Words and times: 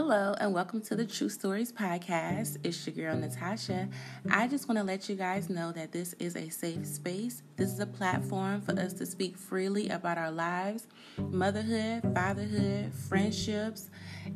Hello, 0.00 0.32
and 0.38 0.54
welcome 0.54 0.80
to 0.82 0.94
the 0.94 1.04
True 1.04 1.28
Stories 1.28 1.72
Podcast. 1.72 2.58
It's 2.62 2.86
your 2.86 2.94
girl, 2.94 3.16
Natasha. 3.16 3.88
I 4.30 4.46
just 4.46 4.68
want 4.68 4.78
to 4.78 4.84
let 4.84 5.08
you 5.08 5.16
guys 5.16 5.50
know 5.50 5.72
that 5.72 5.90
this 5.90 6.12
is 6.20 6.36
a 6.36 6.50
safe 6.50 6.86
space. 6.86 7.42
This 7.56 7.72
is 7.72 7.80
a 7.80 7.86
platform 7.86 8.60
for 8.60 8.78
us 8.78 8.92
to 8.92 9.06
speak 9.06 9.36
freely 9.36 9.88
about 9.88 10.16
our 10.16 10.30
lives, 10.30 10.86
motherhood, 11.18 12.04
fatherhood, 12.14 12.94
friendships, 13.08 13.90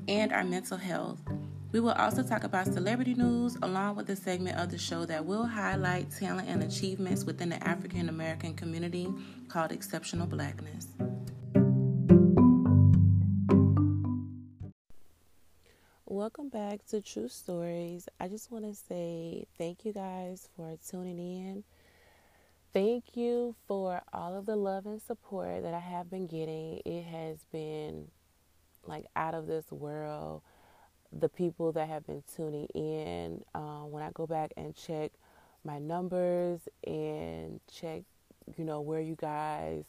and 0.08 0.32
our 0.32 0.42
mental 0.42 0.78
health. 0.78 1.20
We 1.70 1.78
will 1.78 1.92
also 1.92 2.24
talk 2.24 2.42
about 2.42 2.66
celebrity 2.66 3.14
news 3.14 3.56
along 3.62 3.94
with 3.94 4.10
a 4.10 4.16
segment 4.16 4.58
of 4.58 4.68
the 4.68 4.78
show 4.78 5.04
that 5.04 5.24
will 5.24 5.46
highlight 5.46 6.10
talent 6.10 6.48
and 6.48 6.64
achievements 6.64 7.24
within 7.24 7.50
the 7.50 7.68
African 7.68 8.08
American 8.08 8.54
community 8.54 9.06
called 9.46 9.70
Exceptional 9.70 10.26
Blackness. 10.26 10.88
Back 16.82 16.90
to 16.90 17.00
True 17.00 17.28
Stories. 17.28 18.08
I 18.20 18.28
just 18.28 18.50
want 18.50 18.64
to 18.64 18.74
say 18.74 19.46
thank 19.58 19.84
you 19.84 19.92
guys 19.92 20.48
for 20.56 20.76
tuning 20.88 21.18
in. 21.18 21.64
Thank 22.72 23.16
you 23.16 23.54
for 23.66 24.00
all 24.12 24.36
of 24.36 24.46
the 24.46 24.56
love 24.56 24.86
and 24.86 25.00
support 25.00 25.62
that 25.62 25.74
I 25.74 25.78
have 25.78 26.10
been 26.10 26.26
getting. 26.26 26.80
It 26.84 27.04
has 27.04 27.38
been 27.52 28.08
like 28.86 29.06
out 29.14 29.34
of 29.34 29.46
this 29.46 29.70
world. 29.70 30.42
The 31.12 31.28
people 31.28 31.72
that 31.72 31.88
have 31.88 32.06
been 32.06 32.22
tuning 32.34 32.66
in, 32.74 33.44
uh, 33.54 33.82
when 33.82 34.02
I 34.02 34.10
go 34.14 34.26
back 34.26 34.52
and 34.56 34.74
check 34.74 35.12
my 35.64 35.78
numbers 35.78 36.60
and 36.86 37.60
check, 37.70 38.02
you 38.56 38.64
know, 38.64 38.80
where 38.80 39.00
you 39.00 39.14
guys 39.14 39.84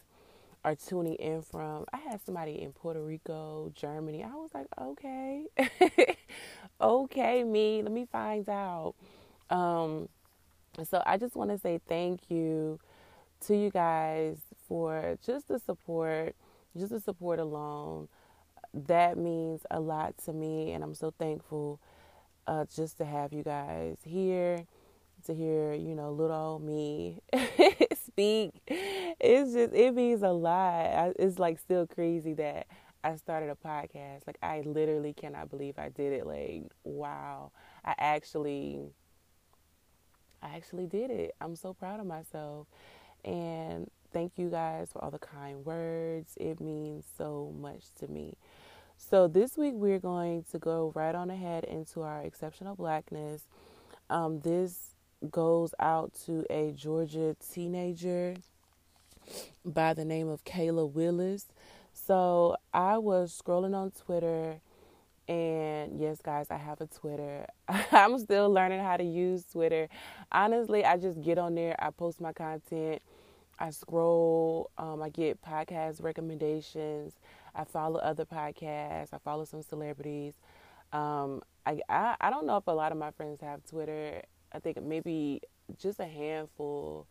are 0.63 0.75
tuning 0.75 1.15
in 1.15 1.41
from. 1.41 1.85
I 1.93 1.97
had 1.97 2.21
somebody 2.25 2.61
in 2.61 2.71
Puerto 2.71 3.01
Rico, 3.01 3.71
Germany. 3.75 4.23
I 4.23 4.33
was 4.35 4.51
like, 4.53 4.67
okay, 4.79 5.45
okay, 6.81 7.43
me, 7.43 7.81
let 7.81 7.91
me 7.91 8.07
find 8.11 8.47
out. 8.49 8.95
Um, 9.49 10.09
so 10.89 11.03
I 11.05 11.17
just 11.17 11.35
want 11.35 11.51
to 11.51 11.57
say 11.57 11.79
thank 11.87 12.29
you 12.29 12.79
to 13.47 13.55
you 13.55 13.69
guys 13.69 14.37
for 14.67 15.17
just 15.25 15.47
the 15.47 15.59
support, 15.59 16.35
just 16.77 16.91
the 16.91 16.99
support 16.99 17.39
alone. 17.39 18.07
That 18.73 19.17
means 19.17 19.61
a 19.69 19.79
lot 19.79 20.17
to 20.25 20.33
me, 20.33 20.71
and 20.71 20.83
I'm 20.83 20.95
so 20.95 21.13
thankful 21.19 21.79
uh, 22.47 22.65
just 22.73 22.97
to 22.97 23.05
have 23.05 23.33
you 23.33 23.43
guys 23.43 23.97
here, 24.03 24.65
to 25.25 25.33
hear, 25.33 25.73
you 25.73 25.95
know, 25.95 26.11
little 26.11 26.35
old 26.35 26.63
me 26.63 27.21
speak. 28.05 28.51
It's 28.67 29.53
just 29.53 29.73
it 29.73 29.93
means 29.93 30.23
a 30.23 30.29
lot. 30.29 31.13
It's 31.17 31.39
like 31.39 31.59
still 31.59 31.87
crazy 31.87 32.33
that 32.33 32.67
I 33.03 33.15
started 33.15 33.49
a 33.49 33.55
podcast. 33.55 34.27
Like 34.27 34.37
I 34.41 34.61
literally 34.61 35.13
cannot 35.13 35.49
believe 35.49 35.77
I 35.77 35.89
did 35.89 36.13
it. 36.13 36.25
Like 36.25 36.63
wow, 36.83 37.51
I 37.83 37.95
actually, 37.97 38.81
I 40.41 40.55
actually 40.55 40.87
did 40.87 41.11
it. 41.11 41.35
I'm 41.41 41.55
so 41.55 41.73
proud 41.73 41.99
of 41.99 42.05
myself, 42.05 42.67
and 43.25 43.89
thank 44.11 44.33
you 44.37 44.49
guys 44.49 44.89
for 44.91 45.03
all 45.03 45.11
the 45.11 45.19
kind 45.19 45.65
words. 45.65 46.33
It 46.39 46.61
means 46.61 47.05
so 47.17 47.53
much 47.59 47.83
to 47.99 48.07
me. 48.07 48.37
So 48.97 49.27
this 49.27 49.57
week 49.57 49.73
we're 49.75 49.99
going 49.99 50.45
to 50.51 50.59
go 50.59 50.91
right 50.95 51.15
on 51.15 51.29
ahead 51.29 51.65
into 51.65 52.01
our 52.01 52.21
exceptional 52.21 52.75
blackness. 52.75 53.43
Um, 54.09 54.39
this 54.41 54.92
goes 55.29 55.73
out 55.79 56.13
to 56.25 56.45
a 56.49 56.71
Georgia 56.71 57.35
teenager 57.51 58.35
by 59.65 59.93
the 59.93 60.05
name 60.05 60.27
of 60.27 60.43
Kayla 60.43 60.91
Willis. 60.91 61.47
So 61.93 62.57
I 62.73 62.97
was 62.97 63.39
scrolling 63.39 63.75
on 63.75 63.91
Twitter, 63.91 64.59
and 65.27 65.99
yes, 65.99 66.19
guys, 66.21 66.47
I 66.49 66.57
have 66.57 66.81
a 66.81 66.87
Twitter. 66.87 67.47
I'm 67.91 68.17
still 68.19 68.49
learning 68.49 68.81
how 68.81 68.97
to 68.97 69.03
use 69.03 69.45
Twitter. 69.45 69.87
Honestly, 70.31 70.83
I 70.83 70.97
just 70.97 71.21
get 71.21 71.37
on 71.37 71.55
there, 71.55 71.75
I 71.79 71.91
post 71.91 72.19
my 72.19 72.33
content, 72.33 73.01
I 73.59 73.69
scroll, 73.69 74.71
um, 74.77 75.01
I 75.01 75.09
get 75.09 75.41
podcast 75.41 76.01
recommendations, 76.01 77.13
I 77.55 77.63
follow 77.63 77.99
other 77.99 78.25
podcasts, 78.25 79.13
I 79.13 79.19
follow 79.23 79.45
some 79.45 79.61
celebrities. 79.61 80.33
Um, 80.91 81.41
I, 81.65 81.79
I 81.89 82.15
I 82.19 82.29
don't 82.29 82.45
know 82.45 82.57
if 82.57 82.67
a 82.67 82.71
lot 82.71 82.91
of 82.91 82.97
my 82.97 83.11
friends 83.11 83.41
have 83.41 83.65
Twitter 83.65 84.21
I 84.53 84.59
think 84.59 84.81
maybe 84.81 85.41
just 85.77 85.99
a 85.99 86.05
handful 86.05 87.07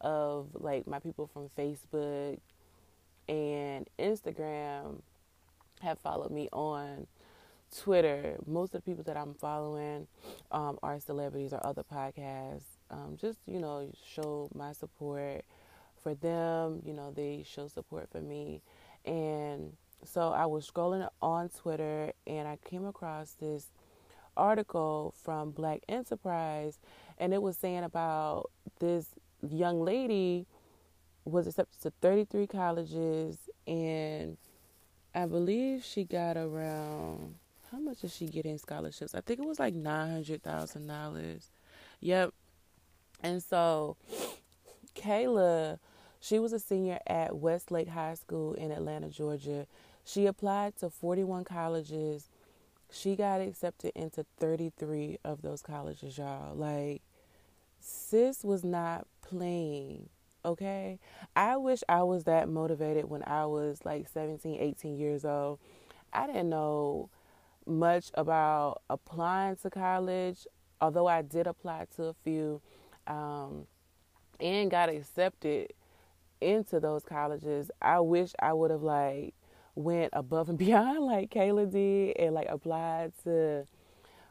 of 0.00 0.48
like 0.54 0.86
my 0.86 0.98
people 0.98 1.26
from 1.26 1.48
Facebook 1.56 2.38
and 3.28 3.88
Instagram 3.98 5.02
have 5.82 5.98
followed 5.98 6.30
me 6.30 6.48
on 6.52 7.06
Twitter. 7.76 8.36
Most 8.46 8.74
of 8.74 8.82
the 8.82 8.90
people 8.90 9.04
that 9.04 9.16
I'm 9.16 9.34
following 9.34 10.06
um, 10.50 10.78
are 10.82 10.98
celebrities 10.98 11.52
or 11.52 11.64
other 11.64 11.84
podcasts. 11.84 12.64
Um, 12.90 13.16
just 13.20 13.38
you 13.46 13.60
know, 13.60 13.90
show 14.04 14.50
my 14.54 14.72
support 14.72 15.44
for 16.02 16.14
them. 16.14 16.82
You 16.84 16.92
know, 16.92 17.12
they 17.12 17.44
show 17.46 17.68
support 17.68 18.08
for 18.10 18.20
me, 18.20 18.62
and 19.04 19.76
so 20.04 20.32
I 20.32 20.46
was 20.46 20.70
scrolling 20.70 21.08
on 21.20 21.48
Twitter 21.50 22.12
and 22.26 22.48
I 22.48 22.56
came 22.64 22.86
across 22.86 23.32
this 23.32 23.66
article 24.36 25.14
from 25.22 25.50
Black 25.50 25.80
Enterprise, 25.88 26.78
and 27.18 27.32
it 27.34 27.42
was 27.42 27.56
saying 27.56 27.84
about 27.84 28.50
this 28.78 29.06
young 29.48 29.80
lady 29.82 30.46
was 31.24 31.46
accepted 31.46 31.80
to 31.82 31.90
33 32.00 32.46
colleges, 32.46 33.36
and 33.66 34.36
I 35.14 35.26
believe 35.26 35.84
she 35.84 36.04
got 36.04 36.36
around 36.36 37.34
how 37.70 37.78
much 37.78 38.00
did 38.00 38.10
she 38.10 38.26
get 38.26 38.46
in 38.46 38.58
scholarships? 38.58 39.14
I 39.14 39.20
think 39.20 39.38
it 39.38 39.46
was 39.46 39.60
like 39.60 39.74
nine 39.74 40.10
hundred 40.10 40.42
thousand 40.42 40.88
dollars. 40.88 41.50
Yep. 42.00 42.34
And 43.22 43.42
so 43.42 43.96
Kayla, 44.96 45.78
she 46.20 46.38
was 46.38 46.52
a 46.52 46.58
senior 46.58 46.98
at 47.06 47.36
Westlake 47.36 47.88
High 47.88 48.14
School 48.14 48.54
in 48.54 48.72
Atlanta, 48.72 49.08
Georgia. 49.08 49.66
She 50.04 50.26
applied 50.26 50.76
to 50.78 50.90
41 50.90 51.44
colleges 51.44 52.28
she 52.90 53.16
got 53.16 53.40
accepted 53.40 53.92
into 53.94 54.24
33 54.38 55.18
of 55.24 55.42
those 55.42 55.62
colleges, 55.62 56.18
y'all. 56.18 56.54
Like, 56.54 57.02
sis 57.80 58.44
was 58.44 58.64
not 58.64 59.06
playing, 59.22 60.08
okay? 60.44 60.98
I 61.36 61.56
wish 61.56 61.82
I 61.88 62.02
was 62.02 62.24
that 62.24 62.48
motivated 62.48 63.08
when 63.08 63.22
I 63.24 63.46
was 63.46 63.80
like 63.84 64.08
17, 64.08 64.60
18 64.60 64.96
years 64.96 65.24
old. 65.24 65.58
I 66.12 66.26
didn't 66.26 66.50
know 66.50 67.10
much 67.66 68.10
about 68.14 68.82
applying 68.90 69.56
to 69.56 69.70
college, 69.70 70.46
although 70.80 71.06
I 71.06 71.22
did 71.22 71.46
apply 71.46 71.86
to 71.96 72.04
a 72.04 72.14
few 72.24 72.60
um, 73.06 73.66
and 74.40 74.70
got 74.70 74.88
accepted 74.88 75.72
into 76.40 76.80
those 76.80 77.04
colleges. 77.04 77.70
I 77.80 78.00
wish 78.00 78.32
I 78.40 78.52
would 78.52 78.70
have 78.70 78.82
like 78.82 79.34
went 79.80 80.10
above 80.12 80.48
and 80.48 80.58
beyond 80.66 81.00
like 81.00 81.30
Kayla 81.30 81.70
did 81.70 82.16
and 82.16 82.34
like 82.34 82.48
applied 82.48 83.12
to 83.24 83.66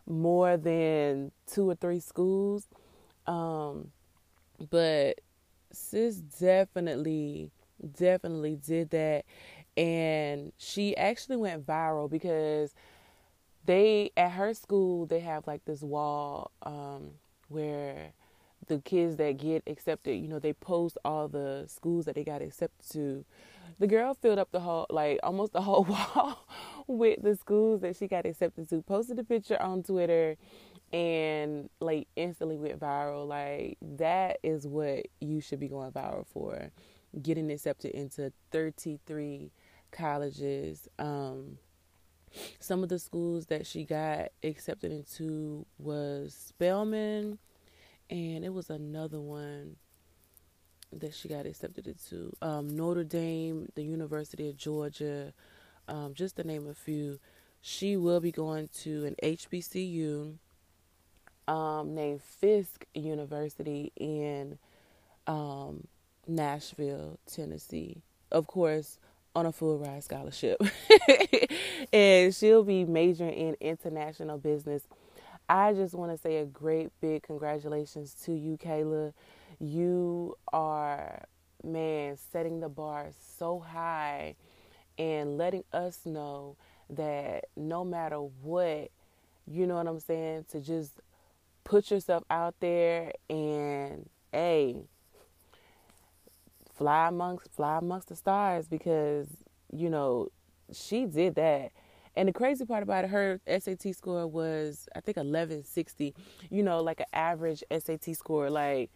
more 0.08 0.58
than 0.58 1.32
two 1.46 1.70
or 1.70 1.76
three 1.76 2.00
schools. 2.00 2.68
Um, 3.28 3.92
but 4.70 5.22
sis 5.72 6.16
definitely, 6.16 7.52
definitely 7.98 8.56
did 8.56 8.90
that. 8.90 9.26
And 9.78 10.52
she 10.58 10.98
actually 10.98 11.38
went 11.38 11.66
viral 11.66 12.10
because 12.10 12.74
they, 13.66 14.12
at 14.18 14.31
her 14.31 14.54
school, 14.54 15.06
they 15.06 15.20
have 15.20 15.48
like 15.48 15.64
this 15.66 15.81
wall 15.81 16.52
um, 16.64 17.12
where 17.48 18.14
the 18.68 18.80
kids 18.80 19.16
that 19.18 19.38
get 19.38 19.64
accepted, 19.68 20.16
you 20.16 20.28
know, 20.28 20.40
they 20.40 20.54
post 20.54 20.98
all 21.06 21.28
the 21.28 21.66
schools 21.68 22.06
that 22.06 22.16
they 22.16 22.24
got 22.24 22.42
accepted 22.42 22.90
to 22.92 23.25
the 23.80 23.88
girl 23.88 24.14
filled 24.14 24.40
up 24.40 24.52
the 24.52 24.60
whole 24.60 24.86
like 24.90 25.20
almost 25.24 25.54
the 25.54 25.62
whole 25.62 25.84
wall 26.16 26.46
with 26.88 27.22
the 27.24 27.36
schools 27.36 27.81
that 27.81 27.96
she 27.96 28.08
got 28.08 28.26
accepted 28.26 28.70
to 28.70 28.81
posted 28.81 29.18
a 29.20 29.24
picture 29.24 29.62
on 29.62 29.81
twitter 29.81 30.36
and 30.92 31.70
like 31.80 32.08
instantly 32.16 32.58
went 32.58 32.80
viral. 32.80 33.28
Like 33.28 33.78
that 33.98 34.40
is 34.44 34.68
what 34.68 35.08
you 35.20 35.42
should 35.42 35.60
be 35.60 35.68
going 35.68 35.92
viral 35.92 36.26
for 36.28 36.72
getting 37.22 37.52
accepted 37.52 37.92
into 37.92 38.31
33 38.52 39.52
colleges. 39.92 40.88
Um 40.98 41.58
some 42.60 42.84
of 42.84 42.90
the 42.90 43.00
schools 43.00 43.48
that 43.48 43.66
she 43.66 43.84
got 43.84 44.30
accepted 44.44 44.92
into 44.92 45.66
was 45.80 46.36
Spelman 46.50 47.40
and 48.10 48.46
it 48.46 48.54
was 48.54 48.70
another 48.70 49.20
one 49.20 49.78
that 50.91 51.13
she 51.13 51.27
got 51.27 51.45
accepted 51.45 51.88
into 51.88 52.36
um, 52.41 52.75
Notre 52.75 53.03
Dame, 53.03 53.69
the 53.75 53.83
University 53.83 54.50
of 54.50 54.57
Georgia, 54.57 55.33
um, 55.88 56.13
just 56.13 56.38
to 56.38 56.44
name 56.44 56.68
a 56.68 56.74
few. 56.74 57.19
She 57.62 57.97
will 57.97 58.19
be 58.19 58.31
going 58.31 58.69
to 58.81 59.06
an 59.06 59.15
HBCU 59.21 60.36
um, 61.47 61.95
named 61.95 62.21
Fisk 62.21 62.86
University 62.94 63.91
in 63.95 64.57
um, 65.27 65.88
Nashville, 66.27 67.19
Tennessee. 67.25 68.01
Of 68.31 68.47
course, 68.47 68.97
on 69.35 69.45
a 69.45 69.51
full 69.51 69.77
ride 69.77 70.03
scholarship. 70.03 70.62
and 71.94 72.33
she'll 72.33 72.63
be 72.63 72.85
majoring 72.85 73.33
in 73.33 73.57
international 73.59 74.38
business. 74.38 74.83
I 75.47 75.74
just 75.74 75.95
want 75.95 76.12
to 76.12 76.18
say 76.18 76.38
a 76.38 76.45
great 76.45 76.92
big 77.01 77.24
congratulations 77.24 78.13
to 78.25 78.33
you, 78.33 78.57
Kayla. 78.57 79.13
You 79.59 80.38
are, 80.53 81.25
man, 81.63 82.17
setting 82.31 82.59
the 82.59 82.69
bar 82.69 83.09
so 83.38 83.59
high 83.59 84.35
and 84.97 85.38
letting 85.38 85.63
us 85.73 86.06
know 86.06 86.56
that 86.89 87.45
no 87.56 87.83
matter 87.83 88.17
what, 88.17 88.91
you 89.47 89.67
know 89.67 89.75
what 89.75 89.88
I'm 89.88 90.00
saying, 90.00 90.45
to 90.51 90.61
just 90.61 91.01
put 91.63 91.91
yourself 91.91 92.23
out 92.29 92.56
there 92.59 93.11
and, 93.29 94.09
hey, 94.31 94.77
fly 96.75 97.09
amongst 97.09 97.51
fly 97.51 97.77
amongst 97.77 98.07
the 98.07 98.15
stars 98.15 98.65
because 98.65 99.27
you 99.69 99.89
know 99.89 100.29
she 100.71 101.06
did 101.06 101.35
that 101.35 101.71
and 102.15 102.27
the 102.27 102.33
crazy 102.33 102.65
part 102.65 102.83
about 102.83 103.06
her 103.09 103.39
SAT 103.47 103.95
score 103.95 104.27
was 104.27 104.89
I 104.95 105.00
think 105.00 105.17
eleven 105.17 105.63
sixty. 105.63 106.13
You 106.50 106.63
know, 106.63 106.81
like 106.81 107.00
an 107.00 107.06
average 107.13 107.63
SAT 107.71 108.15
score. 108.15 108.50
Like 108.50 108.91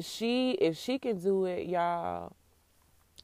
she, 0.00 0.52
if 0.52 0.76
she 0.76 0.98
can 0.98 1.18
do 1.18 1.44
it, 1.44 1.66
y'all, 1.66 2.32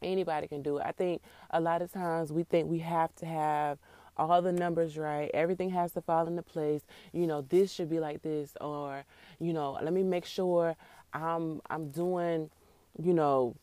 anybody 0.02 0.48
can 0.48 0.62
do 0.62 0.78
it. 0.78 0.84
I 0.86 0.92
think 0.92 1.22
a 1.50 1.60
lot 1.60 1.82
of 1.82 1.92
times 1.92 2.32
we 2.32 2.44
think 2.44 2.68
we 2.68 2.78
have 2.78 3.14
to 3.16 3.26
have 3.26 3.78
all 4.16 4.42
the 4.42 4.52
numbers 4.52 4.98
right. 4.98 5.30
Everything 5.32 5.70
has 5.70 5.92
to 5.92 6.00
fall 6.00 6.26
into 6.26 6.42
place. 6.42 6.82
You 7.12 7.26
know, 7.26 7.42
this 7.42 7.72
should 7.72 7.88
be 7.88 8.00
like 8.00 8.22
this, 8.22 8.56
or 8.60 9.04
you 9.38 9.52
know, 9.52 9.78
let 9.82 9.92
me 9.92 10.02
make 10.02 10.26
sure 10.26 10.76
I'm 11.12 11.60
I'm 11.70 11.90
doing, 11.90 12.50
you 13.02 13.14
know, 13.14 13.56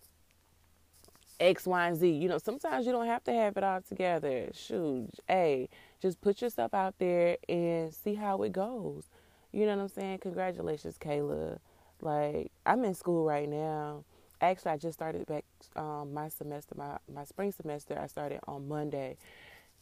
X, 1.39 1.65
Y, 1.67 1.87
and 1.87 1.97
Z. 1.97 2.09
You 2.09 2.27
know, 2.27 2.37
sometimes 2.39 2.85
you 2.85 2.91
don't 2.91 3.05
have 3.05 3.23
to 3.25 3.33
have 3.33 3.55
it 3.57 3.63
all 3.63 3.81
together. 3.81 4.49
Shoot, 4.53 5.11
hey, 5.27 5.69
just 6.01 6.19
put 6.21 6.41
yourself 6.41 6.73
out 6.73 6.95
there 6.97 7.37
and 7.47 7.93
see 7.93 8.15
how 8.15 8.41
it 8.43 8.51
goes. 8.51 9.05
You 9.51 9.65
know 9.65 9.75
what 9.75 9.83
I'm 9.83 9.87
saying? 9.89 10.19
Congratulations, 10.19 10.97
Kayla. 10.97 11.59
Like, 12.01 12.51
I'm 12.65 12.83
in 12.85 12.93
school 12.93 13.25
right 13.25 13.49
now. 13.49 14.03
Actually, 14.39 14.71
I 14.71 14.77
just 14.77 14.97
started 14.97 15.25
back 15.25 15.45
um, 15.75 16.13
my 16.13 16.29
semester, 16.29 16.75
my, 16.77 16.97
my 17.13 17.23
spring 17.23 17.51
semester. 17.51 17.99
I 17.99 18.07
started 18.07 18.39
on 18.47 18.67
Monday. 18.67 19.17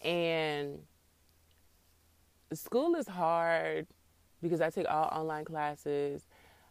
And 0.01 0.79
school 2.53 2.95
is 2.95 3.07
hard 3.07 3.87
because 4.41 4.61
I 4.61 4.69
take 4.69 4.89
all 4.89 5.09
online 5.11 5.45
classes 5.45 6.21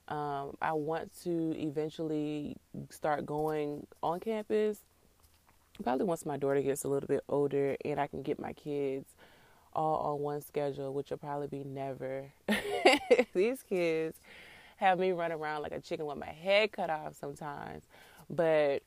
um, 0.09 0.57
I 0.61 0.73
want 0.73 1.11
to 1.23 1.55
eventually 1.57 2.57
start 2.91 3.25
going 3.25 3.87
on 4.03 4.21
campus. 4.21 4.79
Probably 5.83 6.05
once 6.05 6.27
my 6.27 6.37
daughter 6.37 6.61
gets 6.61 6.85
a 6.85 6.89
little 6.89 7.07
bit 7.07 7.25
older 7.29 7.77
and 7.85 7.99
I 7.99 8.07
can 8.07 8.23
get 8.23 8.39
my 8.39 8.53
kids 8.53 9.09
all 9.73 9.97
on 9.97 10.21
one 10.21 10.41
schedule, 10.43 10.93
which 10.93 11.11
will 11.11 11.17
probably 11.17 11.49
be 11.49 11.65
never. 11.65 12.27
These 13.35 13.63
kids 13.63 14.19
have 14.85 14.99
me 14.99 15.13
run 15.13 15.33
around 15.33 15.63
like 15.63 15.73
a 15.73 15.81
chicken 15.81 16.07
with 16.07 16.19
my 16.19 16.31
head 16.31 16.73
cut 16.73 16.91
off 16.91 17.15
sometimes. 17.19 17.85
But 18.29 18.83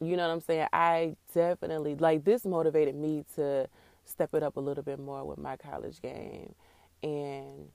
you 0.00 0.16
know 0.16 0.26
what 0.26 0.34
I'm 0.34 0.40
saying? 0.40 0.66
I 0.72 1.16
definitely 1.32 1.94
like 1.94 2.24
this 2.24 2.44
motivated 2.44 2.94
me 2.94 3.24
to 3.36 3.68
step 4.04 4.34
it 4.34 4.42
up 4.42 4.56
a 4.56 4.60
little 4.60 4.82
bit 4.82 4.98
more 4.98 5.24
with 5.24 5.38
my 5.38 5.56
college 5.56 6.02
game. 6.02 6.54
And 7.02 7.68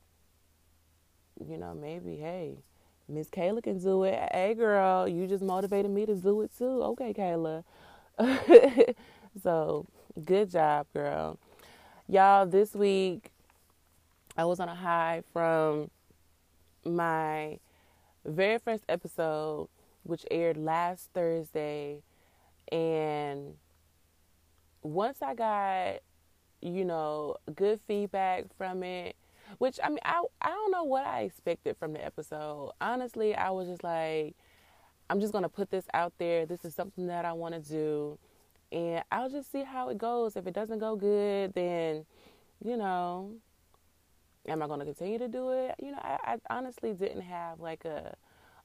you 1.48 1.58
know, 1.58 1.74
maybe, 1.74 2.18
hey, 2.18 2.58
Miss 3.08 3.30
Kayla 3.30 3.64
can 3.64 3.80
do 3.80 4.04
it. 4.04 4.30
Hey, 4.32 4.54
girl, 4.54 5.08
you 5.08 5.26
just 5.26 5.44
motivated 5.44 5.90
me 5.90 6.06
to 6.06 6.16
do 6.16 6.42
it 6.42 6.52
too. 6.58 6.84
Okay, 6.84 7.14
Kayla. 7.14 7.64
so, 9.42 9.86
good 10.26 10.52
job, 10.52 10.86
girl. 10.94 11.40
Y'all, 12.08 12.46
this 12.46 12.74
week 12.74 13.32
I 14.36 14.44
was 14.44 14.60
on 14.60 14.68
a 14.68 14.76
high 14.76 15.24
from 15.32 15.90
my 16.86 17.60
very 18.26 18.60
first 18.60 18.84
episode, 18.90 19.70
which 20.04 20.26
aired 20.32 20.58
last 20.58 21.10
Thursday. 21.14 22.02
And 22.72 23.56
once 24.82 25.22
I 25.22 25.34
got, 25.34 26.00
you 26.62 26.86
know, 26.86 27.38
good 27.56 27.80
feedback 27.88 28.46
from 28.58 28.84
it, 28.84 29.16
which 29.58 29.80
I 29.84 29.90
mean, 29.90 30.00
I 30.04 30.24
I 30.42 30.50
don't 30.50 30.72
know 30.72 30.84
what 30.84 31.06
I 31.06 31.22
expected 31.22 31.78
from 31.78 31.94
the 31.94 32.06
episode. 32.06 32.72
Honestly, 32.80 33.36
I 33.36 33.50
was 33.50 33.68
just 33.68 33.84
like, 33.84 34.36
I'm 35.10 35.20
just 35.20 35.34
gonna 35.34 35.50
put 35.50 35.72
this 35.72 35.86
out 35.94 36.14
there. 36.20 36.46
This 36.46 36.64
is 36.66 36.76
something 36.76 37.08
that 37.08 37.26
I 37.26 37.34
want 37.34 37.56
to 37.56 37.62
do, 37.62 38.20
and 38.72 39.04
I'll 39.12 39.30
just 39.30 39.52
see 39.52 39.64
how 39.64 39.90
it 39.90 39.98
goes. 39.98 40.36
If 40.36 40.46
it 40.46 40.54
doesn't 40.54 40.80
go 40.80 40.96
good, 40.96 41.54
then 41.54 42.06
you 42.64 42.78
know, 42.78 43.34
am 44.50 44.62
I 44.62 44.68
gonna 44.68 44.86
continue 44.86 45.20
to 45.20 45.28
do 45.28 45.50
it? 45.52 45.76
You 45.80 45.92
know, 45.92 46.00
I, 46.02 46.18
I 46.34 46.38
honestly 46.50 46.94
didn't 46.94 47.22
have 47.22 47.60
like 47.60 47.86
a 47.86 48.16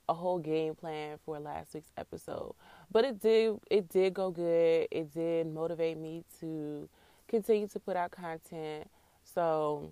a 0.09 0.15
whole 0.15 0.39
game 0.39 0.75
plan 0.75 1.19
for 1.25 1.39
last 1.39 1.75
week's 1.75 1.93
episode, 1.97 2.55
but 2.91 3.05
it 3.05 3.21
did 3.21 3.59
it 3.71 3.89
did 3.89 4.15
go 4.15 4.31
good. 4.31 4.89
It 4.91 5.13
did 5.15 5.47
motivate 5.47 5.97
me 5.97 6.25
to 6.41 6.89
continue 7.29 7.69
to 7.69 7.81
put 7.81 7.97
out 7.97 8.11
content. 8.11 8.89
So 9.25 9.91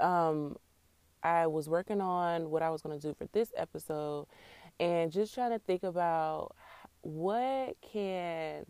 um, 0.00 0.56
I 1.22 1.46
was 1.46 1.68
working 1.68 2.00
on 2.00 2.50
what 2.50 2.62
I 2.62 2.70
was 2.70 2.82
going 2.82 2.98
to 2.98 3.08
do 3.08 3.14
for 3.14 3.26
this 3.32 3.52
episode 3.56 4.26
and 4.78 5.12
just 5.12 5.34
trying 5.34 5.50
to 5.50 5.58
think 5.58 5.82
about 5.82 6.54
what 7.02 7.76
can 7.80 8.64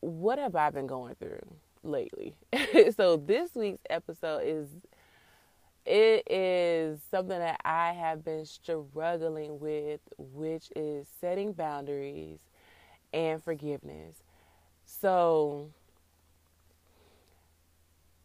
what 0.00 0.38
have 0.38 0.56
I 0.56 0.70
been 0.70 0.86
going 0.86 1.14
through 1.14 1.40
lately. 1.82 2.34
so 2.96 3.16
this 3.16 3.54
week's 3.54 3.82
episode 3.90 4.42
is 4.44 4.68
it 5.84 6.30
is 6.30 7.00
something 7.10 7.38
that 7.38 7.60
I 7.64 7.92
have 7.92 8.24
been 8.24 8.46
struggling 8.46 9.58
with, 9.58 10.00
which 10.16 10.70
is 10.76 11.08
setting 11.20 11.52
boundaries 11.52 12.38
and 13.12 13.42
forgiveness. 13.42 14.16
So 14.84 15.70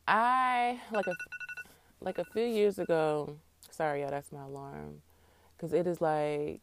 I 0.07 0.79
like 0.91 1.07
a 1.07 1.15
like 1.99 2.17
a 2.19 2.25
few 2.25 2.43
years 2.43 2.79
ago. 2.79 3.37
Sorry, 3.71 4.01
y'all, 4.01 4.11
that's 4.11 4.31
my 4.31 4.43
alarm 4.43 5.01
because 5.55 5.73
it 5.73 5.87
is 5.87 5.99
like 5.99 6.61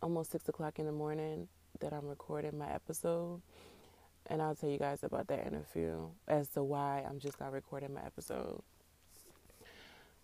almost 0.00 0.30
six 0.30 0.48
o'clock 0.48 0.78
in 0.78 0.86
the 0.86 0.92
morning 0.92 1.48
that 1.80 1.92
I'm 1.92 2.06
recording 2.06 2.56
my 2.56 2.70
episode, 2.72 3.40
and 4.28 4.42
I'll 4.42 4.54
tell 4.54 4.70
you 4.70 4.78
guys 4.78 5.02
about 5.02 5.28
that 5.28 5.46
in 5.46 5.54
a 5.54 5.62
few 5.72 6.10
as 6.26 6.48
to 6.50 6.62
why 6.62 7.04
I'm 7.08 7.18
just 7.18 7.40
not 7.40 7.52
recording 7.52 7.94
my 7.94 8.02
episode. 8.04 8.62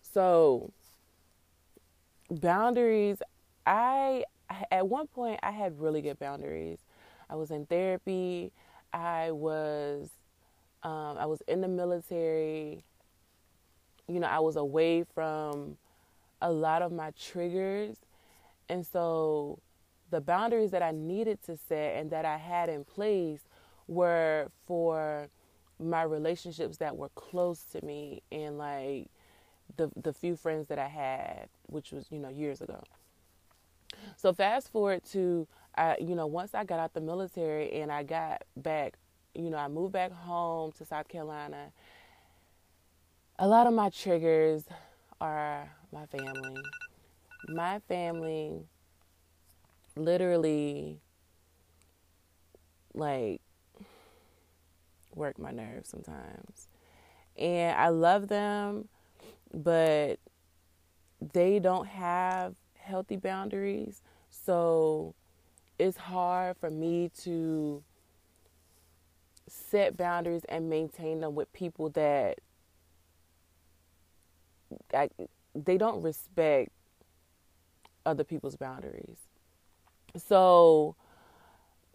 So, 0.01 0.71
boundaries. 2.29 3.21
I 3.67 4.23
at 4.69 4.87
one 4.87 5.07
point 5.07 5.39
I 5.41 5.51
had 5.51 5.79
really 5.79 6.01
good 6.01 6.19
boundaries. 6.19 6.79
I 7.29 7.35
was 7.35 7.51
in 7.51 7.65
therapy. 7.65 8.51
I 8.93 9.31
was 9.31 10.09
um, 10.83 11.17
I 11.17 11.25
was 11.25 11.41
in 11.47 11.61
the 11.61 11.67
military. 11.67 12.83
You 14.07 14.19
know, 14.19 14.27
I 14.27 14.39
was 14.39 14.55
away 14.55 15.03
from 15.03 15.77
a 16.41 16.51
lot 16.51 16.83
of 16.83 16.91
my 16.91 17.11
triggers. 17.19 17.97
And 18.69 18.85
so 18.85 19.59
the 20.11 20.21
boundaries 20.21 20.71
that 20.71 20.83
I 20.83 20.91
needed 20.91 21.41
to 21.45 21.57
set 21.57 21.95
and 21.97 22.11
that 22.11 22.23
I 22.23 22.37
had 22.37 22.69
in 22.69 22.83
place 22.83 23.41
were 23.87 24.49
for 24.65 25.29
my 25.79 26.03
relationships 26.03 26.77
that 26.77 26.95
were 26.95 27.09
close 27.09 27.63
to 27.63 27.83
me 27.85 28.21
and 28.31 28.57
like 28.57 29.07
the 29.77 29.91
the 29.95 30.13
few 30.13 30.35
friends 30.35 30.67
that 30.67 30.79
I 30.79 30.87
had, 30.87 31.49
which 31.67 31.91
was, 31.91 32.05
you 32.11 32.19
know, 32.19 32.29
years 32.29 32.61
ago. 32.61 32.81
So 34.17 34.33
fast 34.33 34.71
forward 34.71 35.03
to 35.11 35.47
I 35.77 35.97
you 35.99 36.15
know, 36.15 36.27
once 36.27 36.55
I 36.55 36.63
got 36.63 36.79
out 36.79 36.93
the 36.93 37.01
military 37.01 37.71
and 37.73 37.91
I 37.91 38.03
got 38.03 38.43
back 38.55 38.95
you 39.33 39.49
know, 39.49 39.57
I 39.57 39.67
moved 39.67 39.91
back 39.91 40.11
home 40.13 40.71
to 40.73 40.85
South 40.85 41.09
Carolina. 41.09 41.71
A 43.37 43.47
lot 43.47 43.67
of 43.67 43.73
my 43.73 43.89
triggers 43.89 44.63
are 45.19 45.69
my 45.91 46.05
family. 46.05 46.61
My 47.49 47.79
family 47.79 48.61
literally 49.97 50.99
like 52.93 53.41
work 55.15 55.39
my 55.39 55.51
nerves 55.51 55.89
sometimes. 55.89 56.67
And 57.37 57.77
I 57.77 57.89
love 57.89 58.27
them, 58.27 58.87
but 59.53 60.19
they 61.33 61.59
don't 61.59 61.87
have 61.87 62.55
healthy 62.77 63.17
boundaries. 63.17 64.01
So 64.29 65.15
it's 65.79 65.97
hard 65.97 66.57
for 66.57 66.69
me 66.69 67.11
to 67.23 67.83
set 69.47 69.97
boundaries 69.97 70.43
and 70.49 70.69
maintain 70.69 71.19
them 71.21 71.35
with 71.35 71.51
people 71.53 71.89
that 71.89 72.39
I, 74.93 75.09
they 75.53 75.77
don't 75.77 76.01
respect 76.01 76.71
other 78.05 78.23
people's 78.23 78.55
boundaries. 78.55 79.17
So, 80.15 80.95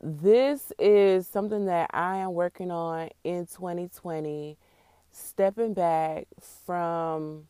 this 0.01 0.73
is 0.79 1.27
something 1.27 1.67
that 1.67 1.91
I 1.93 2.17
am 2.19 2.33
working 2.33 2.71
on 2.71 3.11
in 3.23 3.47
2020, 3.47 4.57
stepping 5.13 5.75
back 5.75 6.27
from 6.65 7.47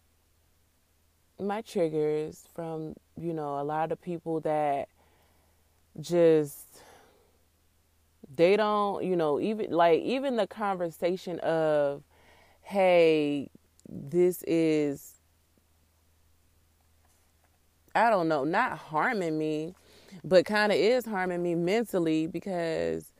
my 1.38 1.62
triggers, 1.62 2.44
from, 2.54 2.94
you 3.16 3.32
know, 3.32 3.60
a 3.60 3.62
lot 3.62 3.92
of 3.92 4.00
people 4.00 4.40
that 4.40 4.88
just 6.00 6.82
they 8.34 8.56
don't, 8.56 9.04
you 9.04 9.16
know, 9.16 9.40
even 9.40 9.70
like 9.70 10.00
even 10.02 10.36
the 10.36 10.46
conversation 10.46 11.38
of 11.40 12.02
hey, 12.62 13.48
this 13.88 14.42
is 14.46 15.14
I 17.94 18.10
don't 18.10 18.28
know, 18.28 18.44
not 18.44 18.78
harming 18.78 19.38
me, 19.38 19.74
but 20.24 20.44
kind 20.44 20.72
of 20.72 20.78
is 20.78 21.06
harming 21.06 21.42
me 21.42 21.54
mentally 21.54 22.26
because 22.26 23.12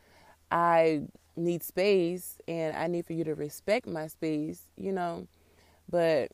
I 0.51 1.03
need 1.37 1.63
space 1.63 2.39
and 2.49 2.77
I 2.77 2.87
need 2.87 3.07
for 3.07 3.13
you 3.13 3.25
to 3.25 3.35
respect 3.35 3.87
my 3.87 4.07
space, 4.07 4.63
you 4.77 4.93
know. 4.93 5.27
But 5.89 6.33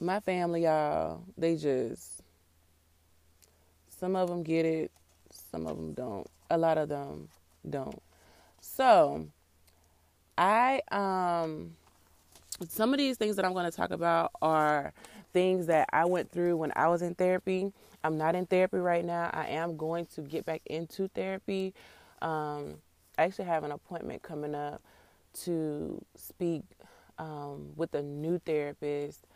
my 0.00 0.20
family, 0.20 0.64
y'all, 0.64 1.22
they 1.36 1.56
just, 1.56 2.22
some 3.88 4.16
of 4.16 4.28
them 4.28 4.42
get 4.42 4.64
it, 4.64 4.90
some 5.50 5.66
of 5.66 5.76
them 5.76 5.92
don't. 5.92 6.26
A 6.50 6.58
lot 6.58 6.78
of 6.78 6.88
them 6.88 7.28
don't. 7.68 8.02
So, 8.60 9.26
I, 10.36 10.80
um, 10.90 11.76
some 12.68 12.92
of 12.92 12.98
these 12.98 13.16
things 13.16 13.36
that 13.36 13.44
I'm 13.44 13.52
going 13.52 13.70
to 13.70 13.76
talk 13.76 13.90
about 13.90 14.32
are 14.40 14.92
things 15.32 15.66
that 15.66 15.88
I 15.92 16.04
went 16.04 16.30
through 16.30 16.56
when 16.56 16.72
I 16.76 16.88
was 16.88 17.02
in 17.02 17.14
therapy. 17.14 17.72
I'm 18.04 18.18
not 18.18 18.34
in 18.34 18.46
therapy 18.46 18.78
right 18.78 19.04
now. 19.04 19.30
I 19.32 19.48
am 19.48 19.76
going 19.76 20.06
to 20.14 20.22
get 20.22 20.44
back 20.44 20.62
into 20.66 21.08
therapy. 21.08 21.74
Um, 22.20 22.76
I 23.18 23.24
actually 23.24 23.44
have 23.46 23.64
an 23.64 23.72
appointment 23.72 24.22
coming 24.22 24.54
up 24.54 24.82
to 25.44 26.02
speak 26.16 26.62
um, 27.18 27.70
with 27.76 27.94
a 27.94 28.02
new 28.02 28.40
therapist. 28.44 29.26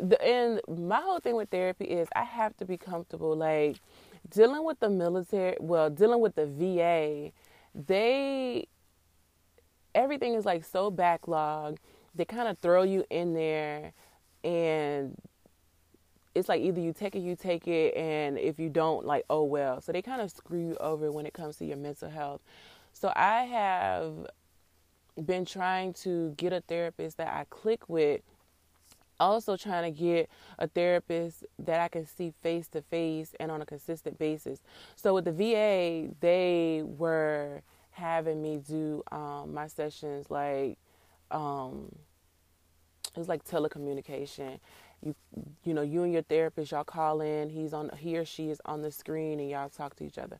The, 0.00 0.20
and 0.22 0.60
my 0.68 1.00
whole 1.00 1.20
thing 1.20 1.36
with 1.36 1.50
therapy 1.50 1.84
is 1.84 2.08
I 2.14 2.24
have 2.24 2.56
to 2.58 2.64
be 2.64 2.76
comfortable. 2.76 3.36
Like 3.36 3.76
dealing 4.30 4.64
with 4.64 4.80
the 4.80 4.90
military, 4.90 5.56
well, 5.60 5.90
dealing 5.90 6.20
with 6.20 6.34
the 6.34 6.46
VA, 6.46 7.32
they 7.74 8.66
everything 9.94 10.34
is 10.34 10.44
like 10.44 10.64
so 10.64 10.90
backlogged. 10.90 11.78
They 12.14 12.24
kind 12.24 12.48
of 12.48 12.58
throw 12.58 12.82
you 12.82 13.04
in 13.10 13.34
there 13.34 13.92
and 14.44 15.16
it's 16.34 16.48
like 16.48 16.62
either 16.62 16.80
you 16.80 16.92
take 16.92 17.14
it, 17.14 17.20
you 17.20 17.36
take 17.36 17.68
it, 17.68 17.94
and 17.96 18.38
if 18.38 18.58
you 18.58 18.68
don't, 18.68 19.04
like, 19.04 19.24
oh 19.28 19.44
well. 19.44 19.80
So 19.80 19.92
they 19.92 20.02
kind 20.02 20.20
of 20.20 20.30
screw 20.30 20.60
you 20.60 20.76
over 20.80 21.10
when 21.10 21.26
it 21.26 21.34
comes 21.34 21.56
to 21.56 21.64
your 21.64 21.76
mental 21.76 22.10
health. 22.10 22.40
So 22.92 23.12
I 23.14 23.44
have 23.44 24.26
been 25.24 25.44
trying 25.44 25.92
to 25.94 26.34
get 26.36 26.52
a 26.52 26.60
therapist 26.60 27.18
that 27.18 27.28
I 27.28 27.44
click 27.50 27.88
with. 27.88 28.22
Also, 29.20 29.56
trying 29.56 29.92
to 29.92 29.96
get 29.96 30.28
a 30.58 30.66
therapist 30.66 31.44
that 31.58 31.78
I 31.80 31.88
can 31.88 32.06
see 32.06 32.32
face 32.42 32.66
to 32.68 32.82
face 32.82 33.34
and 33.38 33.52
on 33.52 33.62
a 33.62 33.66
consistent 33.66 34.18
basis. 34.18 34.62
So, 34.96 35.14
with 35.14 35.26
the 35.26 35.32
VA, 35.32 36.12
they 36.18 36.82
were 36.84 37.62
having 37.92 38.42
me 38.42 38.60
do 38.66 39.02
um, 39.12 39.54
my 39.54 39.68
sessions 39.68 40.30
like 40.30 40.78
um, 41.30 41.94
it 43.14 43.18
was 43.18 43.28
like 43.28 43.44
telecommunication 43.44 44.58
you 45.04 45.14
you 45.64 45.74
know 45.74 45.82
you 45.82 46.02
and 46.02 46.12
your 46.12 46.22
therapist 46.22 46.72
y'all 46.72 46.84
call 46.84 47.20
in 47.20 47.50
he's 47.50 47.72
on 47.72 47.90
he 47.98 48.16
or 48.16 48.24
she 48.24 48.50
is 48.50 48.60
on 48.64 48.82
the 48.82 48.90
screen 48.90 49.40
and 49.40 49.50
y'all 49.50 49.68
talk 49.68 49.96
to 49.96 50.04
each 50.04 50.18
other. 50.18 50.38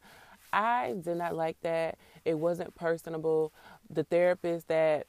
I 0.52 0.95
did 1.02 1.16
not 1.16 1.35
like 1.35 1.57
that. 1.62 1.97
It 2.26 2.38
wasn't 2.38 2.75
personable. 2.75 3.52
The 3.90 4.04
therapist 4.04 4.69
that 4.69 5.07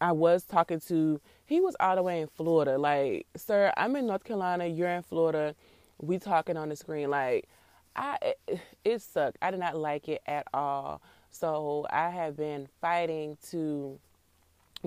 i 0.00 0.12
was 0.12 0.44
talking 0.44 0.78
to 0.78 1.18
he 1.46 1.58
was 1.60 1.74
all 1.80 1.96
the 1.96 2.02
way 2.02 2.20
in 2.20 2.28
florida. 2.28 2.78
Like 2.78 3.26
sir 3.36 3.72
i'm 3.76 3.96
in 3.96 4.06
north 4.06 4.24
carolina 4.24 4.66
you're 4.66 4.90
in 4.90 5.02
florida 5.02 5.54
we 5.98 6.18
talking 6.18 6.56
on 6.56 6.68
the 6.68 6.76
screen. 6.76 7.10
Like 7.10 7.48
i 7.96 8.18
it, 8.46 8.60
it 8.84 9.02
sucked. 9.02 9.38
I 9.42 9.50
did 9.50 9.60
not 9.60 9.76
like 9.76 10.08
it 10.08 10.22
at 10.26 10.46
all. 10.52 11.00
So 11.30 11.86
i 11.90 12.10
have 12.10 12.36
been 12.36 12.68
fighting 12.80 13.38
to 13.50 13.98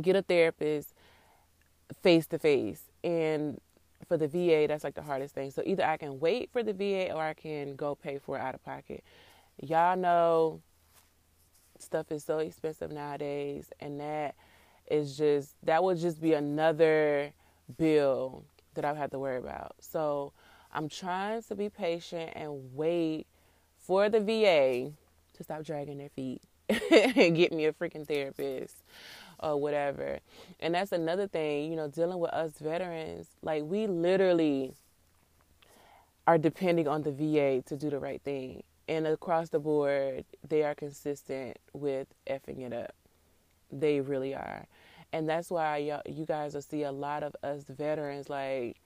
get 0.01 0.15
a 0.15 0.21
therapist 0.21 0.93
face 2.01 2.27
to 2.27 2.37
face 2.39 2.83
and 3.03 3.59
for 4.07 4.17
the 4.17 4.27
VA, 4.27 4.65
that's 4.67 4.83
like 4.83 4.95
the 4.95 5.01
hardest 5.01 5.35
thing. 5.35 5.51
So 5.51 5.61
either 5.65 5.85
I 5.85 5.97
can 5.97 6.19
wait 6.19 6.49
for 6.51 6.63
the 6.63 6.73
VA 6.73 7.13
or 7.13 7.21
I 7.21 7.33
can 7.33 7.75
go 7.75 7.95
pay 7.95 8.17
for 8.17 8.37
it 8.37 8.41
out 8.41 8.55
of 8.55 8.63
pocket. 8.63 9.03
Y'all 9.61 9.97
know 9.97 10.61
stuff 11.77 12.11
is 12.11 12.23
so 12.23 12.39
expensive 12.39 12.91
nowadays, 12.91 13.71
and 13.79 13.99
that 13.99 14.35
is 14.89 15.17
just 15.17 15.55
that 15.63 15.83
would 15.83 15.97
just 15.97 16.21
be 16.21 16.33
another 16.33 17.31
bill 17.77 18.43
that 18.73 18.85
I've 18.85 18.97
had 18.97 19.11
to 19.11 19.19
worry 19.19 19.37
about. 19.37 19.75
So 19.79 20.33
I'm 20.71 20.89
trying 20.89 21.43
to 21.43 21.55
be 21.55 21.69
patient 21.69 22.31
and 22.35 22.75
wait 22.75 23.27
for 23.77 24.09
the 24.09 24.19
VA 24.19 24.91
to 25.37 25.43
stop 25.43 25.63
dragging 25.63 25.97
their 25.97 26.09
feet 26.09 26.41
and 26.69 27.35
get 27.35 27.51
me 27.51 27.65
a 27.65 27.73
freaking 27.73 28.07
therapist 28.07 28.75
or 29.39 29.57
whatever. 29.57 30.19
And 30.59 30.75
that's 30.75 30.91
another 30.91 31.27
thing, 31.27 31.69
you 31.71 31.75
know, 31.75 31.87
dealing 31.87 32.19
with 32.19 32.31
us 32.31 32.53
veterans, 32.59 33.27
like 33.41 33.63
we 33.63 33.87
literally 33.87 34.73
are 36.27 36.37
depending 36.37 36.87
on 36.87 37.03
the 37.03 37.11
VA 37.11 37.61
to 37.67 37.75
do 37.75 37.89
the 37.89 37.99
right 37.99 38.21
thing. 38.21 38.63
And 38.87 39.05
across 39.07 39.49
the 39.49 39.59
board, 39.59 40.25
they 40.47 40.63
are 40.63 40.75
consistent 40.75 41.57
with 41.73 42.07
effing 42.27 42.61
it 42.61 42.73
up. 42.73 42.95
They 43.71 44.01
really 44.01 44.33
are. 44.33 44.65
And 45.11 45.27
that's 45.27 45.49
why 45.49 45.77
you 46.07 46.25
guys 46.25 46.53
will 46.53 46.61
see 46.61 46.83
a 46.83 46.91
lot 46.91 47.23
of 47.23 47.35
us 47.43 47.63
veterans, 47.69 48.29
like, 48.29 48.77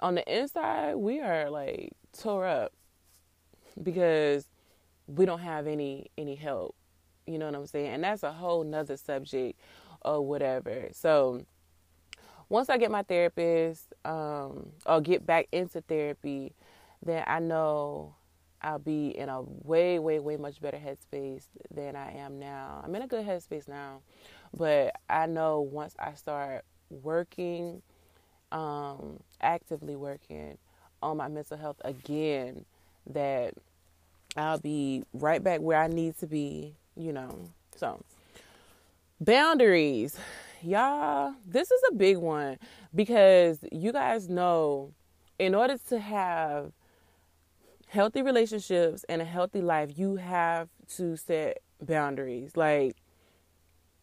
on 0.00 0.16
the 0.16 0.40
inside, 0.40 0.96
we 0.96 1.20
are 1.20 1.48
like 1.48 1.92
tore 2.18 2.46
up 2.46 2.72
because 3.82 4.46
we 5.06 5.24
don't 5.24 5.40
have 5.40 5.66
any 5.66 6.10
any 6.18 6.34
help 6.34 6.74
you 7.26 7.38
know 7.38 7.46
what 7.46 7.54
I'm 7.54 7.66
saying? 7.66 7.94
And 7.94 8.04
that's 8.04 8.22
a 8.22 8.32
whole 8.32 8.64
nother 8.64 8.96
subject 8.96 9.58
or 10.02 10.24
whatever. 10.24 10.88
So 10.92 11.44
once 12.48 12.68
I 12.68 12.76
get 12.76 12.90
my 12.90 13.02
therapist, 13.02 13.92
um, 14.04 14.70
or 14.86 15.00
get 15.00 15.26
back 15.26 15.48
into 15.52 15.80
therapy, 15.80 16.54
then 17.02 17.24
I 17.26 17.38
know 17.38 18.14
I'll 18.60 18.78
be 18.78 19.08
in 19.08 19.28
a 19.28 19.42
way, 19.42 19.98
way, 19.98 20.18
way 20.18 20.36
much 20.36 20.60
better 20.60 20.78
headspace 20.78 21.44
than 21.70 21.96
I 21.96 22.12
am 22.16 22.38
now. 22.38 22.82
I'm 22.84 22.94
in 22.94 23.02
a 23.02 23.06
good 23.06 23.26
headspace 23.26 23.68
now, 23.68 24.00
but 24.56 24.94
I 25.08 25.26
know 25.26 25.60
once 25.60 25.94
I 25.98 26.14
start 26.14 26.64
working, 26.90 27.82
um, 28.52 29.20
actively 29.40 29.96
working 29.96 30.56
on 31.02 31.16
my 31.18 31.28
mental 31.28 31.56
health 31.56 31.80
again, 31.84 32.64
that 33.06 33.54
I'll 34.36 34.58
be 34.58 35.04
right 35.12 35.42
back 35.42 35.60
where 35.60 35.80
I 35.80 35.88
need 35.88 36.18
to 36.18 36.26
be 36.26 36.74
you 36.96 37.12
know. 37.12 37.50
So, 37.76 38.02
boundaries. 39.20 40.18
Y'all, 40.62 41.34
this 41.46 41.70
is 41.70 41.82
a 41.90 41.94
big 41.94 42.16
one 42.16 42.58
because 42.94 43.58
you 43.70 43.92
guys 43.92 44.30
know 44.30 44.92
in 45.38 45.54
order 45.54 45.76
to 45.88 45.98
have 45.98 46.72
healthy 47.88 48.22
relationships 48.22 49.04
and 49.08 49.20
a 49.20 49.24
healthy 49.24 49.60
life, 49.60 49.90
you 49.96 50.16
have 50.16 50.68
to 50.96 51.16
set 51.16 51.58
boundaries. 51.80 52.56
Like 52.56 52.96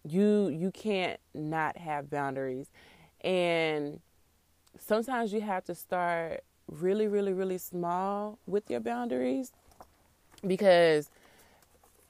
you 0.07 0.49
you 0.49 0.71
can't 0.71 1.19
not 1.33 1.77
have 1.77 2.09
boundaries. 2.09 2.67
And 3.21 3.99
sometimes 4.79 5.33
you 5.33 5.41
have 5.41 5.63
to 5.65 5.75
start 5.75 6.43
really 6.67 7.07
really 7.07 7.33
really 7.33 7.57
small 7.57 8.39
with 8.47 8.69
your 8.69 8.79
boundaries 8.79 9.51
because 10.45 11.09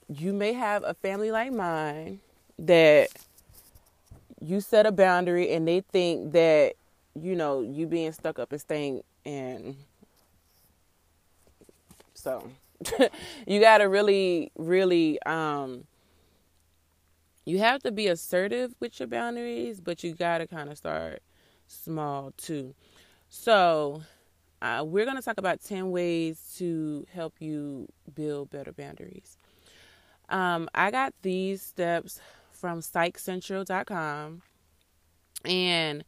you 0.10 0.34
may 0.34 0.54
have 0.54 0.84
a 0.84 0.94
family 0.94 1.32
like 1.32 1.52
mine 1.52 2.20
that 2.60 3.10
you 4.40 4.60
set 4.62 4.86
a 4.86 4.92
boundary 4.92 5.52
and 5.52 5.68
they 5.68 5.82
think 5.82 6.32
that 6.34 6.74
you 7.16 7.36
know 7.36 7.62
you 7.62 7.88
being 7.88 8.12
stuck 8.12 8.40
up 8.40 8.52
and 8.52 8.62
staying 8.62 9.04
and 9.26 9.76
so 12.14 12.50
you 13.48 13.60
got 13.60 13.80
to 13.80 13.86
really 13.86 14.52
really 14.58 15.22
um 15.24 15.86
you 17.46 17.60
have 17.60 17.82
to 17.82 17.92
be 17.92 18.08
assertive 18.08 18.74
with 18.80 19.00
your 19.00 19.08
boundaries 19.08 19.80
but 19.80 20.04
you 20.04 20.14
got 20.14 20.40
to 20.40 20.48
kind 20.48 20.70
of 20.70 20.78
start 20.78 21.22
small 21.72 22.34
too. 22.38 22.76
So 23.30 24.04
uh, 24.62 24.84
we're 24.86 25.06
going 25.06 25.18
to 25.18 25.24
talk 25.24 25.38
about 25.38 25.64
10 25.64 25.92
ways 25.92 26.54
to 26.58 27.06
help 27.14 27.36
you 27.40 27.88
build 28.14 28.50
better 28.50 28.72
boundaries 28.72 29.38
um, 30.32 30.70
I 30.74 30.92
got 30.92 31.14
these 31.22 31.62
steps 31.62 32.20
from 32.52 32.80
psychcentral.com. 32.80 34.42
And 35.44 36.04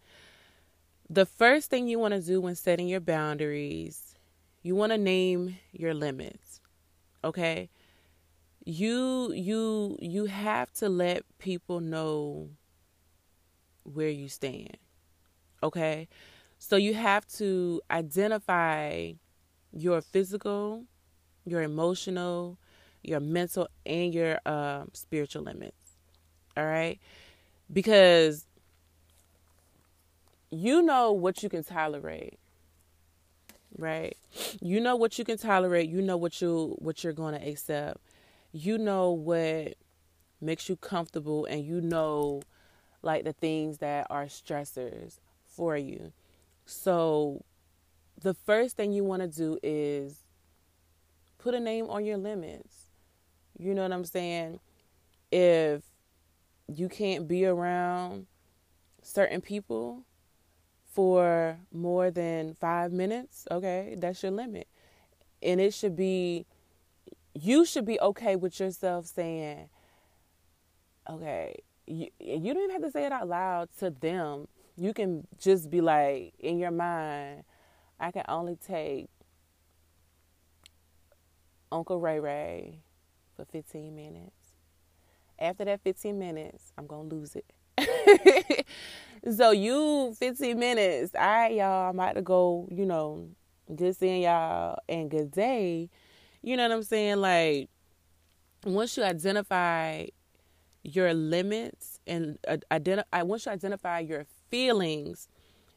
the 1.09 1.25
first 1.25 1.69
thing 1.69 1.87
you 1.87 1.99
want 1.99 2.13
to 2.13 2.21
do 2.21 2.39
when 2.39 2.55
setting 2.55 2.87
your 2.87 2.99
boundaries, 2.99 4.15
you 4.61 4.75
want 4.75 4.91
to 4.91 4.97
name 4.97 5.57
your 5.71 5.93
limits. 5.93 6.61
Okay? 7.23 7.69
You 8.65 9.33
you 9.33 9.97
you 9.99 10.25
have 10.25 10.71
to 10.73 10.87
let 10.87 11.23
people 11.37 11.81
know 11.81 12.49
where 13.83 14.09
you 14.09 14.29
stand. 14.29 14.77
Okay? 15.61 16.07
So 16.59 16.77
you 16.77 16.93
have 16.93 17.27
to 17.39 17.81
identify 17.91 19.11
your 19.73 20.01
physical, 20.01 20.85
your 21.45 21.61
emotional, 21.61 22.57
your 23.03 23.19
mental, 23.19 23.67
and 23.85 24.13
your 24.13 24.39
um, 24.45 24.89
spiritual 24.93 25.43
limits. 25.43 25.97
All 26.57 26.65
right? 26.65 26.99
Because 27.71 28.45
you 30.51 30.81
know 30.81 31.11
what 31.11 31.41
you 31.43 31.49
can 31.49 31.63
tolerate 31.63 32.37
right? 33.77 34.17
You 34.61 34.79
know 34.79 34.95
what 34.95 35.17
you 35.17 35.25
can 35.25 35.37
tolerate. 35.37 35.89
You 35.89 36.01
know 36.01 36.17
what 36.17 36.41
you 36.41 36.75
what 36.79 37.03
you're 37.03 37.13
going 37.13 37.39
to 37.39 37.47
accept. 37.47 37.97
You 38.51 38.77
know 38.77 39.11
what 39.11 39.75
makes 40.41 40.67
you 40.69 40.75
comfortable 40.75 41.45
and 41.45 41.63
you 41.65 41.81
know 41.81 42.41
like 43.01 43.23
the 43.23 43.33
things 43.33 43.79
that 43.79 44.07
are 44.09 44.25
stressors 44.25 45.19
for 45.45 45.77
you. 45.77 46.11
So 46.65 47.43
the 48.21 48.33
first 48.33 48.77
thing 48.77 48.91
you 48.93 49.03
want 49.03 49.21
to 49.21 49.27
do 49.27 49.57
is 49.63 50.19
put 51.37 51.53
a 51.53 51.59
name 51.59 51.89
on 51.89 52.05
your 52.05 52.17
limits 52.17 52.82
you 53.57 53.73
know 53.73 53.83
what 53.83 53.91
i'm 53.91 54.05
saying 54.05 54.59
if 55.31 55.81
you 56.67 56.87
can't 56.89 57.27
be 57.27 57.45
around 57.45 58.27
certain 59.01 59.41
people 59.41 60.05
for 60.93 61.57
more 61.71 62.11
than 62.11 62.55
five 62.59 62.91
minutes, 62.91 63.47
okay, 63.49 63.95
that's 63.97 64.21
your 64.21 64.31
limit. 64.31 64.67
And 65.41 65.59
it 65.59 65.73
should 65.73 65.95
be, 65.95 66.45
you 67.33 67.65
should 67.65 67.85
be 67.85 67.99
okay 67.99 68.35
with 68.35 68.59
yourself 68.59 69.07
saying, 69.07 69.69
okay, 71.09 71.63
you, 71.87 72.09
you 72.19 72.53
don't 72.53 72.63
even 72.63 72.71
have 72.71 72.83
to 72.83 72.91
say 72.91 73.05
it 73.05 73.11
out 73.11 73.27
loud 73.27 73.69
to 73.79 73.89
them. 73.89 74.47
You 74.77 74.93
can 74.93 75.27
just 75.39 75.69
be 75.69 75.81
like, 75.81 76.33
in 76.39 76.59
your 76.59 76.71
mind, 76.71 77.43
I 77.99 78.11
can 78.11 78.23
only 78.27 78.55
take 78.55 79.07
Uncle 81.71 81.99
Ray 81.99 82.19
Ray 82.19 82.79
for 83.35 83.45
15 83.45 83.95
minutes. 83.95 84.31
After 85.39 85.65
that 85.65 85.81
15 85.81 86.17
minutes, 86.17 86.71
I'm 86.77 86.87
going 86.87 87.09
to 87.09 87.15
lose 87.15 87.35
it. 87.35 88.65
So 89.31 89.51
you 89.51 90.13
15 90.19 90.59
minutes. 90.59 91.15
All 91.15 91.21
right, 91.21 91.53
y'all. 91.53 91.89
I'm 91.89 91.95
about 91.97 92.15
to 92.15 92.21
go, 92.21 92.67
you 92.69 92.85
know, 92.85 93.29
good 93.73 93.95
seeing 93.95 94.23
y'all 94.23 94.79
and 94.89 95.09
good 95.09 95.31
day. 95.31 95.89
You 96.41 96.57
know 96.57 96.63
what 96.67 96.75
I'm 96.75 96.83
saying? 96.83 97.17
Like 97.17 97.69
once 98.65 98.97
you 98.97 99.03
identify 99.03 100.07
your 100.83 101.13
limits 101.13 102.01
and 102.05 102.37
uh, 102.45 102.57
identify 102.69 103.23
once 103.23 103.45
you 103.45 103.53
identify 103.53 103.99
your 103.99 104.25
feelings, 104.49 105.29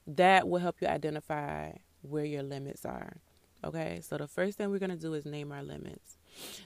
that 0.09 0.49
will 0.49 0.59
help 0.59 0.77
you 0.81 0.89
identify 0.89 1.71
where 2.03 2.25
your 2.25 2.43
limits 2.43 2.85
are. 2.85 3.19
Okay? 3.63 4.01
So 4.03 4.19
the 4.19 4.27
first 4.27 4.59
thing 4.59 4.71
we're 4.71 4.81
going 4.81 4.91
to 4.91 4.97
do 4.97 5.15
is 5.15 5.25
name 5.25 5.53
our 5.53 5.63
limits. 5.63 6.16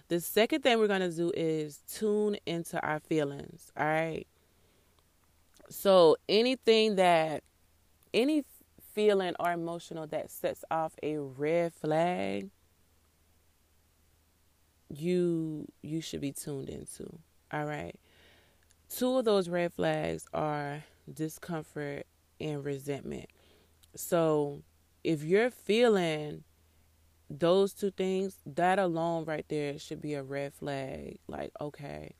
The 0.08 0.20
second 0.20 0.62
thing 0.62 0.78
we're 0.78 0.88
going 0.88 1.00
to 1.00 1.14
do 1.14 1.32
is 1.36 1.80
tune 1.92 2.36
into 2.46 2.80
our 2.84 3.00
feelings, 3.00 3.70
all 3.76 3.86
right? 3.86 4.26
So 5.68 6.16
anything 6.28 6.96
that 6.96 7.44
any 8.12 8.44
feeling 8.92 9.34
or 9.38 9.52
emotional 9.52 10.06
that 10.08 10.30
sets 10.30 10.64
off 10.70 10.94
a 11.02 11.18
red 11.18 11.72
flag, 11.72 12.50
you 14.88 15.68
you 15.82 16.00
should 16.00 16.20
be 16.20 16.32
tuned 16.32 16.68
into. 16.68 17.18
All 17.52 17.64
right. 17.64 17.94
Two 18.88 19.18
of 19.18 19.24
those 19.24 19.48
red 19.48 19.72
flags 19.72 20.26
are 20.34 20.82
discomfort 21.12 22.06
and 22.40 22.64
resentment. 22.64 23.26
So 23.94 24.62
if 25.04 25.22
you're 25.22 25.50
feeling 25.50 26.42
those 27.30 27.72
two 27.72 27.92
things, 27.92 28.36
that 28.44 28.78
alone 28.80 29.24
right 29.24 29.46
there 29.48 29.78
should 29.78 30.02
be 30.02 30.14
a 30.14 30.22
red 30.22 30.52
flag. 30.52 31.18
Like, 31.28 31.52
okay, 31.60 32.14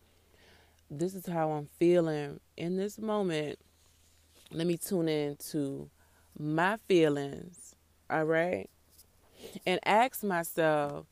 this 0.88 1.14
is 1.14 1.26
how 1.26 1.50
I'm 1.50 1.68
feeling 1.78 2.40
in 2.56 2.76
this 2.76 2.98
moment. 2.98 3.58
Let 4.52 4.66
me 4.66 4.76
tune 4.76 5.08
in 5.08 5.36
to 5.50 5.90
my 6.38 6.76
feelings, 6.88 7.74
all 8.08 8.24
right? 8.24 8.70
And 9.66 9.80
ask 9.84 10.22
myself, 10.22 11.06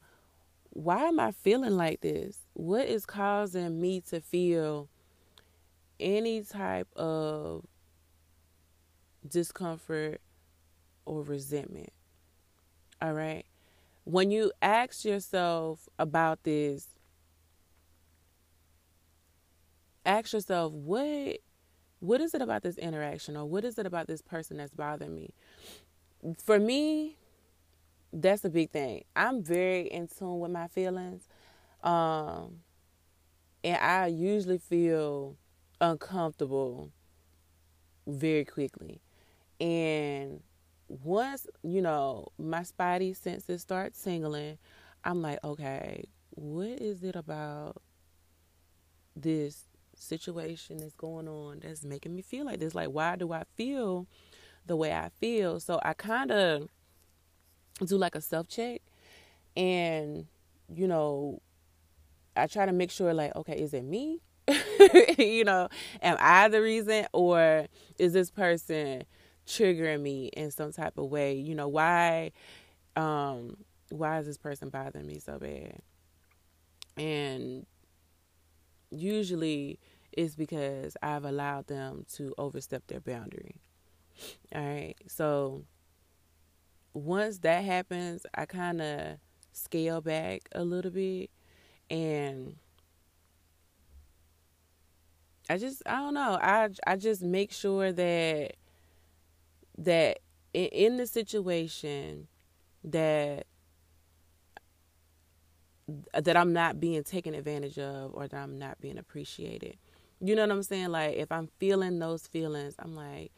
why 0.71 1.05
am 1.05 1.19
I 1.19 1.33
feeling 1.33 1.77
like 1.77 2.01
this? 2.01 2.39
What 2.55 2.87
is 2.87 3.05
causing 3.05 3.81
me 3.81 4.01
to 4.11 4.21
feel 4.21 4.89
any 5.99 6.43
type 6.43 6.89
of 6.95 7.65
discomfort 9.29 10.21
or 11.05 11.23
resentment? 11.23 11.93
All 13.01 13.13
right. 13.13 13.45
When 14.09 14.31
you 14.31 14.53
ask 14.63 15.05
yourself 15.05 15.87
about 15.99 16.43
this, 16.43 16.89
ask 20.07 20.33
yourself 20.33 20.73
what 20.73 21.41
what 22.01 22.23
is 22.23 22.33
it 22.33 22.41
about 22.41 22.63
this 22.63 22.79
interaction 22.79 23.37
or 23.37 23.45
what 23.45 23.67
is 23.67 23.77
it 23.77 23.85
about 23.85 24.07
this 24.07 24.23
person 24.23 24.57
that's 24.57 24.73
bothering 24.73 25.15
me? 25.15 25.35
For 26.43 26.59
me 26.59 27.19
that's 28.11 28.43
a 28.47 28.49
big 28.49 28.71
thing. 28.71 29.05
I'm 29.15 29.43
very 29.43 29.83
in 29.89 30.09
tune 30.09 30.41
with 30.41 30.53
my 30.53 30.69
feelings 30.69 31.29
um 31.83 32.61
and 33.63 33.77
i 33.77 34.07
usually 34.07 34.57
feel 34.59 35.37
uncomfortable 35.83 36.93
very 38.07 38.47
quickly. 38.47 39.03
And 39.61 40.41
once 40.89 41.47
you 41.63 41.83
know 41.83 42.27
my 42.39 42.61
spidey 42.61 43.15
senses 43.15 43.63
start 43.63 43.93
tingling 44.03 44.59
i'm 45.05 45.21
like 45.21 45.39
okay 45.45 46.05
what 46.31 46.81
is 46.81 47.03
it 47.03 47.15
about 47.15 47.83
this 49.15 49.67
situation 49.95 50.79
that's 50.79 50.95
going 50.95 51.29
on 51.29 51.61
that's 51.63 51.85
making 51.85 52.15
me 52.15 52.23
feel 52.23 52.45
like 52.45 52.61
this. 52.61 52.75
Like, 52.75 52.89
why 52.89 53.17
do 53.17 53.33
I 53.33 53.45
feel 53.57 54.07
the 54.67 54.77
way 54.77 54.93
I 54.93 55.11
feel? 55.21 55.61
So 55.61 55.81
I 55.83 55.95
kind 55.95 56.31
of 56.31 56.69
do 57.85 57.97
like 57.97 58.15
a 58.15 58.21
self 58.21 58.49
check 58.49 58.81
and, 59.57 60.27
you 60.73 60.87
know, 60.87 61.43
I 62.37 62.47
try 62.47 62.67
to 62.67 62.73
make 62.73 62.91
sure, 62.93 63.13
like, 63.13 63.35
okay, 63.35 63.59
is 63.59 63.75
it 63.75 63.85
me? 63.85 64.21
you 65.19 65.45
know, 65.45 65.69
am 66.01 66.17
I 66.21 66.49
the 66.49 66.63
reason 66.63 67.07
or 67.13 67.67
is 67.99 68.13
this 68.13 68.31
person 68.31 69.03
triggering 69.49 70.03
me 70.03 70.29
in 70.29 70.51
some 70.53 70.73
type 70.73 70.99
of 70.99 71.07
way? 71.07 71.35
You 71.35 71.55
know, 71.57 71.69
why 71.69 72.33
um 72.97 73.57
why 73.91 74.19
is 74.21 74.27
this 74.27 74.39
person 74.39 74.71
bothering 74.71 75.07
me 75.07 75.19
so 75.19 75.39
bad? 75.39 75.81
And 76.97 77.67
usually 78.91 79.79
it's 80.13 80.35
because 80.35 80.97
I've 81.03 81.25
allowed 81.25 81.67
them 81.67 82.05
to 82.15 82.35
overstep 82.39 82.87
their 82.87 83.01
boundary. 83.01 83.57
All 84.55 84.63
right. 84.63 84.97
So 85.07 85.65
once 86.93 87.39
that 87.41 87.65
happens, 87.65 88.27
I 88.35 88.47
kind 88.47 88.81
of 88.81 89.19
scale 89.53 90.01
back 90.01 90.49
a 90.53 90.65
little 90.65 90.91
bit 90.91 91.31
and 91.91 92.57
I 95.51 95.57
just 95.59 95.83
I 95.87 95.97
don't 95.97 96.15
know. 96.15 96.39
I 96.41 96.69
I 96.87 96.97
just 96.97 97.23
make 97.23 97.53
sure 97.53 97.93
that 97.93 98.53
that 99.79 100.19
in 100.53 100.97
the 100.97 101.07
situation 101.07 102.29
that 102.85 103.47
that 106.13 106.37
I'm 106.37 106.53
not 106.53 106.81
being 106.81 107.03
taken 107.03 107.35
advantage 107.35 107.79
of 107.79 108.13
or 108.15 108.29
that 108.29 108.37
I'm 108.37 108.59
not 108.59 108.79
being 108.81 108.99
appreciated. 108.99 109.79
You 110.21 110.37
know 110.37 110.43
what 110.43 110.51
I'm 110.51 110.63
saying? 110.63 110.89
Like 110.89 111.17
if 111.17 111.33
I'm 111.33 111.49
feeling 111.59 111.99
those 111.99 112.27
feelings, 112.27 112.75
I'm 112.79 112.95
like 112.95 113.33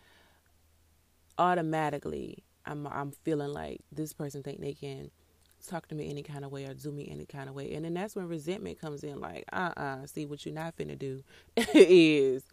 automatically 1.38 2.42
I'm 2.66 2.86
I'm 2.86 3.12
feeling 3.24 3.52
like 3.52 3.80
this 3.92 4.12
person 4.12 4.42
think 4.42 4.60
they 4.60 4.74
can 4.74 5.10
talk 5.66 5.86
to 5.88 5.94
me 5.94 6.08
any 6.08 6.22
kind 6.22 6.44
of 6.44 6.50
way 6.50 6.64
or 6.64 6.74
do 6.74 6.90
me 6.90 7.08
any 7.10 7.26
kind 7.26 7.48
of 7.48 7.54
way. 7.54 7.74
And 7.74 7.84
then 7.84 7.94
that's 7.94 8.16
when 8.16 8.26
resentment 8.28 8.80
comes 8.80 9.04
in 9.04 9.20
like, 9.20 9.44
uh-uh, 9.52 10.06
see 10.06 10.24
what 10.24 10.44
you're 10.46 10.54
not 10.54 10.76
finna 10.76 10.98
do 10.98 11.22
is 11.74 12.44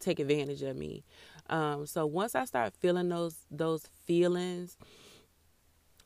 take 0.00 0.18
advantage 0.18 0.62
of 0.62 0.76
me. 0.76 1.04
Um, 1.48 1.86
so 1.86 2.06
once 2.06 2.34
I 2.34 2.44
start 2.44 2.74
feeling 2.78 3.08
those 3.08 3.36
those 3.50 3.86
feelings, 4.04 4.76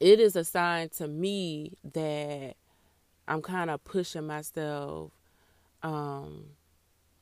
it 0.01 0.21
is 0.21 0.37
a 0.37 0.45
sign 0.45 0.89
to 0.97 1.09
me 1.09 1.77
that 1.93 2.57
I'm 3.27 3.43
kind 3.43 3.71
of 3.71 3.83
pushing 3.85 4.27
myself 4.27 5.13
um 5.83 6.45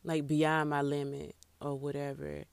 like 0.04 0.26
beyond 0.26 0.70
my 0.70 0.82
limit 0.82 1.34
or 1.60 1.78
whatever. 1.78 2.44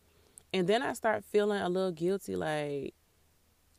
And 0.54 0.68
then 0.68 0.82
I 0.82 0.94
start 0.94 1.24
feeling 1.26 1.62
a 1.62 1.70
little 1.70 1.92
guilty 1.92 2.36
like 2.36 2.94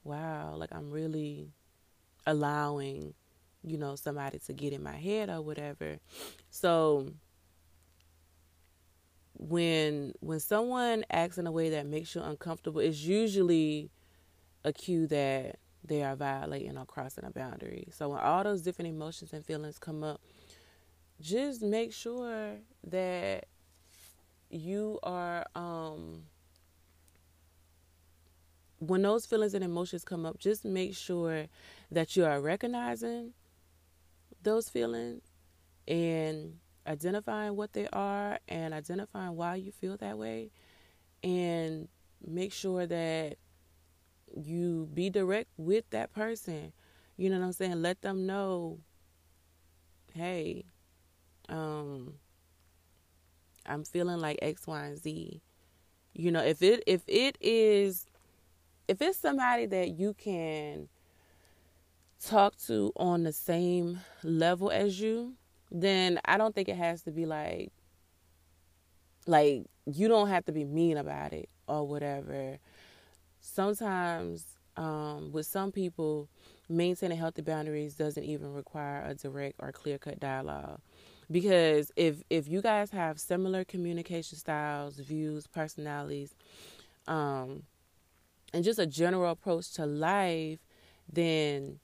wow, 0.05 0.55
like 0.57 0.71
I'm 0.73 0.91
really 0.91 1.53
allowing, 2.27 3.15
you 3.63 3.77
know, 3.77 3.95
somebody 3.97 4.39
to 4.41 4.53
get 4.53 4.73
in 4.73 4.83
my 4.83 4.97
head 4.97 5.29
or 5.29 5.43
whatever. 5.43 5.99
So 6.51 7.09
when 9.39 10.13
when 10.21 10.41
someone 10.41 11.05
acts 11.11 11.39
in 11.39 11.47
a 11.47 11.53
way 11.53 11.71
that 11.71 11.87
makes 11.87 12.15
you 12.15 12.21
uncomfortable, 12.21 12.81
it's 12.81 13.03
usually 13.03 13.91
a 14.65 14.73
cue 14.73 15.07
that 15.07 15.57
they 15.85 16.03
are 16.03 16.17
violating 16.17 16.77
or 16.77 16.85
crossing 16.85 17.25
a 17.25 17.31
boundary. 17.31 17.89
So 17.93 18.11
when 18.11 18.19
all 18.21 18.45
those 18.45 18.63
different 18.63 18.91
emotions 18.91 19.33
and 19.33 19.45
feelings 19.45 19.79
come 19.79 20.03
up, 20.03 20.21
just 21.21 21.63
make 21.63 21.93
sure 21.93 22.57
that 22.85 23.47
you 24.51 24.99
are 25.03 25.45
um 25.55 26.25
when 28.81 29.03
those 29.03 29.27
feelings 29.27 29.55
and 29.55 29.65
emotions 29.65 30.05
come 30.05 30.25
up, 30.25 30.39
just 30.39 30.65
make 30.65 30.97
sure 30.97 31.47
that 31.91 32.17
you 32.17 32.25
are 32.25 32.41
recognizing 32.41 33.33
those 34.43 34.69
feelings 34.69 35.23
and 35.89 36.59
identifying 36.89 37.57
what 37.57 37.73
they 37.73 37.89
are 37.93 38.39
and 38.49 38.75
identifying 38.75 39.37
why 39.37 39.57
you 39.57 39.73
feel 39.73 39.97
that 39.99 40.19
way 40.19 40.51
and 41.23 41.89
make 42.27 42.53
sure 42.53 42.87
that 42.87 43.37
you 44.35 44.89
be 44.93 45.11
direct 45.11 45.51
with 45.57 45.89
that 45.91 46.13
person. 46.13 46.73
You 47.17 47.31
know 47.31 47.39
what 47.39 47.47
I'm 47.47 47.53
saying? 47.53 47.83
Let 47.83 48.03
them 48.03 48.27
know, 48.27 48.79
hey, 50.15 50.65
um, 51.49 52.15
I'm 53.67 53.85
feeling 53.85 54.19
like 54.21 54.39
X, 54.43 54.67
Y, 54.67 54.85
and 54.85 54.99
Z. 54.99 55.41
You 56.15 56.33
know, 56.33 56.43
if 56.43 56.63
it 56.63 56.83
if 56.87 57.03
it 57.07 57.37
is 57.41 58.07
if 58.89 59.03
it's 59.03 59.19
somebody 59.19 59.67
that 59.67 59.91
you 59.99 60.15
can 60.15 60.89
talk 62.25 62.57
to 62.67 62.93
on 62.97 63.23
the 63.23 63.33
same 63.33 64.01
level 64.23 64.71
as 64.71 65.01
you, 65.01 65.35
then 65.71 66.21
I 66.25 66.37
don't 66.37 66.55
think 66.55 66.69
it 66.69 66.77
has 66.77 67.03
to 67.03 67.11
be 67.11 67.27
like 67.27 67.73
like 69.27 69.67
you 69.87 70.09
don't 70.09 70.29
have 70.29 70.45
to 70.47 70.53
be 70.53 70.65
mean 70.65 70.97
about 70.97 71.33
it 71.33 71.49
or 71.67 71.87
whatever. 71.87 72.59
Sometimes 73.41 74.45
um, 74.77 75.33
with 75.33 75.47
some 75.47 75.73
people, 75.73 76.29
maintaining 76.69 77.19
healthy 77.19 77.43
boundaries 77.43 77.95
doesn't 77.95 78.25
even 78.25 78.53
require 78.55 79.05
a 79.07 79.15
direct 79.15 79.57
or 79.59 79.73
clear 79.73 79.99
cut 79.99 80.21
dialogue. 80.21 80.81
Because 81.31 81.93
if 81.97 82.23
if 82.31 82.49
you 82.49 82.63
guys 82.63 82.91
have 82.91 83.21
similar 83.21 83.65
communication 83.65 84.39
styles, 84.39 84.97
views, 84.99 85.47
personalities, 85.47 86.35
um, 87.07 87.65
and 88.55 88.65
just 88.65 88.79
a 88.79 88.87
general 88.87 89.31
approach 89.31 89.73
to 89.73 89.85
life, 89.85 90.61
then 91.13 91.81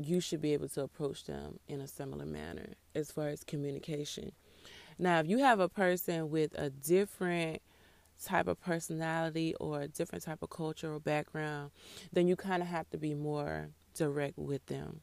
you 0.00 0.20
should 0.20 0.40
be 0.40 0.52
able 0.52 0.68
to 0.68 0.82
approach 0.82 1.24
them 1.24 1.58
in 1.68 1.80
a 1.80 1.86
similar 1.88 2.26
manner 2.26 2.74
as 2.94 3.10
far 3.10 3.28
as 3.28 3.44
communication. 3.44 4.32
Now, 4.98 5.20
if 5.20 5.26
you 5.28 5.38
have 5.38 5.60
a 5.60 5.68
person 5.68 6.30
with 6.30 6.56
a 6.58 6.70
different 6.70 7.60
type 8.22 8.46
of 8.46 8.60
personality 8.60 9.54
or 9.56 9.82
a 9.82 9.88
different 9.88 10.24
type 10.24 10.42
of 10.42 10.50
cultural 10.50 11.00
background, 11.00 11.70
then 12.12 12.28
you 12.28 12.36
kind 12.36 12.62
of 12.62 12.68
have 12.68 12.88
to 12.90 12.98
be 12.98 13.14
more 13.14 13.68
direct 13.94 14.38
with 14.38 14.64
them 14.66 15.00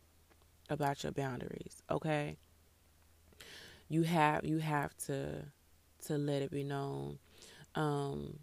about 0.69 1.03
your 1.03 1.11
boundaries, 1.11 1.81
okay? 1.89 2.37
You 3.89 4.03
have 4.03 4.45
you 4.45 4.59
have 4.59 4.95
to 5.07 5.45
to 6.05 6.17
let 6.17 6.41
it 6.41 6.51
be 6.51 6.63
known. 6.63 7.17
Um, 7.75 8.39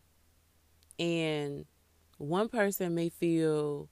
and 0.98 1.66
one 2.18 2.48
person 2.48 2.94
may 2.94 3.08
feel 3.08 3.88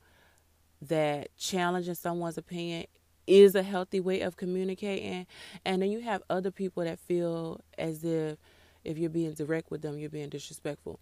that 0.88 1.36
challenging 1.36 1.94
someone's 1.94 2.38
opinion 2.38 2.86
is 3.26 3.54
a 3.54 3.62
healthy 3.62 4.00
way 4.00 4.20
of 4.20 4.36
communicating. 4.36 5.26
And 5.64 5.82
then 5.82 5.90
you 5.90 6.00
have 6.00 6.22
other 6.28 6.50
people 6.50 6.84
that 6.84 6.98
feel 6.98 7.60
as 7.78 8.04
if 8.04 8.38
if 8.84 8.98
you're 8.98 9.10
being 9.10 9.32
direct 9.32 9.70
with 9.70 9.80
them, 9.80 9.98
you're 9.98 10.10
being 10.10 10.28
disrespectful. 10.28 11.00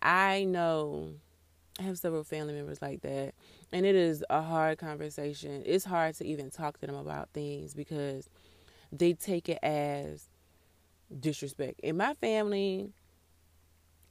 I 0.00 0.44
know 0.44 1.14
I 1.78 1.82
have 1.82 1.98
several 1.98 2.24
family 2.24 2.54
members 2.54 2.80
like 2.80 3.02
that, 3.02 3.34
and 3.72 3.84
it 3.84 3.96
is 3.96 4.24
a 4.30 4.42
hard 4.42 4.78
conversation. 4.78 5.62
It's 5.66 5.84
hard 5.84 6.14
to 6.16 6.26
even 6.26 6.50
talk 6.50 6.78
to 6.80 6.86
them 6.86 6.94
about 6.94 7.30
things 7.30 7.74
because 7.74 8.28
they 8.92 9.12
take 9.12 9.48
it 9.48 9.58
as 9.62 10.28
disrespect. 11.18 11.80
In 11.80 11.96
my 11.96 12.14
family, 12.14 12.92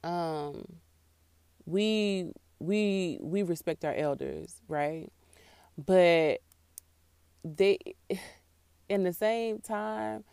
um, 0.04 0.64
we 1.64 2.32
we 2.60 3.18
we 3.20 3.42
respect 3.42 3.84
our 3.84 3.94
elders, 3.94 4.60
right? 4.68 5.08
But 5.76 6.40
they 7.44 7.78
in 8.88 9.04
the 9.04 9.12
same 9.12 9.58
time 9.60 10.24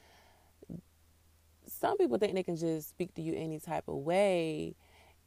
some 1.68 1.98
people 1.98 2.18
think 2.18 2.34
they 2.34 2.44
can 2.44 2.56
just 2.56 2.90
speak 2.90 3.14
to 3.16 3.22
you 3.22 3.34
any 3.36 3.60
type 3.60 3.88
of 3.88 3.96
way 3.96 4.76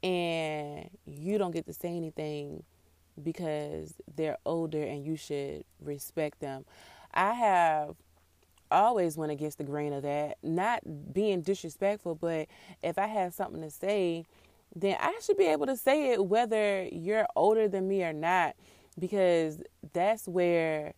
and 0.02 0.88
you 1.04 1.38
don't 1.38 1.52
get 1.52 1.66
to 1.66 1.72
say 1.72 1.94
anything 1.94 2.62
because 3.22 3.94
they're 4.16 4.38
older 4.46 4.82
and 4.82 5.04
you 5.04 5.16
should 5.16 5.64
respect 5.80 6.40
them. 6.40 6.64
I 7.12 7.32
have 7.34 7.96
always 8.70 9.16
went 9.16 9.32
against 9.32 9.58
the 9.58 9.64
grain 9.64 9.92
of 9.92 10.02
that, 10.02 10.38
not 10.42 11.12
being 11.12 11.42
disrespectful, 11.42 12.14
but 12.14 12.48
if 12.82 12.98
I 12.98 13.06
have 13.06 13.34
something 13.34 13.60
to 13.62 13.70
say 13.70 14.24
then 14.74 14.96
I 15.00 15.18
should 15.22 15.36
be 15.36 15.46
able 15.46 15.66
to 15.66 15.76
say 15.76 16.12
it 16.12 16.26
whether 16.26 16.84
you're 16.92 17.26
older 17.36 17.68
than 17.68 17.88
me 17.88 18.04
or 18.04 18.12
not, 18.12 18.56
because 18.98 19.62
that's 19.92 20.28
where 20.28 20.94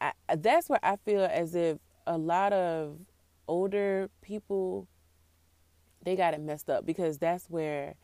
I, 0.00 0.12
that's 0.38 0.68
where 0.68 0.80
I 0.82 0.96
feel 0.96 1.24
as 1.24 1.54
if 1.54 1.78
a 2.06 2.16
lot 2.16 2.52
of 2.52 2.98
older 3.48 4.08
people 4.22 4.86
they 6.02 6.16
got 6.16 6.34
it 6.34 6.40
messed 6.40 6.70
up 6.70 6.86
because 6.86 7.18
that's 7.18 7.50
where 7.50 7.94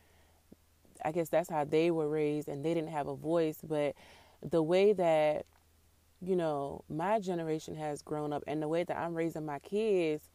I 1.03 1.11
guess 1.11 1.29
that's 1.29 1.49
how 1.49 1.63
they 1.63 1.91
were 1.91 2.09
raised 2.09 2.47
and 2.47 2.63
they 2.63 2.73
didn't 2.73 2.91
have 2.91 3.07
a 3.07 3.15
voice, 3.15 3.59
but 3.63 3.95
the 4.43 4.61
way 4.61 4.93
that 4.93 5.45
you 6.21 6.35
know 6.35 6.83
my 6.89 7.19
generation 7.19 7.75
has 7.75 8.01
grown 8.01 8.33
up 8.33 8.43
and 8.47 8.61
the 8.61 8.67
way 8.67 8.83
that 8.83 8.97
I'm 8.97 9.13
raising 9.13 9.45
my 9.45 9.59
kids 9.59 10.29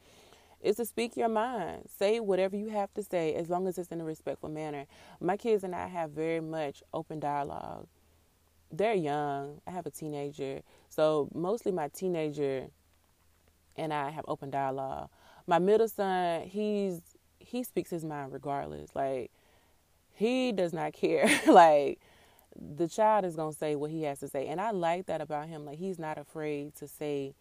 is 0.62 0.76
to 0.76 0.84
speak 0.84 1.16
your 1.16 1.28
mind. 1.28 1.88
Say 1.98 2.20
whatever 2.20 2.56
you 2.56 2.68
have 2.68 2.92
to 2.94 3.02
say 3.02 3.34
as 3.34 3.50
long 3.50 3.66
as 3.66 3.78
it's 3.78 3.90
in 3.90 4.00
a 4.00 4.04
respectful 4.04 4.48
manner. 4.48 4.86
My 5.20 5.36
kids 5.36 5.64
and 5.64 5.74
I 5.74 5.88
have 5.88 6.10
very 6.12 6.40
much 6.40 6.82
open 6.94 7.20
dialogue. 7.20 7.88
They're 8.70 8.94
young. 8.94 9.60
I 9.66 9.72
have 9.72 9.86
a 9.86 9.90
teenager. 9.90 10.62
So 10.88 11.28
mostly 11.34 11.72
my 11.72 11.88
teenager 11.88 12.68
and 13.76 13.92
I 13.92 14.10
have 14.10 14.24
open 14.28 14.50
dialogue. 14.50 15.10
My 15.46 15.58
middle 15.58 15.88
son, 15.88 16.42
he's 16.42 17.00
he 17.38 17.64
speaks 17.64 17.90
his 17.90 18.04
mind 18.04 18.32
regardless. 18.32 18.94
Like 18.94 19.32
he 20.14 20.52
does 20.52 20.72
not 20.72 20.92
care. 20.94 21.28
like 21.46 22.00
the 22.56 22.86
child 22.88 23.24
is 23.24 23.34
going 23.34 23.52
to 23.52 23.58
say 23.58 23.74
what 23.74 23.90
he 23.90 24.02
has 24.04 24.20
to 24.20 24.28
say. 24.28 24.46
And 24.46 24.60
I 24.60 24.70
like 24.70 25.06
that 25.06 25.20
about 25.20 25.48
him. 25.48 25.64
Like 25.64 25.78
he's 25.78 25.98
not 25.98 26.18
afraid 26.18 26.74
to 26.76 26.86
say 26.86 27.34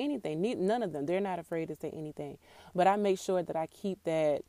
anything. 0.00 0.42
None 0.66 0.82
of 0.82 0.92
them. 0.92 1.06
They're 1.06 1.20
not 1.20 1.38
afraid 1.38 1.68
to 1.68 1.76
say 1.76 1.90
anything. 1.90 2.38
But 2.74 2.86
I 2.86 2.96
make 2.96 3.18
sure 3.18 3.42
that 3.42 3.56
I 3.56 3.66
keep 3.66 4.02
that 4.04 4.42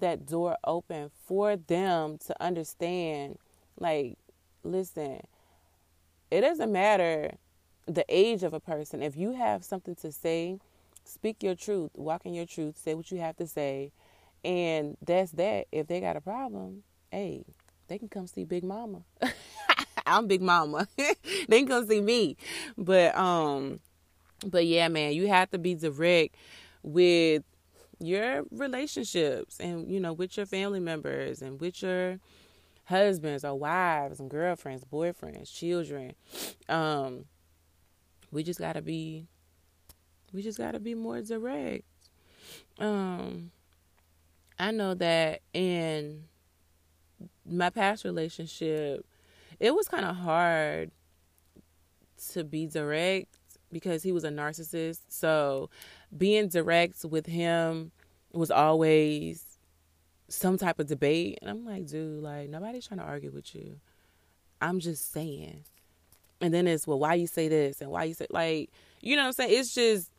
that 0.00 0.26
door 0.26 0.56
open 0.64 1.10
for 1.26 1.56
them 1.56 2.18
to 2.26 2.42
understand. 2.42 3.38
Like, 3.78 4.18
listen, 4.62 5.22
it 6.30 6.42
doesn't 6.42 6.72
matter 6.72 7.32
the 7.86 8.04
age 8.08 8.42
of 8.42 8.54
a 8.54 8.60
person. 8.60 9.02
If 9.02 9.16
you 9.16 9.32
have 9.32 9.64
something 9.64 9.94
to 9.96 10.12
say, 10.12 10.58
speak 11.04 11.42
your 11.42 11.54
truth, 11.54 11.92
walk 11.94 12.26
in 12.26 12.34
your 12.34 12.46
truth, 12.46 12.78
say 12.78 12.94
what 12.94 13.10
you 13.10 13.18
have 13.18 13.36
to 13.36 13.46
say, 13.46 13.92
and 14.44 14.96
that's 15.04 15.32
that. 15.32 15.66
If 15.72 15.86
they 15.86 16.00
got 16.00 16.16
a 16.16 16.20
problem, 16.20 16.82
hey, 17.10 17.44
they 17.88 17.98
can 17.98 18.08
come 18.08 18.26
see 18.26 18.44
Big 18.44 18.64
Mama. 18.64 19.02
I'm 20.06 20.26
Big 20.26 20.42
Mama. 20.42 20.88
they 20.96 21.58
can 21.60 21.68
come 21.68 21.86
see 21.86 22.00
me. 22.00 22.36
But 22.76 23.16
um 23.16 23.80
but 24.44 24.66
yeah, 24.66 24.88
man, 24.88 25.12
you 25.12 25.28
have 25.28 25.50
to 25.50 25.58
be 25.58 25.74
direct 25.74 26.34
with 26.82 27.42
your 28.00 28.44
relationships 28.50 29.60
and 29.60 29.90
you 29.90 30.00
know 30.00 30.12
with 30.12 30.36
your 30.36 30.46
family 30.46 30.80
members 30.80 31.42
and 31.42 31.60
with 31.60 31.82
your 31.82 32.18
husbands 32.86 33.44
or 33.44 33.54
wives 33.58 34.20
and 34.20 34.30
girlfriends, 34.30 34.84
boyfriends, 34.84 35.52
children. 35.54 36.12
Um 36.68 37.26
we 38.30 38.42
just 38.42 38.58
got 38.60 38.74
to 38.74 38.82
be 38.82 39.26
we 40.32 40.42
just 40.42 40.58
got 40.58 40.72
to 40.72 40.80
be 40.80 40.94
more 40.94 41.20
direct. 41.22 41.84
Um 42.78 43.50
I 44.58 44.70
know 44.70 44.94
that 44.94 45.40
in 45.52 46.24
my 47.44 47.70
past 47.70 48.04
relationship, 48.04 49.04
it 49.60 49.74
was 49.74 49.88
kind 49.88 50.04
of 50.04 50.16
hard 50.16 50.90
to 52.32 52.44
be 52.44 52.66
direct 52.66 53.35
because 53.72 54.02
he 54.02 54.12
was 54.12 54.24
a 54.24 54.30
narcissist. 54.30 55.00
So 55.08 55.70
being 56.16 56.48
direct 56.48 57.04
with 57.04 57.26
him 57.26 57.92
was 58.32 58.50
always 58.50 59.44
some 60.28 60.58
type 60.58 60.78
of 60.80 60.86
debate. 60.86 61.38
And 61.42 61.50
I'm 61.50 61.64
like, 61.64 61.86
dude, 61.86 62.22
like 62.22 62.50
nobody's 62.50 62.86
trying 62.86 63.00
to 63.00 63.06
argue 63.06 63.30
with 63.32 63.54
you. 63.54 63.80
I'm 64.60 64.80
just 64.80 65.12
saying. 65.12 65.64
and 66.40 66.52
then 66.54 66.66
it's 66.66 66.86
well 66.86 66.98
why 66.98 67.14
you 67.14 67.26
say 67.26 67.48
this 67.48 67.80
and 67.80 67.90
why 67.90 68.04
you 68.04 68.14
say 68.14 68.26
like 68.30 68.70
you 69.02 69.16
know 69.16 69.22
what 69.22 69.28
i'm 69.28 69.32
saying 69.32 69.50
it's 69.52 69.74
just 69.74 70.10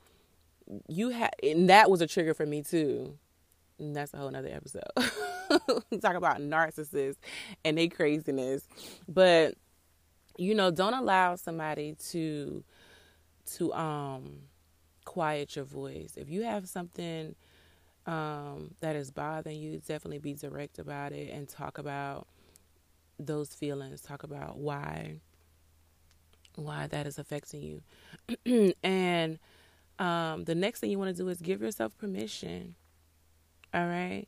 you 0.87 1.09
had 1.09 1.31
and 1.43 1.69
that 1.69 1.89
was 1.89 2.01
a 2.01 2.07
trigger 2.07 2.33
for 2.33 2.45
me 2.45 2.61
too 2.61 3.13
and 3.79 3.95
that's 3.95 4.13
a 4.13 4.17
whole 4.17 4.31
nother 4.31 4.49
episode 4.49 4.83
talk 6.01 6.15
about 6.15 6.39
narcissists 6.39 7.17
and 7.65 7.77
their 7.77 7.87
craziness 7.87 8.67
but 9.07 9.55
you 10.37 10.55
know 10.55 10.71
don't 10.71 10.93
allow 10.93 11.35
somebody 11.35 11.95
to 12.09 12.63
to 13.47 13.73
um 13.73 14.39
quiet 15.05 15.55
your 15.55 15.65
voice 15.65 16.13
if 16.17 16.29
you 16.29 16.43
have 16.43 16.67
something 16.67 17.35
um 18.05 18.71
that 18.81 18.95
is 18.95 19.11
bothering 19.11 19.59
you 19.59 19.79
definitely 19.87 20.19
be 20.19 20.33
direct 20.33 20.79
about 20.79 21.13
it 21.13 21.31
and 21.31 21.49
talk 21.49 21.77
about 21.77 22.27
those 23.19 23.53
feelings 23.53 24.01
talk 24.01 24.23
about 24.23 24.57
why 24.57 25.15
why 26.57 26.87
that 26.87 27.07
is 27.07 27.17
affecting 27.19 27.61
you. 28.45 28.73
and 28.83 29.39
um, 29.99 30.43
the 30.45 30.55
next 30.55 30.79
thing 30.79 30.91
you 30.91 30.99
want 30.99 31.15
to 31.15 31.23
do 31.23 31.29
is 31.29 31.39
give 31.41 31.61
yourself 31.61 31.97
permission. 31.97 32.75
All 33.73 33.87
right. 33.87 34.27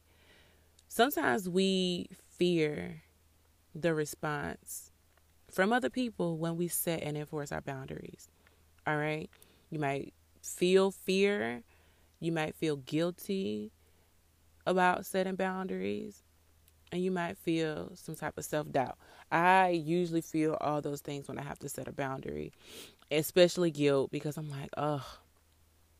Sometimes 0.88 1.50
we 1.50 2.10
fear 2.38 3.04
the 3.76 3.94
response 3.94 4.92
from 5.52 5.74
other 5.74 5.90
people 5.90 6.38
when 6.38 6.58
we 6.58 6.68
set 6.68 7.04
and 7.04 7.18
enforce 7.18 7.52
our 7.52 7.62
boundaries. 7.62 8.30
All 8.88 8.98
right. 8.98 9.30
You 9.70 9.80
might 9.80 10.14
feel 10.42 10.92
fear. 10.92 11.64
You 12.20 12.32
might 12.32 12.56
feel 12.56 12.78
guilty 12.78 13.72
about 14.66 15.06
setting 15.06 15.36
boundaries 15.36 16.24
and 16.92 17.04
you 17.04 17.12
might 17.12 17.38
feel 17.38 17.92
some 17.96 18.16
type 18.16 18.38
of 18.38 18.46
self 18.46 18.72
doubt. 18.72 18.98
I 19.32 19.70
usually 19.70 20.22
feel 20.22 20.58
all 20.62 20.82
those 20.82 21.02
things 21.02 21.28
when 21.28 21.38
I 21.38 21.44
have 21.44 21.60
to 21.60 21.70
set 21.70 21.88
a 21.88 21.92
boundary, 21.92 22.52
especially 23.12 23.72
guilt 23.72 24.12
because 24.12 24.38
I'm 24.38 24.50
like, 24.50 24.70
oh, 24.78 25.06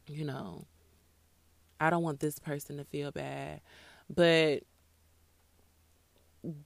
you 0.08 0.26
know, 0.26 0.66
I 1.80 1.90
don't 1.90 2.04
want 2.04 2.20
this 2.20 2.40
person 2.40 2.78
to 2.78 2.84
feel 2.84 3.12
bad. 3.12 3.62
But 4.14 4.64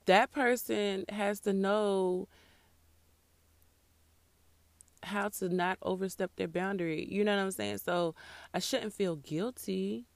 that 0.06 0.32
person 0.32 1.04
has 1.08 1.40
to 1.40 1.52
know 1.52 2.28
how 5.04 5.28
to 5.28 5.48
not 5.48 5.78
overstep 5.82 6.32
their 6.36 6.48
boundary. 6.48 7.06
You 7.10 7.24
know 7.24 7.36
what 7.36 7.42
I'm 7.42 7.50
saying? 7.50 7.78
So 7.78 8.14
I 8.52 8.58
shouldn't 8.58 8.92
feel 8.92 9.16
guilty 9.16 10.06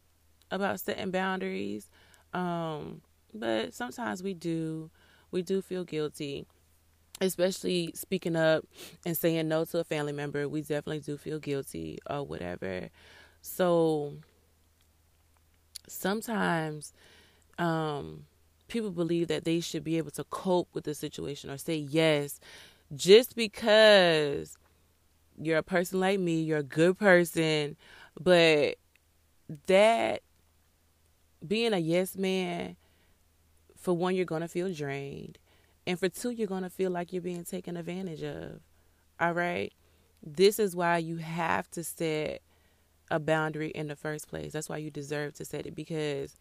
about 0.51 0.81
setting 0.81 1.11
boundaries. 1.11 1.89
Um, 2.33 3.03
but 3.35 3.75
sometimes 3.75 4.23
we 4.23 4.35
do. 4.35 4.91
We 5.31 5.43
do 5.43 5.61
feel 5.61 5.85
guilty, 5.85 6.47
especially 7.21 7.93
speaking 7.95 8.35
up 8.35 8.65
and 9.05 9.15
saying 9.17 9.47
no 9.49 9.67
to 9.67 9.79
a 9.81 9.85
family 9.85 10.13
member. 10.13 10.49
We 10.49 10.63
definitely 10.63 11.01
do 11.01 11.19
feel 11.19 11.39
guilty 11.39 11.99
or 12.09 12.23
whatever. 12.25 12.89
So 13.43 14.15
sometimes 15.87 16.93
um, 17.59 18.25
people 18.69 18.91
believe 18.91 19.29
that 19.29 19.45
they 19.45 19.61
should 19.61 19.85
be 19.85 19.99
able 19.99 20.11
to 20.13 20.25
cope 20.25 20.69
with 20.75 20.85
the 20.85 20.95
situation 20.95 21.51
or 21.51 21.59
say 21.59 21.77
yes 21.77 22.41
just 22.95 23.37
because 23.37 24.57
you're 25.41 25.59
a 25.59 25.63
person 25.63 26.01
like 26.01 26.21
me, 26.21 26.41
you're 26.43 26.59
a 26.59 26.63
good 26.63 26.99
person, 26.99 27.77
but 28.21 28.77
that 29.67 30.23
being 31.47 31.73
a 31.73 31.79
yes 31.79 32.17
man 32.17 32.77
for 33.77 33.95
one, 33.95 34.15
you're 34.15 34.25
going 34.25 34.43
to 34.43 34.49
feel 34.49 34.73
drained. 34.73 35.39
And 35.87 35.99
for 35.99 36.09
two, 36.09 36.31
you're 36.31 36.49
going 36.49 36.65
to 36.65 36.71
feel 36.71 36.91
like 36.91 37.13
you're 37.13 37.23
being 37.23 37.45
taken 37.45 37.77
advantage 37.77 38.23
of. 38.23 38.61
All 39.21 39.33
right? 39.33 39.73
This 40.23 40.59
is 40.59 40.75
why 40.75 40.99
you 40.99 41.17
have 41.17 41.71
to 41.71 41.85
set 41.85 42.43
a 43.11 43.19
boundary 43.19 43.69
in 43.69 43.89
the 43.89 43.97
first 43.97 44.29
place. 44.29 44.53
That's 44.53 44.69
why 44.69 44.79
you 44.79 44.91
deserve 44.91 45.35
to 45.35 45.45
set 45.45 45.67
it 45.67 45.75
because 45.75 46.37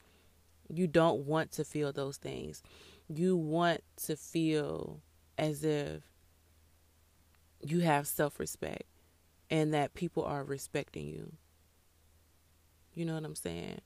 you 0.70 0.88
don't 0.88 1.26
want 1.26 1.52
to 1.54 1.64
feel 1.64 1.94
those 1.94 2.18
things. 2.18 2.62
You 3.08 3.38
want 3.38 3.82
to 4.06 4.18
feel 4.18 5.02
as 5.38 5.64
if 5.64 6.02
you 7.62 7.80
have 7.80 8.08
self 8.08 8.40
respect 8.40 8.84
and 9.50 9.74
that 9.74 9.94
people 9.94 10.24
are 10.24 10.44
respecting 10.44 11.08
you. 11.08 11.34
You 12.94 13.06
know 13.06 13.14
what 13.14 13.26
I'm 13.26 13.36
saying? 13.36 13.80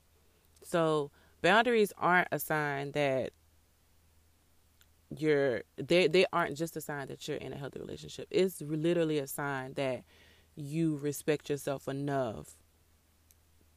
So, 0.64 1.10
boundaries 1.42 1.92
aren't 1.98 2.28
a 2.32 2.38
sign 2.38 2.92
that 2.92 3.32
you're 5.18 5.62
they 5.76 6.06
they 6.06 6.24
aren't 6.32 6.56
just 6.56 6.76
a 6.76 6.80
sign 6.80 7.08
that 7.08 7.28
you're 7.28 7.36
in 7.36 7.52
a 7.52 7.56
healthy 7.56 7.80
relationship. 7.80 8.26
It's 8.30 8.60
literally 8.60 9.18
a 9.18 9.26
sign 9.26 9.74
that 9.74 10.04
you 10.54 10.96
respect 10.96 11.50
yourself 11.50 11.88
enough 11.88 12.56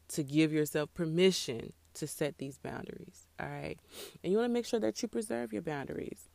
to 0.09 0.23
give 0.23 0.53
yourself 0.53 0.93
permission 0.93 1.73
to 1.95 2.07
set 2.07 2.37
these 2.37 2.57
boundaries. 2.57 3.27
All 3.39 3.47
right. 3.47 3.77
And 4.23 4.31
you 4.31 4.37
want 4.37 4.49
to 4.49 4.53
make 4.53 4.65
sure 4.65 4.79
that 4.79 5.01
you 5.01 5.07
preserve 5.07 5.53
your 5.53 5.61
boundaries. 5.61 6.29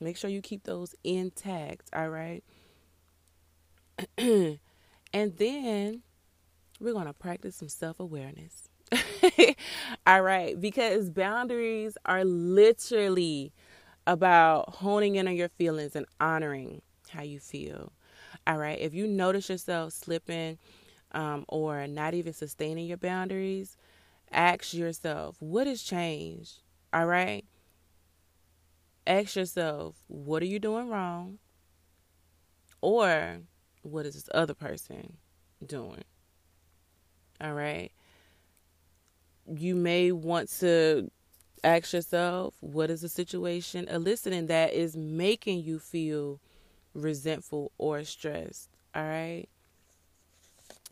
Make 0.00 0.16
sure 0.16 0.30
you 0.30 0.40
keep 0.40 0.64
those 0.64 0.94
intact. 1.04 1.90
All 1.92 2.08
right. 2.08 2.42
and 4.18 4.58
then 5.12 6.02
we're 6.80 6.92
going 6.94 7.06
to 7.06 7.12
practice 7.14 7.56
some 7.56 7.68
self 7.68 8.00
awareness. 8.00 8.68
all 10.06 10.22
right. 10.22 10.60
Because 10.60 11.10
boundaries 11.10 11.96
are 12.06 12.24
literally 12.24 13.52
about 14.06 14.76
honing 14.76 15.16
in 15.16 15.28
on 15.28 15.36
your 15.36 15.48
feelings 15.50 15.96
and 15.96 16.06
honoring 16.20 16.82
how 17.10 17.22
you 17.22 17.40
feel. 17.40 17.92
All 18.46 18.58
right. 18.58 18.78
If 18.80 18.94
you 18.94 19.06
notice 19.06 19.48
yourself 19.50 19.92
slipping 19.92 20.58
um, 21.12 21.44
or 21.48 21.86
not 21.86 22.14
even 22.14 22.32
sustaining 22.32 22.86
your 22.86 22.98
boundaries, 22.98 23.76
ask 24.32 24.74
yourself, 24.74 25.36
what 25.40 25.66
has 25.66 25.82
changed? 25.82 26.60
All 26.92 27.06
right. 27.06 27.44
Ask 29.06 29.36
yourself, 29.36 30.02
what 30.06 30.42
are 30.42 30.46
you 30.46 30.58
doing 30.58 30.88
wrong? 30.88 31.38
Or 32.82 33.40
what 33.82 34.06
is 34.06 34.14
this 34.14 34.28
other 34.34 34.54
person 34.54 35.16
doing? 35.64 36.04
All 37.40 37.54
right. 37.54 37.90
You 39.46 39.74
may 39.74 40.12
want 40.12 40.50
to 40.60 41.10
ask 41.64 41.92
yourself 41.92 42.54
what 42.60 42.90
is 42.90 43.00
the 43.00 43.08
situation? 43.08 43.88
Eliciting 43.88 44.46
that 44.46 44.72
is 44.72 44.96
making 44.96 45.62
you 45.62 45.78
feel 45.78 46.40
resentful 46.94 47.72
or 47.78 48.04
stressed. 48.04 48.68
All 48.94 49.02
right? 49.02 49.46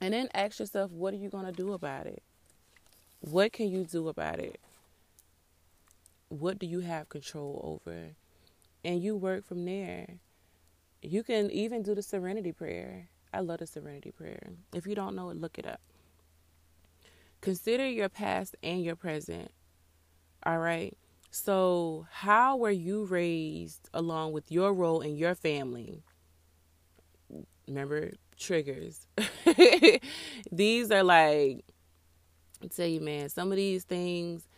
And 0.01 0.14
then 0.14 0.29
ask 0.33 0.59
yourself 0.59 0.90
what 0.90 1.12
are 1.12 1.18
you 1.18 1.29
going 1.29 1.46
to 1.46 1.53
do 1.53 1.72
about 1.72 2.07
it? 2.07 2.22
What 3.20 3.53
can 3.53 3.68
you 3.68 3.85
do 3.85 4.09
about 4.09 4.38
it? 4.38 4.61
What 6.29 6.59
do 6.59 6.66
you 6.66 6.81
have 6.81 7.09
control 7.09 7.81
over? 7.85 8.11
And 8.85 9.03
you 9.03 9.16
work 9.16 9.44
from 9.44 9.64
there 9.64 10.18
you 11.03 11.23
can 11.23 11.51
even 11.51 11.83
do 11.83 11.95
the 11.95 12.03
serenity 12.03 12.53
prayer 12.53 13.09
i 13.33 13.41
love 13.41 13.59
the 13.59 13.67
serenity 13.67 14.11
prayer 14.11 14.51
if 14.75 14.87
you 14.87 14.95
don't 14.95 15.17
know 15.17 15.31
it 15.31 15.37
look 15.37 15.59
it 15.59 15.67
up 15.67 15.81
consider 17.41 17.87
your 17.89 18.09
past 18.09 18.57
and 18.63 18.83
your 18.85 18.97
present 18.97 19.51
all 20.45 20.59
right. 20.59 20.97
So, 21.31 22.07
how 22.11 22.57
were 22.57 22.71
you 22.71 23.05
raised 23.05 23.91
along 23.93 24.33
with 24.33 24.51
your 24.51 24.73
role 24.73 25.03
in 25.03 25.17
your 25.17 25.35
family? 25.35 26.03
Remember, 27.69 28.13
triggers. 28.39 29.07
these 30.53 30.91
are 30.91 31.03
like, 31.03 31.65
I 32.63 32.69
tell 32.69 32.87
you, 32.87 33.01
man, 33.01 33.29
some 33.29 33.53
of 33.53 33.57
these 33.57 33.85
things, 33.85 34.49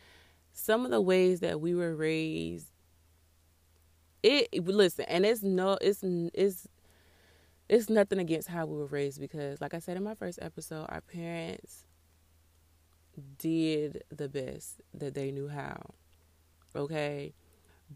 some 0.53 0.85
of 0.85 0.92
the 0.92 1.00
ways 1.00 1.40
that 1.40 1.61
we 1.61 1.74
were 1.74 1.96
raised, 1.96 2.69
it, 4.22 4.64
listen, 4.64 5.04
and 5.09 5.24
it's 5.24 5.42
no, 5.42 5.78
it's, 5.80 6.02
it's, 6.02 6.68
it's 7.68 7.88
nothing 7.88 8.18
against 8.18 8.48
how 8.48 8.66
we 8.66 8.76
were 8.76 8.87
raised 8.87 9.20
because, 9.20 9.61
like 9.61 9.74
I 9.74 9.78
said 9.78 9.96
in 9.96 10.02
my 10.02 10.14
first 10.14 10.38
episode, 10.42 10.87
our 10.88 11.00
parents 11.00 11.85
did 13.38 14.02
the 14.11 14.28
best 14.28 14.80
that 14.94 15.14
they 15.14 15.30
knew 15.30 15.48
how. 15.48 15.94
Okay? 16.74 17.35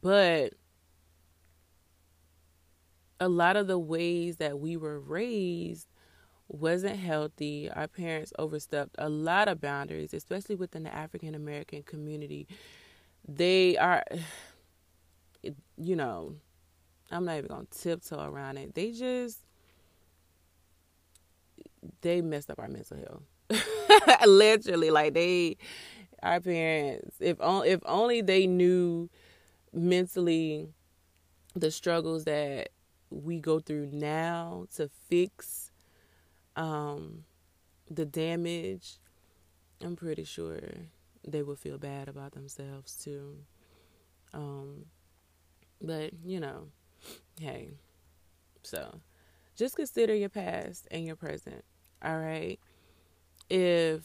But 0.00 0.54
a 3.20 3.28
lot 3.28 3.56
of 3.56 3.66
the 3.66 3.78
ways 3.78 4.36
that 4.36 4.58
we 4.58 4.76
were 4.76 4.98
raised 4.98 5.88
wasn't 6.48 6.98
healthy. 6.98 7.70
Our 7.70 7.88
parents 7.88 8.32
overstepped 8.38 8.94
a 8.98 9.08
lot 9.08 9.48
of 9.48 9.60
boundaries, 9.60 10.12
especially 10.12 10.56
within 10.56 10.82
the 10.82 10.94
African 10.94 11.34
American 11.34 11.82
community. 11.82 12.46
They 13.26 13.76
are, 13.78 14.04
you 15.76 15.96
know, 15.96 16.36
I'm 17.10 17.24
not 17.24 17.38
even 17.38 17.50
to 17.50 17.66
tiptoe 17.70 18.24
around 18.24 18.58
it. 18.58 18.74
They 18.74 18.92
just, 18.92 19.40
they 22.00 22.20
messed 22.20 22.50
up 22.50 22.58
our 22.58 22.68
mental 22.68 22.96
health. 22.96 24.26
Literally, 24.26 24.90
like 24.90 25.14
they, 25.14 25.56
our 26.22 26.40
parents, 26.40 27.16
if 27.20 27.40
on, 27.40 27.66
if 27.66 27.80
only 27.84 28.20
they 28.22 28.46
knew 28.46 29.10
mentally 29.72 30.68
the 31.54 31.70
struggles 31.70 32.24
that 32.24 32.70
we 33.10 33.38
go 33.38 33.60
through 33.60 33.88
now 33.92 34.66
to 34.76 34.88
fix 35.08 35.70
um, 36.56 37.24
the 37.90 38.04
damage, 38.04 38.98
I'm 39.82 39.96
pretty 39.96 40.24
sure 40.24 40.60
they 41.26 41.42
would 41.42 41.58
feel 41.58 41.78
bad 41.78 42.08
about 42.08 42.32
themselves 42.32 42.96
too. 42.96 43.38
Um, 44.32 44.86
but 45.80 46.12
you 46.24 46.40
know, 46.40 46.68
hey, 47.40 47.70
so 48.62 49.00
just 49.56 49.76
consider 49.76 50.14
your 50.14 50.28
past 50.28 50.88
and 50.90 51.04
your 51.06 51.16
present. 51.16 51.64
All 52.02 52.18
right. 52.18 52.58
If 53.50 54.02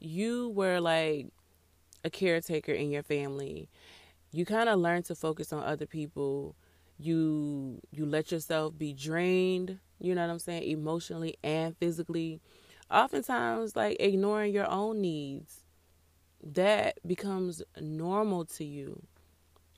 you 0.00 0.50
were 0.50 0.80
like 0.80 1.28
a 2.04 2.10
caretaker 2.10 2.72
in 2.72 2.90
your 2.90 3.02
family, 3.02 3.68
you 4.32 4.44
kind 4.46 4.68
of 4.68 4.80
learn 4.80 5.02
to 5.04 5.14
focus 5.14 5.52
on 5.52 5.62
other 5.62 5.86
people. 5.86 6.56
You 6.98 7.80
you 7.90 8.06
let 8.06 8.32
yourself 8.32 8.78
be 8.78 8.92
drained, 8.92 9.78
you 10.00 10.14
know 10.14 10.22
what 10.22 10.30
I'm 10.30 10.38
saying, 10.38 10.64
emotionally 10.70 11.36
and 11.42 11.76
physically. 11.76 12.40
Oftentimes 12.90 13.76
like 13.76 13.96
ignoring 14.00 14.52
your 14.54 14.70
own 14.70 15.00
needs. 15.00 15.64
That 16.42 16.98
becomes 17.06 17.62
normal 17.80 18.44
to 18.46 18.64
you. 18.64 19.02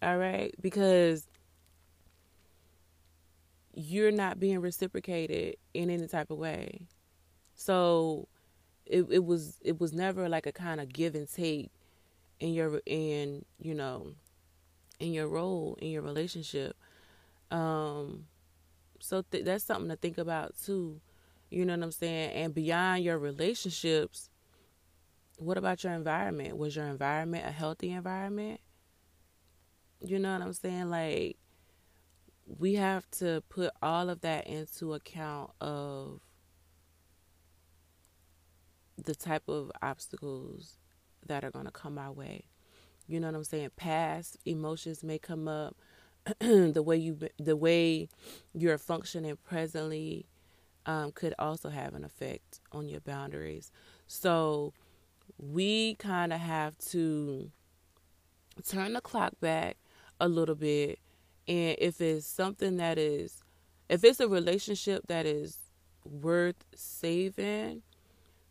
All 0.05 0.19
right? 0.19 0.55
Because 0.63 1.29
you're 3.75 4.13
not 4.13 4.39
being 4.39 4.61
reciprocated 4.61 5.57
in 5.73 5.91
any 5.91 6.07
type 6.07 6.31
of 6.31 6.39
way. 6.39 6.83
So 7.55 8.29
it 8.87 9.07
it 9.11 9.25
was 9.25 9.59
it 9.63 9.81
was 9.81 9.93
never 9.93 10.29
like 10.29 10.47
a 10.47 10.53
kind 10.53 10.81
of 10.81 10.93
give 10.93 11.15
and 11.15 11.31
take 11.33 11.71
in 12.41 12.55
your 12.55 12.81
in 12.87 13.45
you 13.61 13.75
know 13.75 14.13
in 15.01 15.13
your 15.13 15.29
role 15.29 15.79
in 15.81 15.91
your 15.91 16.03
relationship. 16.03 16.77
Um 17.51 18.27
so 19.01 19.23
th- 19.31 19.45
that's 19.45 19.65
something 19.65 19.91
to 19.91 19.97
think 19.97 20.19
about 20.19 20.55
too. 20.65 21.01
You 21.51 21.65
know 21.67 21.75
what 21.77 21.85
I'm 21.85 21.93
saying? 21.93 22.33
And 22.33 22.55
beyond 22.55 23.05
your 23.05 23.19
relationships, 23.19 24.31
what 25.39 25.57
about 25.59 25.85
your 25.85 25.93
environment? 25.93 26.57
Was 26.57 26.77
your 26.77 26.87
environment 26.87 27.47
a 27.47 27.51
healthy 27.51 27.91
environment? 27.91 28.61
You 30.05 30.19
know 30.19 30.33
what 30.35 30.43
I'm 30.43 30.53
saying? 30.53 30.91
Like 30.91 31.39
we 32.47 32.75
have 32.75 33.11
to 33.13 33.43
put 33.49 33.71
all 33.83 34.11
of 34.11 34.21
that 34.21 34.47
into 34.47 34.93
account 34.93 35.51
of 35.61 36.21
the 39.03 39.15
type 39.15 39.49
of 39.49 39.73
obstacles 39.83 40.79
that 41.27 41.43
are 41.43 41.51
going 41.51 41.65
to 41.65 41.71
come 41.71 41.99
our 41.99 42.13
way. 42.13 42.45
You 43.07 43.19
know 43.19 43.29
what 43.29 43.37
I'm 43.37 43.45
saying? 43.45 43.71
Past 43.77 44.37
emotions 44.45 45.03
may 45.03 45.19
come 45.19 45.49
up. 45.49 45.77
the 46.39 46.83
way 46.83 46.97
you 46.97 47.19
the 47.39 47.57
way 47.57 48.09
you're 48.55 48.79
functioning 48.79 49.37
presently 49.45 50.27
um, 50.87 51.13
could 51.13 51.35
also 51.39 51.69
have 51.69 51.95
an 51.95 52.03
effect 52.03 52.61
on 52.73 52.89
your 52.89 53.01
boundaries. 53.01 53.71
So 54.07 54.73
we 55.39 55.97
kind 55.97 56.33
of 56.33 56.41
have 56.41 56.79
to 56.91 57.51
turn 58.67 58.95
the 58.95 59.03
clock 59.03 59.35
back 59.41 59.77
a 60.21 60.29
little 60.29 60.55
bit 60.55 60.99
and 61.47 61.77
if 61.79 62.01
it's 62.01 62.27
something 62.27 62.79
that 62.79 62.99
is, 62.99 63.43
if 63.89 64.03
it's 64.03 64.21
a 64.21 64.29
relationship 64.29 65.07
that 65.09 65.27
is 65.27 65.59
worth 66.05 66.65
saving, 66.75 67.83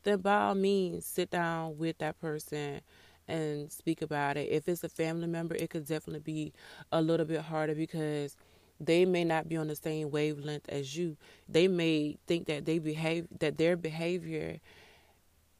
then 0.03 0.19
by 0.19 0.35
all 0.35 0.55
means, 0.55 1.05
sit 1.05 1.31
down 1.31 1.77
with 1.77 1.97
that 1.99 2.19
person 2.19 2.81
and 3.27 3.71
speak 3.71 4.01
about 4.01 4.37
it. 4.37 4.49
If 4.51 4.67
it's 4.67 4.83
a 4.83 4.89
family 4.89 5.27
member, 5.27 5.55
it 5.55 5.69
could 5.69 5.87
definitely 5.87 6.19
be 6.19 6.53
a 6.91 7.01
little 7.01 7.25
bit 7.25 7.41
harder 7.41 7.73
because 7.73 8.35
they 8.79 9.05
may 9.05 9.23
not 9.23 9.47
be 9.47 9.57
on 9.57 9.67
the 9.67 9.75
same 9.75 10.11
wavelength 10.11 10.67
as 10.69 10.95
you. 10.95 11.17
They 11.49 11.67
may 11.67 12.17
think 12.27 12.47
that 12.47 12.65
they 12.65 12.79
behave 12.79 13.27
that 13.39 13.57
their 13.57 13.75
behavior 13.75 14.59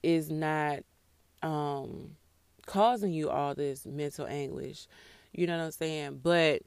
is 0.04 0.30
not 0.30 0.80
um, 1.42 2.18
causing 2.66 3.14
you 3.14 3.30
all 3.30 3.56
this 3.56 3.86
mental 3.86 4.28
anguish. 4.28 4.88
You 5.34 5.48
know 5.48 5.58
what 5.58 5.66
I'm 5.66 5.72
saying? 5.72 6.20
But 6.24 6.62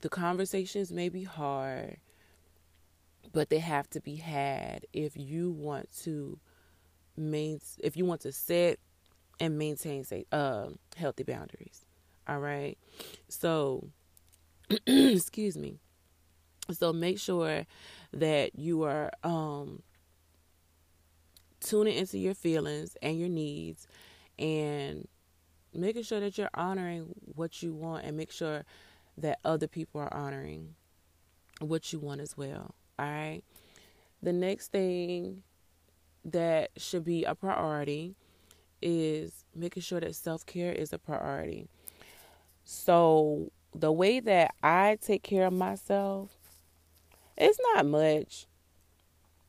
the 0.00 0.08
conversations 0.08 0.92
may 0.92 1.08
be 1.08 1.24
hard, 1.24 1.98
but 3.32 3.50
they 3.50 3.58
have 3.58 3.88
to 3.90 4.00
be 4.00 4.16
had 4.16 4.86
if 4.92 5.16
you 5.16 5.50
want 5.50 5.88
to 6.02 6.38
main 7.16 7.60
if 7.82 7.96
you 7.96 8.04
want 8.04 8.20
to 8.22 8.32
set 8.32 8.78
and 9.40 9.58
maintain 9.58 10.04
say 10.04 10.24
uh, 10.32 10.68
healthy 10.96 11.24
boundaries. 11.24 11.84
All 12.28 12.38
right. 12.38 12.78
So 13.28 13.88
excuse 14.86 15.56
me. 15.56 15.78
So 16.70 16.92
make 16.92 17.18
sure 17.18 17.66
that 18.12 18.58
you 18.58 18.84
are 18.84 19.10
um 19.22 19.82
tuning 21.60 21.96
into 21.96 22.18
your 22.18 22.34
feelings 22.34 22.96
and 23.02 23.18
your 23.18 23.28
needs 23.28 23.86
and 24.38 25.08
making 25.74 26.02
sure 26.02 26.20
that 26.20 26.38
you're 26.38 26.50
honoring 26.54 27.14
what 27.34 27.62
you 27.62 27.74
want 27.74 28.04
and 28.04 28.16
make 28.16 28.30
sure 28.30 28.64
that 29.18 29.38
other 29.44 29.66
people 29.66 30.00
are 30.00 30.12
honoring 30.12 30.74
what 31.60 31.92
you 31.92 31.98
want 31.98 32.20
as 32.20 32.36
well. 32.36 32.74
All 32.98 33.06
right. 33.06 33.42
The 34.22 34.32
next 34.32 34.72
thing 34.72 35.42
that 36.24 36.70
should 36.76 37.04
be 37.04 37.24
a 37.24 37.34
priority 37.34 38.14
is 38.80 39.44
making 39.54 39.82
sure 39.82 40.00
that 40.00 40.14
self 40.14 40.46
care 40.46 40.72
is 40.72 40.92
a 40.92 40.98
priority. 40.98 41.68
So, 42.64 43.50
the 43.74 43.92
way 43.92 44.20
that 44.20 44.54
I 44.62 44.98
take 45.00 45.22
care 45.22 45.46
of 45.46 45.52
myself, 45.52 46.30
it's 47.36 47.58
not 47.74 47.86
much. 47.86 48.46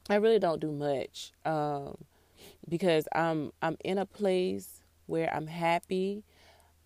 I 0.09 0.15
really 0.15 0.39
don't 0.39 0.59
do 0.59 0.71
much 0.71 1.31
um, 1.45 1.97
because 2.67 3.07
I'm 3.13 3.51
I'm 3.61 3.77
in 3.83 3.97
a 3.97 4.05
place 4.05 4.81
where 5.05 5.33
I'm 5.33 5.47
happy, 5.47 6.23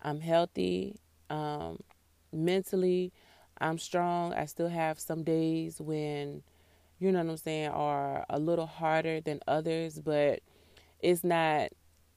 I'm 0.02 0.20
healthy, 0.20 0.96
um, 1.28 1.80
mentally 2.32 3.12
I'm 3.60 3.78
strong. 3.78 4.32
I 4.32 4.46
still 4.46 4.68
have 4.68 4.98
some 4.98 5.22
days 5.22 5.80
when, 5.80 6.42
you 6.98 7.12
know 7.12 7.22
what 7.22 7.30
I'm 7.30 7.36
saying, 7.36 7.68
are 7.68 8.24
a 8.30 8.38
little 8.38 8.66
harder 8.66 9.20
than 9.20 9.40
others, 9.46 9.98
but 9.98 10.40
it's 11.00 11.22
not 11.22 11.70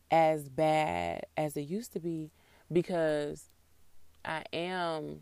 as 0.09 0.47
bad 0.47 1.25
as 1.35 1.57
it 1.57 1.61
used 1.63 1.93
to 1.93 1.99
be 1.99 2.31
because 2.71 3.49
I 4.23 4.43
am 4.53 5.21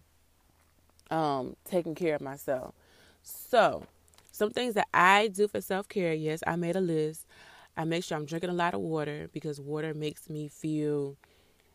um, 1.09 1.55
taking 1.65 1.95
care 1.95 2.15
of 2.15 2.21
myself. 2.21 2.73
So, 3.23 3.83
some 4.31 4.51
things 4.51 4.75
that 4.75 4.87
I 4.93 5.27
do 5.27 5.47
for 5.47 5.59
self 5.61 5.87
care, 5.89 6.13
yes, 6.13 6.41
I 6.45 6.55
made 6.55 6.75
a 6.75 6.81
list. 6.81 7.25
I 7.77 7.85
make 7.85 8.03
sure 8.03 8.17
I'm 8.17 8.25
drinking 8.25 8.49
a 8.49 8.53
lot 8.53 8.73
of 8.73 8.81
water 8.81 9.29
because 9.31 9.59
water 9.59 9.93
makes 9.93 10.29
me 10.29 10.47
feel 10.47 11.17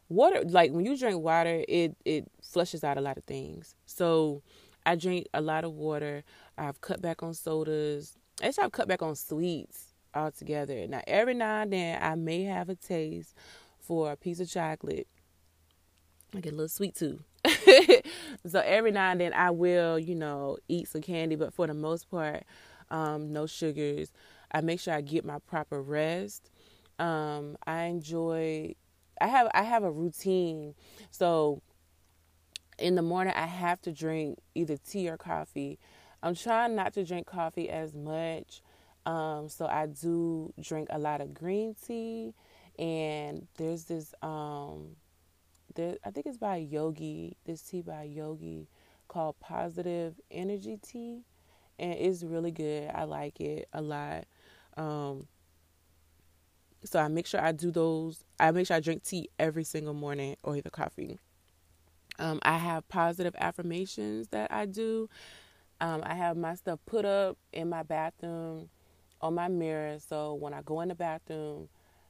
water 0.08 0.42
like 0.44 0.70
when 0.70 0.84
you 0.84 0.96
drink 0.96 1.20
water 1.20 1.64
it 1.66 1.96
it 2.04 2.30
flushes 2.42 2.84
out 2.84 2.98
a 2.98 3.00
lot 3.00 3.16
of 3.16 3.24
things. 3.24 3.74
So 3.86 4.42
i 4.84 4.94
drink 4.94 5.26
a 5.34 5.40
lot 5.40 5.64
of 5.64 5.72
water. 5.72 6.22
I've 6.56 6.80
cut 6.80 7.02
back 7.02 7.22
on 7.22 7.34
sodas. 7.34 8.16
Actually 8.42 8.64
i've 8.64 8.72
cut 8.72 8.88
back 8.88 9.02
on 9.02 9.16
sweets 9.16 9.94
altogether. 10.14 10.86
Now 10.86 11.02
every 11.06 11.34
now 11.34 11.62
and 11.62 11.72
then 11.72 12.02
i 12.02 12.14
may 12.14 12.44
have 12.44 12.68
a 12.68 12.76
taste 12.76 13.34
for 13.80 14.12
a 14.12 14.16
piece 14.16 14.40
of 14.40 14.50
chocolate. 14.50 15.08
I 16.34 16.40
get 16.40 16.52
a 16.52 16.56
little 16.56 16.68
sweet 16.68 16.94
too. 16.94 17.20
So 18.46 18.60
every 18.60 18.92
now 18.92 19.10
and 19.10 19.20
then 19.20 19.32
i 19.32 19.50
will 19.50 19.98
you 19.98 20.14
know 20.14 20.58
eat 20.68 20.88
some 20.88 21.02
candy. 21.02 21.36
But 21.36 21.54
for 21.54 21.66
the 21.66 21.74
most 21.74 22.10
part 22.10 22.44
um, 22.90 23.32
no 23.32 23.46
sugars 23.46 24.12
i 24.52 24.60
make 24.60 24.80
sure 24.80 24.94
i 24.94 25.00
get 25.00 25.24
my 25.24 25.38
proper 25.40 25.80
rest 25.82 26.50
um, 26.98 27.56
i 27.66 27.84
enjoy 27.84 28.74
I 29.20 29.28
have 29.28 29.48
I 29.54 29.62
have 29.62 29.82
a 29.82 29.90
routine. 29.90 30.74
So 31.10 31.62
in 32.78 32.94
the 32.94 33.02
morning 33.02 33.32
I 33.36 33.46
have 33.46 33.80
to 33.82 33.92
drink 33.92 34.38
either 34.54 34.76
tea 34.76 35.08
or 35.08 35.16
coffee. 35.16 35.78
I'm 36.22 36.34
trying 36.34 36.74
not 36.74 36.92
to 36.94 37.04
drink 37.04 37.26
coffee 37.26 37.70
as 37.70 37.94
much. 37.94 38.62
Um, 39.06 39.48
so 39.48 39.66
I 39.66 39.86
do 39.86 40.52
drink 40.60 40.88
a 40.90 40.98
lot 40.98 41.20
of 41.20 41.32
green 41.32 41.76
tea 41.86 42.34
and 42.78 43.46
there's 43.56 43.84
this 43.84 44.12
um 44.20 44.96
there 45.74 45.96
I 46.04 46.10
think 46.10 46.26
it's 46.26 46.38
by 46.38 46.56
Yogi, 46.56 47.36
this 47.46 47.62
tea 47.62 47.82
by 47.82 48.02
Yogi 48.02 48.68
called 49.08 49.38
Positive 49.40 50.14
Energy 50.30 50.78
Tea 50.82 51.22
and 51.78 51.92
it's 51.92 52.22
really 52.22 52.50
good. 52.50 52.90
I 52.94 53.04
like 53.04 53.40
it 53.40 53.68
a 53.72 53.80
lot. 53.80 54.24
Um, 54.76 55.26
so 56.84 57.00
I 57.00 57.08
make 57.08 57.26
sure 57.26 57.40
I 57.40 57.52
do 57.52 57.70
those. 57.70 58.24
I 58.38 58.50
make 58.50 58.66
sure 58.66 58.76
I 58.76 58.80
drink 58.80 59.02
tea 59.02 59.28
every 59.38 59.64
single 59.64 59.94
morning 59.94 60.36
or 60.42 60.56
either 60.56 60.70
coffee. 60.70 61.18
Um, 62.18 62.38
I 62.42 62.58
have 62.58 62.88
positive 62.88 63.34
affirmations 63.38 64.28
that 64.28 64.52
I 64.52 64.66
do. 64.66 65.08
Um, 65.80 66.02
I 66.04 66.14
have 66.14 66.36
my 66.36 66.54
stuff 66.54 66.78
put 66.86 67.04
up 67.04 67.36
in 67.52 67.68
my 67.68 67.82
bathroom 67.82 68.70
on 69.20 69.34
my 69.34 69.48
mirror. 69.48 69.98
So 69.98 70.34
when 70.34 70.54
I 70.54 70.62
go 70.62 70.80
in 70.80 70.88
the 70.88 70.94
bathroom, 70.94 71.68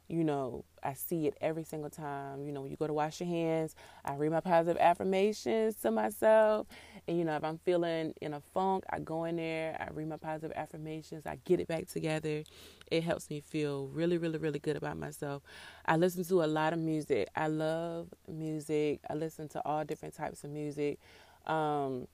you 0.08 0.22
know, 0.22 0.64
I 0.82 0.94
see 0.94 1.26
it 1.26 1.36
every 1.40 1.64
single 1.64 1.90
time. 1.90 2.46
You 2.46 2.52
know, 2.52 2.62
when 2.62 2.70
you 2.70 2.76
go 2.76 2.86
to 2.86 2.92
wash 2.92 3.20
your 3.20 3.28
hands, 3.28 3.74
I 4.04 4.14
read 4.14 4.30
my 4.30 4.40
positive 4.40 4.80
affirmations 4.80 5.74
to 5.82 5.90
myself. 5.90 6.68
And, 7.08 7.18
you 7.18 7.24
know, 7.24 7.34
if 7.34 7.42
I'm 7.42 7.58
feeling 7.58 8.14
in 8.20 8.34
a 8.34 8.40
funk, 8.40 8.84
I 8.90 9.00
go 9.00 9.24
in 9.24 9.36
there, 9.36 9.76
I 9.80 9.92
read 9.92 10.08
my 10.08 10.16
positive 10.16 10.56
affirmations, 10.56 11.26
I 11.26 11.38
get 11.44 11.58
it 11.58 11.66
back 11.66 11.88
together. 11.88 12.44
It 12.90 13.02
helps 13.02 13.28
me 13.30 13.40
feel 13.40 13.88
really, 13.88 14.16
really, 14.16 14.38
really 14.38 14.60
good 14.60 14.76
about 14.76 14.96
myself. 14.96 15.42
I 15.86 15.96
listen 15.96 16.24
to 16.24 16.44
a 16.44 16.46
lot 16.46 16.72
of 16.72 16.78
music. 16.78 17.28
I 17.34 17.48
love 17.48 18.08
music. 18.28 19.00
I 19.10 19.14
listen 19.14 19.48
to 19.48 19.66
all 19.66 19.84
different 19.84 20.14
types 20.14 20.44
of 20.44 20.50
music. 20.50 21.00
Um, 21.46 22.06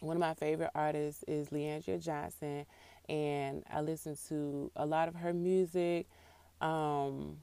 one 0.00 0.16
of 0.16 0.20
my 0.20 0.34
favorite 0.34 0.70
artists 0.74 1.24
is 1.26 1.48
Le'Andria 1.48 2.02
Johnson, 2.02 2.66
and 3.08 3.64
I 3.72 3.80
listen 3.80 4.16
to 4.28 4.70
a 4.76 4.86
lot 4.86 5.08
of 5.08 5.14
her 5.16 5.32
music. 5.32 6.06
Um, 6.60 7.38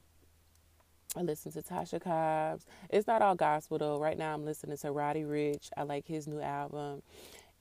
I 1.15 1.21
listen 1.21 1.51
to 1.53 1.61
Tasha 1.61 2.01
Cobbs. 2.01 2.65
It's 2.89 3.07
not 3.07 3.21
all 3.21 3.35
gospel 3.35 3.77
though. 3.77 3.99
Right 3.99 4.17
now 4.17 4.33
I'm 4.33 4.45
listening 4.45 4.77
to 4.77 4.91
Roddy 4.91 5.23
Ricch. 5.23 5.69
I 5.77 5.83
like 5.83 6.05
his 6.05 6.27
new 6.27 6.41
album. 6.41 7.01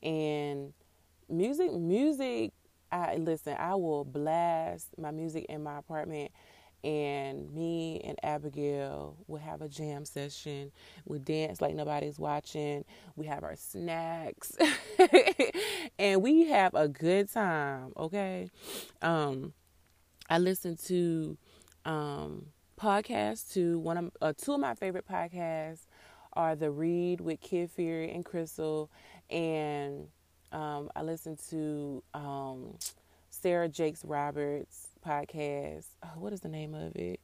And 0.02 0.72
music 1.28 1.72
music 1.72 2.52
I 2.90 3.16
listen, 3.16 3.57
I 3.59 3.74
will 3.74 4.05
blast 4.05 4.88
my 4.98 5.11
music 5.11 5.46
in 5.48 5.62
my 5.62 5.78
apartment 5.78 6.30
and 6.84 7.50
me 7.52 8.00
and 8.05 8.18
Abigail 8.22 9.16
will 9.26 9.40
have 9.40 9.62
a 9.62 9.68
jam 9.68 10.05
session. 10.05 10.70
We 11.07 11.18
dance 11.18 11.61
like 11.61 11.74
nobody's 11.74 12.18
watching. 12.18 12.84
We 13.16 13.26
have 13.26 13.42
our 13.42 13.57
snacks. 13.57 14.52
and 15.98 16.22
we 16.22 16.48
have 16.48 16.74
a 16.74 16.88
good 16.88 17.32
time, 17.32 17.92
okay? 17.96 18.50
Um 19.00 19.55
I 20.28 20.38
listen 20.38 20.76
to 20.86 21.36
um, 21.85 22.47
podcasts 22.80 23.53
too. 23.53 23.78
One 23.78 23.97
of 23.97 24.11
uh, 24.20 24.32
two 24.37 24.55
of 24.55 24.61
my 24.61 24.74
favorite 24.74 25.07
podcasts 25.09 25.87
are 26.32 26.57
the 26.57 26.70
Read 26.70 27.20
with 27.20 27.41
Kid 27.41 27.70
Fury 27.70 28.11
and 28.11 28.24
Crissle, 28.24 28.89
and 29.30 30.09
um, 30.53 30.91
I 30.95 31.03
listen 31.03 31.37
to 31.51 32.03
um, 32.14 32.78
Sarah 33.30 33.68
Jakes 33.68 34.05
Roberts 34.05 34.89
podcast. 35.05 35.87
Oh, 36.03 36.18
what 36.18 36.32
is 36.32 36.41
the 36.41 36.49
name 36.49 36.74
of 36.74 36.97
it? 36.97 37.20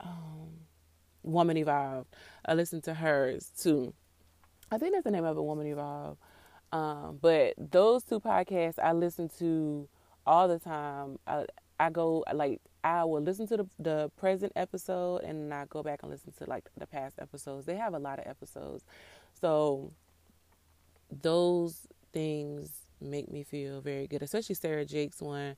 Um, 0.00 0.50
Woman 1.22 1.56
Evolved. 1.56 2.08
I 2.44 2.54
listen 2.54 2.80
to 2.82 2.94
hers 2.94 3.50
too. 3.58 3.94
I 4.70 4.78
think 4.78 4.92
that's 4.92 5.04
the 5.04 5.10
name 5.10 5.24
of 5.24 5.36
it, 5.36 5.42
Woman 5.42 5.66
Evolved. 5.66 6.18
Um, 6.72 7.18
but 7.20 7.54
those 7.56 8.04
two 8.04 8.20
podcasts 8.20 8.78
I 8.78 8.92
listen 8.92 9.30
to 9.38 9.88
all 10.26 10.48
the 10.48 10.58
time. 10.58 11.18
I, 11.26 11.46
I 11.80 11.90
go 11.90 12.24
like 12.32 12.60
I 12.84 13.04
will 13.04 13.20
listen 13.20 13.46
to 13.48 13.56
the 13.56 13.66
the 13.78 14.10
present 14.16 14.52
episode 14.56 15.22
and 15.22 15.52
I 15.52 15.64
go 15.68 15.82
back 15.82 16.00
and 16.02 16.10
listen 16.10 16.32
to 16.38 16.44
like 16.48 16.68
the 16.76 16.86
past 16.86 17.16
episodes. 17.18 17.66
They 17.66 17.76
have 17.76 17.94
a 17.94 17.98
lot 17.98 18.18
of 18.18 18.26
episodes. 18.26 18.84
So 19.40 19.92
those 21.10 21.86
things 22.12 22.70
make 23.00 23.30
me 23.30 23.42
feel 23.42 23.80
very 23.80 24.06
good, 24.06 24.22
especially 24.22 24.54
Sarah 24.54 24.84
Jakes 24.84 25.20
one. 25.20 25.56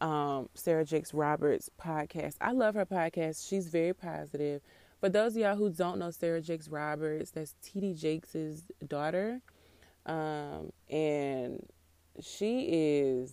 Um, 0.00 0.48
Sarah 0.54 0.84
Jakes 0.84 1.12
Roberts 1.12 1.68
podcast. 1.78 2.36
I 2.40 2.52
love 2.52 2.74
her 2.74 2.86
podcast. 2.86 3.46
She's 3.46 3.68
very 3.68 3.92
positive. 3.92 4.62
For 4.98 5.10
those 5.10 5.32
of 5.36 5.42
y'all 5.42 5.56
who 5.56 5.70
don't 5.70 5.98
know 5.98 6.10
Sarah 6.10 6.40
Jakes 6.40 6.68
Roberts, 6.68 7.30
that's 7.30 7.54
TD 7.62 7.98
Jakes' 7.98 8.62
daughter. 8.86 9.40
Um, 10.06 10.72
and 10.88 11.66
she 12.20 12.66
is 12.70 13.32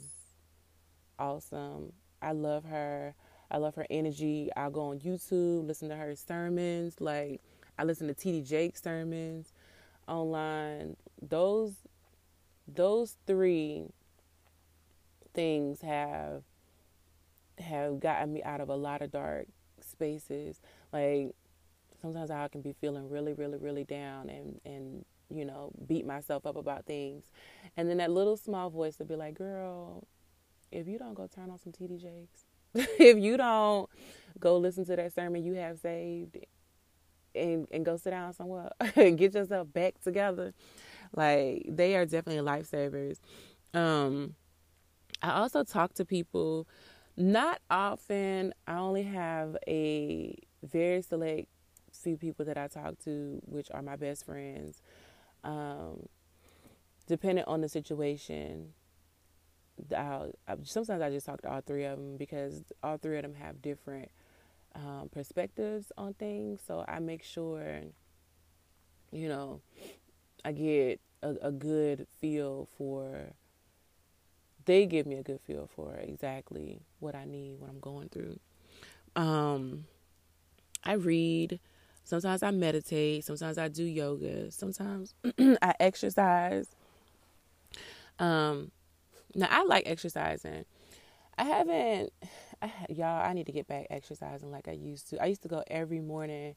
awesome. 1.18 1.94
I 2.22 2.32
love 2.32 2.66
her. 2.66 3.16
I 3.50 3.58
love 3.58 3.76
her 3.76 3.86
energy. 3.90 4.50
I'll 4.56 4.72
go 4.72 4.92
on 4.92 5.00
YouTube, 5.00 5.68
listen 5.68 5.90
to 5.90 5.96
her 5.96 6.16
sermons. 6.16 6.96
Like 7.00 7.42
I 7.78 7.84
listen 7.84 8.08
to 8.08 8.14
TD 8.14 8.48
Jake 8.48 8.78
sermons 8.78 9.54
online. 10.08 10.98
Those 11.22 11.74
those 12.68 13.16
three 13.26 13.86
things 15.34 15.82
have 15.82 16.44
have 17.60 18.00
gotten 18.00 18.34
me 18.34 18.44
out 18.44 18.62
of 18.62 18.70
a 18.70 18.76
lot 18.76 19.02
of 19.02 19.12
dark 19.12 19.48
spaces. 19.80 20.60
Like 20.92 21.32
sometimes 22.02 22.32
I 22.32 22.48
can 22.50 22.62
be 22.62 22.74
feeling 22.74 23.10
really, 23.10 23.34
really, 23.34 23.58
really 23.58 23.84
down 23.84 24.30
and 24.30 24.60
and 24.66 25.06
you 25.30 25.46
know 25.46 25.72
beat 25.88 26.06
myself 26.06 26.46
up 26.46 26.56
about 26.56 26.86
things, 26.86 27.26
and 27.76 27.90
then 27.90 27.98
that 27.98 28.12
little 28.12 28.38
small 28.38 28.70
voice 28.70 29.00
will 29.00 29.06
be 29.06 29.16
like, 29.16 29.36
"Girl, 29.36 30.06
if 30.72 30.88
you 30.88 30.98
don't 30.98 31.14
go 31.14 31.28
turn 31.28 31.50
on 31.50 31.60
some 31.60 31.74
TD 31.74 32.02
Jakes, 32.02 32.46
if 33.00 33.18
you 33.18 33.38
don't 33.38 33.90
go 34.40 34.58
listen 34.58 34.86
to 34.86 34.96
that 34.96 35.14
sermon 35.14 35.44
you 35.44 35.56
have 35.56 35.80
saved 35.80 36.38
and 37.34 37.68
and 37.72 37.84
go 37.86 37.98
sit 37.98 38.12
down 38.12 38.34
somewhere 38.34 38.70
and 38.96 39.18
get 39.18 39.34
yourself 39.34 39.72
back 39.72 40.00
together, 40.02 40.54
like 41.16 41.66
they 41.68 41.96
are 41.96 42.06
definitely 42.06 42.44
lifesavers. 42.44 43.20
Um, 43.74 44.36
I 45.22 45.32
also 45.32 45.64
talk 45.64 45.94
to 45.96 46.06
people 46.06 46.68
not 47.16 47.60
often. 47.70 48.54
I 48.68 48.78
only 48.78 49.04
have 49.04 49.58
a 49.68 50.36
very 50.64 51.02
select 51.02 51.48
few 51.92 52.18
people 52.18 52.46
that 52.46 52.58
I 52.58 52.68
talk 52.68 53.00
to, 53.06 53.42
which 53.46 53.68
are 53.72 53.82
my 53.82 53.96
best 53.96 54.26
friends. 54.26 54.82
Um, 55.44 56.08
depending 57.08 57.46
on 57.46 57.62
the 57.62 57.70
situation, 57.70 58.74
I'll, 59.96 60.32
sometimes 60.64 61.02
I 61.02 61.10
just 61.10 61.26
talk 61.26 61.42
to 61.42 61.52
all 61.52 61.62
three 61.62 61.86
of 61.86 61.98
them 61.98 62.18
because 62.18 62.64
all 62.84 62.98
three 62.98 63.18
of 63.18 63.24
them 63.24 63.36
have 63.36 63.62
different 63.62 64.10
um, 64.76 65.10
perspectives 65.12 65.92
on 65.98 66.14
things. 66.14 66.62
So 66.66 66.84
I 66.88 67.00
make 67.00 67.24
sure, 67.24 67.82
you 69.12 69.30
know, 69.30 69.62
I 70.44 70.52
get 70.52 71.00
a, 71.22 71.36
a 71.42 71.52
good 71.52 72.08
feel 72.20 72.68
for. 72.78 73.34
They 74.66 74.86
give 74.86 75.06
me 75.06 75.16
a 75.16 75.24
good 75.24 75.40
feel 75.42 75.70
for 75.76 75.96
exactly 75.96 76.82
what 77.00 77.16
I 77.16 77.26
need, 77.26 77.60
what 77.60 77.70
I'm 77.70 77.80
going 77.80 78.10
through. 78.10 78.40
Um, 79.16 79.86
I 80.84 80.94
read. 80.94 81.60
Sometimes 82.04 82.44
I 82.44 82.52
meditate. 82.52 83.26
Sometimes 83.26 83.58
I 83.58 83.68
do 83.68 83.84
yoga. 83.84 84.52
Sometimes 84.52 85.14
I 85.62 85.74
exercise. 85.80 86.68
Um, 88.20 88.72
now 89.38 89.48
I 89.50 89.64
like 89.64 89.84
exercising. 89.86 90.66
I 91.38 91.44
haven't, 91.44 92.12
I, 92.62 92.72
y'all. 92.90 93.24
I 93.24 93.34
need 93.34 93.46
to 93.46 93.52
get 93.52 93.68
back 93.68 93.88
exercising 93.90 94.52
like 94.52 94.68
I 94.68 94.72
used 94.72 95.10
to. 95.12 95.22
I 95.22 95.28
used 95.28 95.44
to 95.44 95.48
go 95.48 95.64
every 95.68 96.02
morning, 96.02 96.56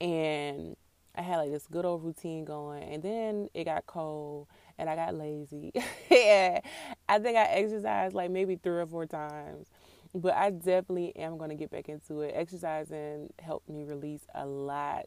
and 0.00 0.76
I 1.16 1.22
had 1.22 1.38
like 1.38 1.50
this 1.50 1.66
good 1.66 1.84
old 1.84 2.04
routine 2.04 2.44
going. 2.44 2.84
And 2.84 3.02
then 3.02 3.48
it 3.52 3.64
got 3.64 3.86
cold, 3.86 4.46
and 4.78 4.88
I 4.88 4.94
got 4.94 5.14
lazy. 5.16 5.72
yeah, 6.10 6.60
I 7.08 7.18
think 7.18 7.36
I 7.36 7.44
exercised 7.44 8.14
like 8.14 8.30
maybe 8.30 8.56
three 8.56 8.80
or 8.80 8.86
four 8.86 9.04
times. 9.04 9.66
But 10.14 10.34
I 10.34 10.50
definitely 10.50 11.16
am 11.16 11.38
going 11.38 11.50
to 11.50 11.56
get 11.56 11.70
back 11.70 11.88
into 11.88 12.20
it. 12.20 12.32
Exercising 12.36 13.32
helped 13.38 13.68
me 13.68 13.82
release 13.82 14.20
a 14.34 14.46
lot, 14.46 15.06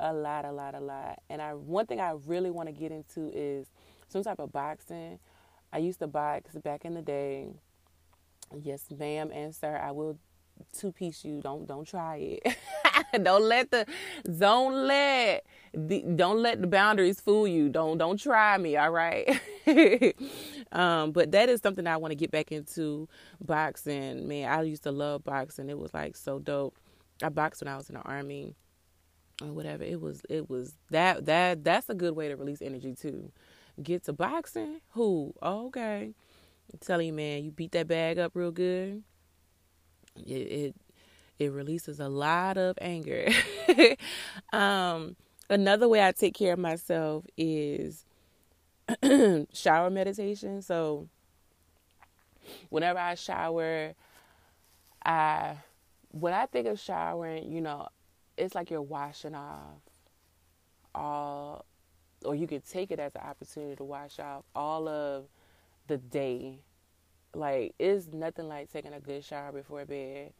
a 0.00 0.12
lot, 0.12 0.46
a 0.46 0.50
lot, 0.50 0.74
a 0.74 0.80
lot. 0.80 1.20
And 1.30 1.40
I 1.40 1.54
one 1.54 1.86
thing 1.86 2.00
I 2.00 2.14
really 2.26 2.50
want 2.50 2.68
to 2.68 2.72
get 2.72 2.90
into 2.90 3.30
is 3.32 3.68
some 4.08 4.24
type 4.24 4.40
of 4.40 4.50
boxing 4.50 5.20
I 5.74 5.78
used 5.78 5.98
to 5.98 6.06
box 6.06 6.54
back 6.62 6.84
in 6.84 6.94
the 6.94 7.02
day. 7.02 7.48
Yes, 8.56 8.86
ma'am 8.96 9.32
and 9.34 9.52
sir, 9.52 9.76
I 9.76 9.90
will 9.90 10.18
two 10.72 10.92
piece 10.92 11.24
you. 11.24 11.40
Don't 11.42 11.66
don't 11.66 11.86
try 11.86 12.38
it. 12.44 12.56
don't 13.24 13.42
let 13.42 13.72
the 13.72 13.84
don't 14.38 14.86
let 14.86 15.44
the 15.72 16.04
don't 16.14 16.38
let 16.40 16.60
the 16.60 16.68
boundaries 16.68 17.20
fool 17.20 17.48
you. 17.48 17.68
Don't 17.68 17.98
don't 17.98 18.20
try 18.20 18.56
me. 18.56 18.76
All 18.76 18.90
right. 18.90 19.28
um, 20.70 21.10
but 21.10 21.32
that 21.32 21.48
is 21.48 21.60
something 21.60 21.88
I 21.88 21.96
want 21.96 22.12
to 22.12 22.16
get 22.16 22.30
back 22.30 22.52
into 22.52 23.08
boxing. 23.40 24.28
Man, 24.28 24.48
I 24.48 24.62
used 24.62 24.84
to 24.84 24.92
love 24.92 25.24
boxing. 25.24 25.68
It 25.68 25.78
was 25.78 25.92
like 25.92 26.16
so 26.16 26.38
dope. 26.38 26.76
I 27.20 27.30
boxed 27.30 27.62
when 27.62 27.72
I 27.72 27.76
was 27.76 27.88
in 27.88 27.96
the 27.96 28.02
army 28.02 28.54
or 29.42 29.52
whatever. 29.52 29.82
It 29.82 30.00
was 30.00 30.22
it 30.30 30.48
was 30.48 30.76
that 30.90 31.26
that 31.26 31.64
that's 31.64 31.88
a 31.88 31.94
good 31.94 32.14
way 32.14 32.28
to 32.28 32.36
release 32.36 32.62
energy 32.62 32.94
too. 32.94 33.32
Get 33.82 34.04
to 34.04 34.12
boxing? 34.12 34.80
Who? 34.90 35.34
Okay. 35.42 36.14
I'm 36.72 36.78
telling 36.80 37.08
you, 37.08 37.12
man, 37.12 37.44
you 37.44 37.50
beat 37.50 37.72
that 37.72 37.88
bag 37.88 38.18
up 38.18 38.32
real 38.34 38.52
good. 38.52 39.02
It 40.16 40.32
it, 40.32 40.76
it 41.38 41.52
releases 41.52 41.98
a 41.98 42.08
lot 42.08 42.56
of 42.56 42.78
anger. 42.80 43.28
um, 44.52 45.16
another 45.50 45.88
way 45.88 46.06
I 46.06 46.12
take 46.12 46.34
care 46.34 46.52
of 46.52 46.58
myself 46.58 47.24
is 47.36 48.04
shower 49.52 49.90
meditation. 49.90 50.62
So 50.62 51.08
whenever 52.70 52.98
I 52.98 53.14
shower, 53.16 53.94
I 55.04 55.56
when 56.10 56.32
I 56.32 56.46
think 56.46 56.68
of 56.68 56.78
showering, 56.78 57.50
you 57.50 57.60
know, 57.60 57.88
it's 58.36 58.54
like 58.54 58.70
you're 58.70 58.82
washing 58.82 59.34
off 59.34 59.80
all 60.94 61.64
or 62.24 62.34
you 62.34 62.46
could 62.46 62.66
take 62.66 62.90
it 62.90 63.00
as 63.00 63.14
an 63.14 63.22
opportunity 63.22 63.76
to 63.76 63.84
wash 63.84 64.18
off 64.20 64.44
all 64.54 64.88
of 64.88 65.26
the 65.88 65.98
day. 65.98 66.60
Like 67.34 67.74
it's 67.78 68.08
nothing 68.12 68.48
like 68.48 68.72
taking 68.72 68.94
a 68.94 69.00
good 69.00 69.24
shower 69.24 69.52
before 69.52 69.84
bed. 69.86 70.32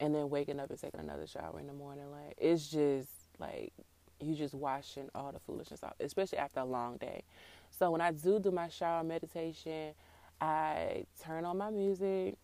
and 0.00 0.14
then 0.14 0.30
waking 0.30 0.60
up 0.60 0.70
and 0.70 0.80
taking 0.80 1.00
another 1.00 1.26
shower 1.26 1.58
in 1.60 1.66
the 1.66 1.72
morning. 1.72 2.10
Like 2.10 2.34
it's 2.38 2.68
just 2.68 3.08
like 3.38 3.72
you 4.20 4.34
just 4.34 4.54
washing 4.54 5.08
all 5.14 5.32
the 5.32 5.40
foolishness 5.40 5.82
off, 5.82 5.94
especially 6.00 6.38
after 6.38 6.60
a 6.60 6.64
long 6.64 6.96
day. 6.98 7.24
So 7.70 7.90
when 7.90 8.00
I 8.00 8.12
do 8.12 8.38
do 8.40 8.50
my 8.50 8.68
shower 8.68 9.04
meditation, 9.04 9.94
I 10.40 11.06
turn 11.22 11.44
on 11.44 11.58
my 11.58 11.70
music. 11.70 12.36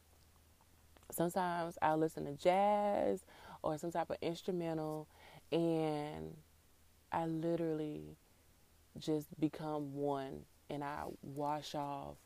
Sometimes 1.11 1.79
I'll 1.83 1.99
listen 1.99 2.25
to 2.27 2.33
jazz 2.33 3.25
or 3.63 3.79
some 3.79 3.93
type 3.93 4.11
of 4.11 4.17
instrumental, 4.23 5.09
and 5.53 6.37
I 7.13 7.27
literally 7.27 8.17
just 8.99 9.39
become 9.39 9.95
one 9.95 10.45
and 10.69 10.83
I 10.83 11.05
wash 11.23 11.75
off 11.75 12.17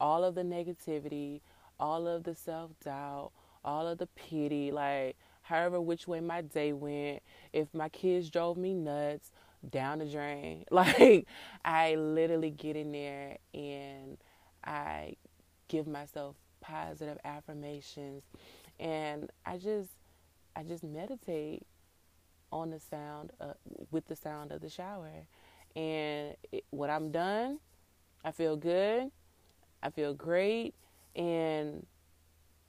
all 0.00 0.24
of 0.24 0.34
the 0.34 0.42
negativity, 0.42 1.40
all 1.78 2.06
of 2.06 2.24
the 2.24 2.34
self 2.34 2.72
doubt, 2.84 3.30
all 3.64 3.86
of 3.86 3.98
the 3.98 4.06
pity, 4.06 4.70
like 4.70 5.16
however 5.42 5.80
which 5.80 6.06
way 6.08 6.20
my 6.20 6.42
day 6.42 6.72
went, 6.72 7.22
if 7.52 7.72
my 7.74 7.88
kids 7.88 8.30
drove 8.30 8.56
me 8.56 8.74
nuts, 8.74 9.30
down 9.70 9.98
the 9.98 10.06
drain. 10.06 10.64
Like 10.70 11.26
I 11.64 11.94
literally 11.94 12.50
get 12.50 12.76
in 12.76 12.92
there 12.92 13.38
and 13.52 14.18
I 14.64 15.16
give 15.68 15.86
myself 15.86 16.36
positive 16.60 17.18
affirmations 17.24 18.22
and 18.80 19.30
I 19.46 19.58
just 19.58 19.90
I 20.56 20.62
just 20.62 20.82
meditate 20.84 21.66
on 22.54 22.70
the 22.70 22.80
sound 22.80 23.32
uh, 23.40 23.52
with 23.90 24.06
the 24.06 24.16
sound 24.16 24.52
of 24.52 24.62
the 24.62 24.70
shower. 24.70 25.26
And 25.76 26.36
it, 26.52 26.64
when 26.70 26.88
I'm 26.88 27.10
done, 27.10 27.58
I 28.24 28.30
feel 28.30 28.56
good. 28.56 29.10
I 29.82 29.90
feel 29.90 30.14
great 30.14 30.74
and 31.14 31.84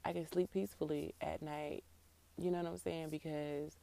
I 0.04 0.12
can 0.12 0.28
sleep 0.28 0.52
peacefully 0.52 1.14
at 1.22 1.42
night. 1.42 1.84
You 2.38 2.52
know 2.52 2.58
what 2.58 2.68
I'm 2.68 2.78
saying? 2.78 3.10
Because 3.10 3.78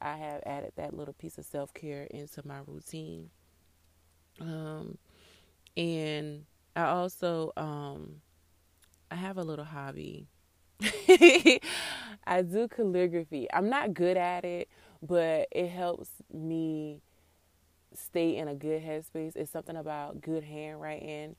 I 0.00 0.16
have 0.16 0.42
added 0.44 0.72
that 0.76 0.92
little 0.92 1.14
piece 1.14 1.38
of 1.38 1.46
self 1.46 1.72
care 1.72 2.04
into 2.10 2.42
my 2.44 2.58
routine. 2.66 3.30
Um, 4.40 4.98
and 5.76 6.44
I 6.76 6.84
also 6.86 7.52
um, 7.56 8.16
I 9.10 9.14
have 9.14 9.38
a 9.38 9.42
little 9.42 9.64
hobby. 9.64 10.26
I 12.26 12.42
do 12.42 12.68
calligraphy. 12.68 13.48
I'm 13.52 13.70
not 13.70 13.94
good 13.94 14.16
at 14.16 14.44
it, 14.44 14.68
but 15.06 15.48
it 15.50 15.68
helps 15.68 16.08
me 16.32 17.00
stay 17.92 18.36
in 18.36 18.48
a 18.48 18.54
good 18.54 18.82
headspace. 18.82 19.36
It's 19.36 19.50
something 19.50 19.76
about 19.76 20.20
good 20.20 20.44
handwriting 20.44 21.36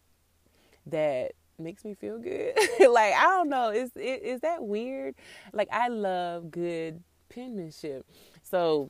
that 0.86 1.34
makes 1.58 1.84
me 1.84 1.94
feel 1.94 2.20
good. 2.20 2.56
like 2.80 3.14
I 3.14 3.24
don't 3.24 3.50
know, 3.50 3.70
is 3.70 3.92
is 3.96 4.42
that 4.42 4.64
weird? 4.64 5.16
Like 5.54 5.70
I 5.72 5.88
love 5.88 6.52
good 6.52 7.02
penmanship. 7.30 8.06
So 8.44 8.90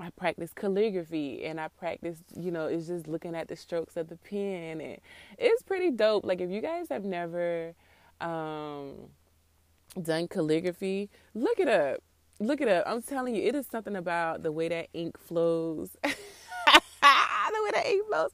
I 0.00 0.10
practice 0.10 0.52
calligraphy 0.52 1.44
and 1.44 1.60
I 1.60 1.68
practice, 1.68 2.18
you 2.36 2.50
know, 2.50 2.66
it's 2.66 2.88
just 2.88 3.06
looking 3.06 3.36
at 3.36 3.48
the 3.48 3.54
strokes 3.54 3.96
of 3.96 4.08
the 4.08 4.16
pen 4.16 4.80
and 4.80 4.98
it's 5.38 5.62
pretty 5.62 5.90
dope. 5.90 6.24
Like 6.24 6.40
if 6.40 6.50
you 6.50 6.60
guys 6.60 6.88
have 6.90 7.04
never 7.04 7.74
um, 8.20 8.94
done 10.02 10.26
calligraphy, 10.26 11.10
look 11.34 11.60
it 11.60 11.68
up. 11.68 12.02
Look 12.40 12.60
it 12.60 12.68
up. 12.68 12.84
I'm 12.86 13.02
telling 13.02 13.34
you, 13.36 13.42
it 13.42 13.54
is 13.54 13.66
something 13.66 13.94
about 13.94 14.42
the 14.42 14.50
way 14.50 14.68
that 14.68 14.88
ink 14.92 15.18
flows. 15.18 15.96
the 16.02 16.08
way 16.10 17.70
that 17.72 17.86
ink 17.86 18.06
flows. 18.08 18.30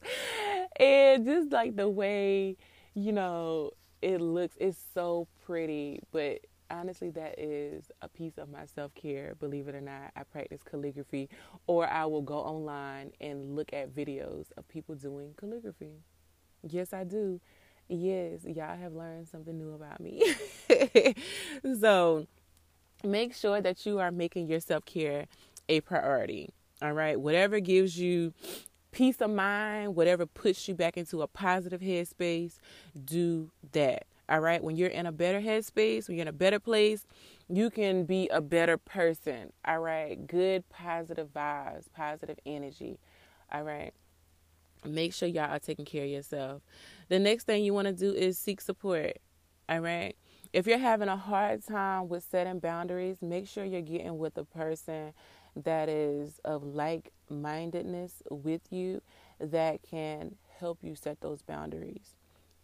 And 0.79 1.25
just 1.25 1.51
like 1.51 1.75
the 1.75 1.87
way, 1.87 2.57
you 2.95 3.11
know, 3.11 3.71
it 4.01 4.19
looks 4.19 4.57
it's 4.59 4.79
so 4.93 5.27
pretty, 5.45 5.99
but 6.11 6.39
honestly, 6.71 7.09
that 7.11 7.37
is 7.37 7.91
a 8.01 8.07
piece 8.07 8.37
of 8.37 8.49
my 8.49 8.65
self 8.65 8.93
care. 8.95 9.35
Believe 9.39 9.67
it 9.67 9.75
or 9.75 9.81
not, 9.81 10.11
I 10.15 10.23
practice 10.23 10.61
calligraphy, 10.63 11.29
or 11.67 11.87
I 11.87 12.05
will 12.05 12.21
go 12.21 12.37
online 12.37 13.11
and 13.21 13.55
look 13.55 13.71
at 13.73 13.93
videos 13.93 14.45
of 14.57 14.67
people 14.67 14.95
doing 14.95 15.33
calligraphy. 15.37 16.01
Yes, 16.63 16.93
I 16.93 17.03
do. 17.03 17.39
Yes, 17.87 18.45
y'all 18.45 18.77
have 18.77 18.93
learned 18.93 19.27
something 19.27 19.57
new 19.57 19.73
about 19.73 19.99
me. 19.99 20.23
so 21.79 22.25
make 23.03 23.33
sure 23.33 23.61
that 23.61 23.85
you 23.85 23.99
are 23.99 24.11
making 24.11 24.47
your 24.47 24.59
self 24.59 24.85
care 24.85 25.27
a 25.69 25.81
priority. 25.81 26.49
All 26.81 26.93
right, 26.93 27.19
whatever 27.19 27.59
gives 27.59 27.97
you 27.97 28.33
peace 28.91 29.21
of 29.21 29.29
mind, 29.29 29.95
whatever 29.95 30.25
puts 30.25 30.67
you 30.67 30.75
back 30.75 30.97
into 30.97 31.21
a 31.21 31.27
positive 31.27 31.81
headspace, 31.81 32.57
do 33.05 33.51
that. 33.71 34.05
All 34.31 34.39
right. 34.39 34.63
When 34.63 34.77
you're 34.77 34.89
in 34.89 35.05
a 35.05 35.11
better 35.11 35.41
headspace, 35.41 36.07
when 36.07 36.15
you're 36.15 36.23
in 36.23 36.27
a 36.29 36.33
better 36.33 36.59
place, 36.59 37.05
you 37.49 37.69
can 37.69 38.05
be 38.05 38.29
a 38.29 38.39
better 38.39 38.77
person. 38.77 39.51
All 39.65 39.79
right. 39.79 40.25
Good, 40.25 40.69
positive 40.69 41.33
vibes, 41.33 41.91
positive 41.93 42.39
energy. 42.45 42.97
All 43.51 43.63
right. 43.63 43.93
Make 44.85 45.13
sure 45.13 45.27
y'all 45.27 45.51
are 45.51 45.59
taking 45.59 45.85
care 45.85 46.05
of 46.05 46.09
yourself. 46.09 46.61
The 47.09 47.19
next 47.19 47.43
thing 47.43 47.63
you 47.63 47.73
want 47.73 47.87
to 47.87 47.93
do 47.93 48.13
is 48.13 48.37
seek 48.37 48.61
support. 48.61 49.17
All 49.67 49.81
right. 49.81 50.15
If 50.53 50.67
you're 50.67 50.77
having 50.77 51.07
a 51.07 51.17
hard 51.17 51.65
time 51.65 52.09
with 52.09 52.23
setting 52.29 52.59
boundaries, 52.59 53.17
make 53.21 53.47
sure 53.47 53.63
you're 53.63 53.81
getting 53.81 54.17
with 54.17 54.37
a 54.37 54.43
person 54.43 55.13
that 55.55 55.89
is 55.89 56.39
of 56.45 56.63
like 56.63 57.11
mindedness 57.29 58.23
with 58.29 58.61
you 58.71 59.01
that 59.39 59.81
can 59.83 60.35
help 60.59 60.79
you 60.81 60.95
set 60.95 61.21
those 61.21 61.41
boundaries 61.41 62.15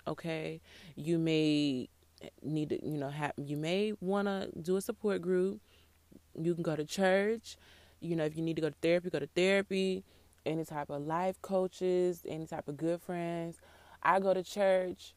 okay? 0.08 0.62
You 0.96 1.20
may 1.20 1.90
need 2.42 2.70
to 2.70 2.84
you 2.84 2.98
know 2.98 3.10
have 3.10 3.34
you 3.38 3.58
may 3.58 3.94
want 4.02 4.28
to 4.28 4.50
do 4.60 4.78
a 4.78 4.82
support 4.82 5.22
group. 5.22 5.60
You 6.40 6.54
can 6.56 6.64
go 6.64 6.76
to 6.76 6.86
church. 6.86 7.58
You 8.00 8.16
know 8.16 8.26
if 8.26 8.36
you 8.36 8.44
need 8.44 8.56
to 8.56 8.62
go 8.62 8.70
to 8.70 8.76
therapy 8.82 9.10
go 9.10 9.20
to 9.20 9.30
therapy. 9.36 10.04
Any 10.46 10.64
type 10.64 10.90
of 10.90 11.02
life 11.06 11.42
coaches 11.42 12.22
any 12.28 12.48
type 12.48 12.68
of 12.68 12.78
good 12.78 13.02
friends. 13.02 13.58
I 14.02 14.20
go 14.20 14.34
to 14.34 14.44
church 14.44 15.14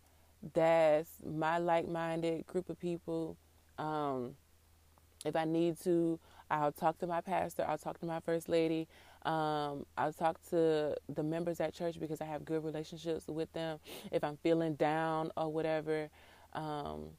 that's 0.55 1.11
my 1.25 1.59
like-minded 1.59 2.47
group 2.47 2.69
of 2.71 2.79
people 2.79 3.37
um, 3.79 4.35
if 5.25 5.37
i 5.37 5.45
need 5.45 5.79
to 5.81 6.19
i'll 6.51 6.73
talk 6.73 6.99
to 6.99 7.07
my 7.07 7.21
pastor 7.21 7.65
i'll 7.69 7.79
talk 7.79 7.99
to 7.99 8.07
my 8.07 8.21
first 8.21 8.49
lady 8.49 8.89
um, 9.23 9.85
I'll 9.99 10.15
talk 10.15 10.39
to 10.49 10.97
the 11.09 11.23
members 11.23 11.61
at 11.61 11.75
church 11.75 12.01
because 12.01 12.21
I 12.21 12.25
have 12.25 12.45
good 12.45 12.65
relationships 12.65 13.27
with 13.29 13.53
them. 13.53 13.79
If 14.11 14.25
I'm 14.25 14.39
feeling 14.39 14.75
down 14.75 15.31
or 15.37 15.53
whatever, 15.53 16.09
um, 16.55 17.11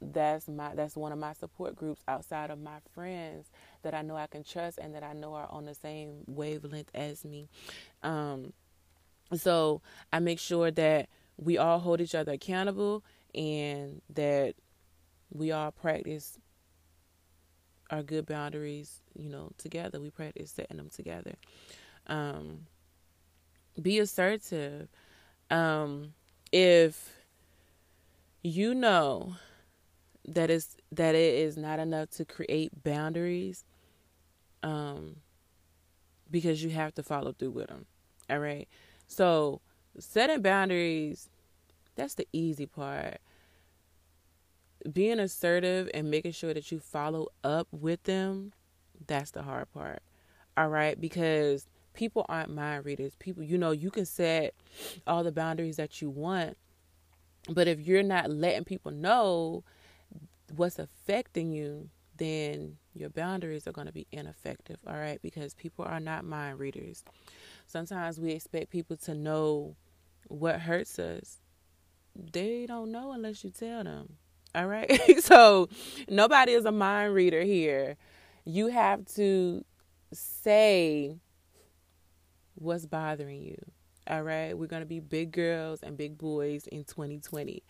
that's 0.00 0.48
my 0.48 0.74
that's 0.74 0.96
one 0.96 1.12
of 1.12 1.18
my 1.18 1.32
support 1.32 1.76
groups 1.76 2.02
outside 2.08 2.50
of 2.50 2.60
my 2.60 2.76
friends 2.94 3.46
that 3.82 3.94
I 3.94 4.02
know 4.02 4.16
I 4.16 4.26
can 4.26 4.44
trust 4.44 4.78
and 4.78 4.94
that 4.94 5.02
I 5.02 5.14
know 5.14 5.32
are 5.32 5.48
on 5.50 5.64
the 5.64 5.74
same 5.74 6.24
wavelength 6.26 6.90
as 6.94 7.24
me. 7.24 7.48
Um, 8.02 8.52
so 9.34 9.80
I 10.12 10.18
make 10.18 10.38
sure 10.38 10.70
that 10.72 11.08
we 11.36 11.58
all 11.58 11.78
hold 11.78 12.00
each 12.00 12.14
other 12.14 12.32
accountable 12.32 13.04
and 13.34 14.00
that 14.14 14.54
we 15.32 15.52
all 15.52 15.70
practice 15.72 16.38
our 17.90 18.02
good 18.02 18.26
boundaries, 18.26 19.00
you 19.16 19.28
know, 19.28 19.50
together. 19.58 20.00
We 20.00 20.10
practice 20.10 20.52
setting 20.52 20.76
them 20.76 20.90
together. 20.90 21.34
Um, 22.06 22.66
be 23.80 23.98
assertive. 23.98 24.88
Um, 25.50 26.14
if 26.52 27.12
you 28.42 28.74
know 28.74 29.34
that 30.26 30.50
is 30.50 30.76
that 30.92 31.14
it 31.14 31.34
is 31.34 31.56
not 31.56 31.78
enough 31.78 32.10
to 32.10 32.24
create 32.24 32.82
boundaries, 32.82 33.64
um, 34.62 35.16
because 36.30 36.62
you 36.62 36.70
have 36.70 36.94
to 36.94 37.02
follow 37.02 37.32
through 37.32 37.50
with 37.50 37.68
them. 37.68 37.86
All 38.30 38.38
right. 38.38 38.68
So 39.06 39.60
setting 39.98 40.42
boundaries, 40.42 41.28
that's 41.96 42.14
the 42.14 42.26
easy 42.32 42.66
part 42.66 43.18
being 44.92 45.18
assertive 45.18 45.88
and 45.94 46.10
making 46.10 46.32
sure 46.32 46.52
that 46.52 46.70
you 46.70 46.78
follow 46.78 47.28
up 47.42 47.68
with 47.72 48.02
them, 48.04 48.52
that's 49.06 49.30
the 49.30 49.42
hard 49.42 49.72
part. 49.72 50.02
All 50.56 50.68
right, 50.68 51.00
because 51.00 51.66
people 51.94 52.26
aren't 52.28 52.54
mind 52.54 52.84
readers. 52.84 53.14
People, 53.18 53.42
you 53.42 53.58
know, 53.58 53.70
you 53.70 53.90
can 53.90 54.04
set 54.04 54.54
all 55.06 55.24
the 55.24 55.32
boundaries 55.32 55.76
that 55.76 56.02
you 56.02 56.10
want, 56.10 56.56
but 57.48 57.66
if 57.66 57.80
you're 57.80 58.02
not 58.02 58.30
letting 58.30 58.64
people 58.64 58.92
know 58.92 59.64
what's 60.54 60.78
affecting 60.78 61.50
you, 61.50 61.88
then 62.16 62.76
your 62.94 63.08
boundaries 63.08 63.66
are 63.66 63.72
going 63.72 63.88
to 63.88 63.92
be 63.92 64.06
ineffective. 64.12 64.76
All 64.86 64.94
right, 64.94 65.20
because 65.22 65.54
people 65.54 65.84
are 65.84 66.00
not 66.00 66.24
mind 66.24 66.58
readers. 66.58 67.02
Sometimes 67.66 68.20
we 68.20 68.32
expect 68.32 68.70
people 68.70 68.96
to 68.98 69.14
know 69.14 69.74
what 70.28 70.60
hurts 70.60 70.98
us. 70.98 71.40
They 72.14 72.66
don't 72.66 72.92
know 72.92 73.12
unless 73.12 73.44
you 73.44 73.50
tell 73.50 73.84
them. 73.84 74.16
All 74.54 74.66
right. 74.66 75.00
so 75.18 75.68
nobody 76.08 76.52
is 76.52 76.64
a 76.64 76.72
mind 76.72 77.14
reader 77.14 77.42
here. 77.42 77.96
You 78.44 78.68
have 78.68 79.04
to 79.16 79.64
say 80.12 81.18
what's 82.54 82.86
bothering 82.86 83.42
you. 83.42 83.58
All 84.06 84.22
right. 84.22 84.56
We're 84.56 84.66
going 84.66 84.82
to 84.82 84.86
be 84.86 85.00
big 85.00 85.32
girls 85.32 85.82
and 85.82 85.96
big 85.96 86.18
boys 86.18 86.66
in 86.68 86.84
2020. 86.84 87.62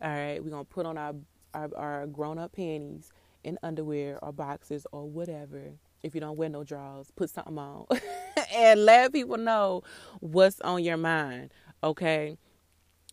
All 0.00 0.10
right. 0.10 0.42
We're 0.42 0.50
going 0.50 0.64
to 0.64 0.70
put 0.70 0.86
on 0.86 0.98
our, 0.98 1.14
our, 1.54 1.70
our 1.76 2.06
grown 2.06 2.38
up 2.38 2.52
panties 2.52 3.12
and 3.44 3.58
underwear 3.62 4.18
or 4.22 4.32
boxes 4.32 4.86
or 4.92 5.08
whatever. 5.08 5.72
If 6.02 6.14
you 6.14 6.20
don't 6.20 6.36
wear 6.36 6.48
no 6.48 6.64
drawers, 6.64 7.12
put 7.14 7.30
something 7.30 7.58
on 7.58 7.86
and 8.54 8.84
let 8.84 9.12
people 9.12 9.36
know 9.36 9.82
what's 10.18 10.60
on 10.62 10.82
your 10.82 10.96
mind. 10.96 11.52
Okay. 11.82 12.36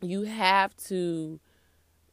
You 0.01 0.23
have 0.23 0.75
to 0.87 1.39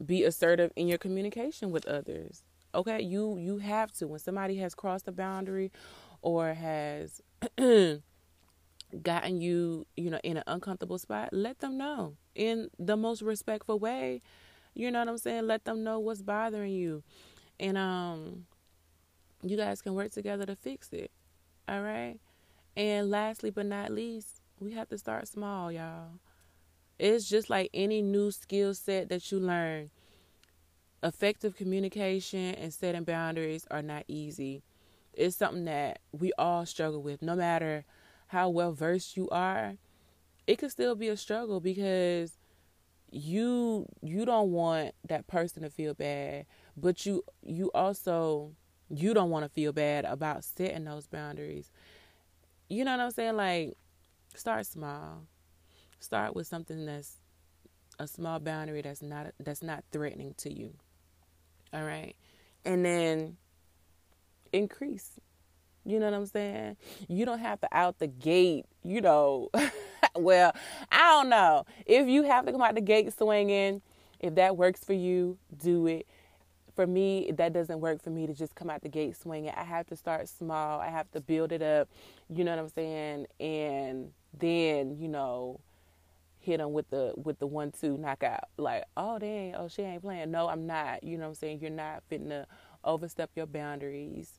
be 0.04 0.24
assertive 0.24 0.72
in 0.76 0.88
your 0.88 0.98
communication 0.98 1.70
with 1.70 1.86
others. 1.86 2.44
Okay. 2.74 3.00
You 3.02 3.38
you 3.38 3.58
have 3.58 3.92
to. 3.94 4.08
When 4.08 4.20
somebody 4.20 4.56
has 4.58 4.74
crossed 4.74 5.08
a 5.08 5.12
boundary 5.12 5.72
or 6.22 6.54
has 6.54 7.22
gotten 9.02 9.40
you, 9.40 9.86
you 9.96 10.10
know, 10.10 10.20
in 10.22 10.36
an 10.36 10.44
uncomfortable 10.46 10.98
spot, 10.98 11.30
let 11.32 11.58
them 11.58 11.76
know 11.76 12.16
in 12.34 12.68
the 12.78 12.96
most 12.96 13.22
respectful 13.22 13.78
way. 13.78 14.22
You 14.74 14.90
know 14.90 15.00
what 15.00 15.08
I'm 15.08 15.18
saying? 15.18 15.46
Let 15.46 15.64
them 15.64 15.84
know 15.84 15.98
what's 15.98 16.22
bothering 16.22 16.72
you. 16.72 17.02
And 17.60 17.78
um 17.78 18.46
you 19.42 19.56
guys 19.56 19.82
can 19.82 19.94
work 19.94 20.12
together 20.12 20.46
to 20.46 20.56
fix 20.56 20.92
it. 20.92 21.10
All 21.68 21.82
right? 21.82 22.18
And 22.76 23.10
lastly 23.10 23.50
but 23.50 23.66
not 23.66 23.90
least, 23.92 24.40
we 24.60 24.72
have 24.72 24.88
to 24.88 24.98
start 24.98 25.28
small, 25.28 25.72
y'all. 25.72 26.20
It's 26.98 27.28
just 27.28 27.50
like 27.50 27.70
any 27.74 28.02
new 28.02 28.30
skill 28.30 28.74
set 28.74 29.08
that 29.10 29.30
you 29.30 29.38
learn. 29.38 29.90
Effective 31.02 31.54
communication 31.56 32.54
and 32.56 32.72
setting 32.72 33.04
boundaries 33.04 33.66
are 33.70 33.82
not 33.82 34.04
easy. 34.08 34.62
It's 35.12 35.36
something 35.36 35.64
that 35.66 36.00
we 36.12 36.32
all 36.38 36.66
struggle 36.66 37.02
with, 37.02 37.22
no 37.22 37.36
matter 37.36 37.84
how 38.28 38.48
well 38.48 38.72
versed 38.72 39.16
you 39.16 39.28
are. 39.30 39.76
It 40.46 40.58
could 40.58 40.70
still 40.72 40.94
be 40.94 41.08
a 41.08 41.16
struggle 41.16 41.60
because 41.60 42.38
you 43.10 43.86
you 44.02 44.24
don't 44.26 44.52
want 44.52 44.94
that 45.08 45.26
person 45.26 45.62
to 45.64 45.70
feel 45.70 45.94
bad, 45.94 46.46
but 46.76 47.06
you 47.06 47.24
you 47.42 47.70
also 47.74 48.52
you 48.90 49.14
don't 49.14 49.30
want 49.30 49.44
to 49.44 49.50
feel 49.50 49.72
bad 49.72 50.04
about 50.04 50.44
setting 50.44 50.84
those 50.84 51.06
boundaries. 51.06 51.70
You 52.68 52.84
know 52.84 52.92
what 52.96 53.00
I'm 53.00 53.10
saying? 53.10 53.36
Like, 53.36 53.76
start 54.34 54.66
small. 54.66 55.24
Start 56.00 56.34
with 56.34 56.46
something 56.46 56.86
that's 56.86 57.16
a 57.98 58.06
small 58.06 58.38
boundary 58.38 58.82
that's 58.82 59.02
not 59.02 59.32
that's 59.42 59.62
not 59.62 59.84
threatening 59.90 60.34
to 60.38 60.52
you. 60.52 60.74
All 61.72 61.84
right, 61.84 62.14
and 62.64 62.84
then 62.84 63.36
increase. 64.52 65.18
You 65.84 66.00
know 66.00 66.06
what 66.06 66.14
I'm 66.14 66.26
saying? 66.26 66.76
You 67.08 67.24
don't 67.24 67.38
have 67.38 67.60
to 67.60 67.68
out 67.70 67.98
the 67.98 68.08
gate. 68.08 68.66
You 68.82 69.00
know, 69.00 69.50
well, 70.16 70.52
I 70.90 70.98
don't 70.98 71.28
know 71.28 71.64
if 71.86 72.08
you 72.08 72.24
have 72.24 72.46
to 72.46 72.52
come 72.52 72.62
out 72.62 72.74
the 72.74 72.80
gate 72.80 73.16
swinging. 73.16 73.82
If 74.18 74.34
that 74.36 74.56
works 74.56 74.82
for 74.82 74.94
you, 74.94 75.38
do 75.56 75.86
it 75.86 76.06
for 76.76 76.86
me, 76.86 77.32
that 77.36 77.54
doesn't 77.54 77.80
work 77.80 78.02
for 78.02 78.10
me 78.10 78.26
to 78.26 78.34
just 78.34 78.54
come 78.54 78.68
out 78.68 78.82
the 78.82 78.88
gate 78.88 79.16
swinging. 79.16 79.50
I 79.56 79.64
have 79.64 79.86
to 79.86 79.96
start 79.96 80.28
small. 80.28 80.78
I 80.78 80.90
have 80.90 81.10
to 81.12 81.20
build 81.20 81.50
it 81.50 81.62
up. 81.62 81.88
You 82.28 82.44
know 82.44 82.50
what 82.50 82.60
I'm 82.60 82.68
saying? 82.68 83.26
And 83.40 84.12
then, 84.38 84.98
you 84.98 85.08
know, 85.08 85.60
hit 86.46 86.58
them 86.58 86.72
with 86.72 86.88
the 86.90 87.12
with 87.16 87.38
the 87.38 87.46
one 87.46 87.72
two 87.72 87.98
knockout. 87.98 88.44
Like, 88.56 88.84
oh 88.96 89.18
dang, 89.18 89.54
oh 89.56 89.68
she 89.68 89.82
ain't 89.82 90.02
playing. 90.02 90.30
No, 90.30 90.48
I'm 90.48 90.66
not. 90.66 91.02
You 91.02 91.18
know 91.18 91.24
what 91.24 91.30
I'm 91.30 91.34
saying? 91.34 91.58
You're 91.60 91.70
not 91.70 92.04
fitting 92.08 92.30
to 92.30 92.46
overstep 92.84 93.30
your 93.34 93.46
boundaries, 93.46 94.38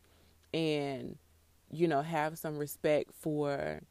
and 0.54 1.18
you 1.70 1.88
know 1.88 2.02
have 2.02 2.40
some 2.40 2.58
respect 2.58 3.12
for 3.20 3.82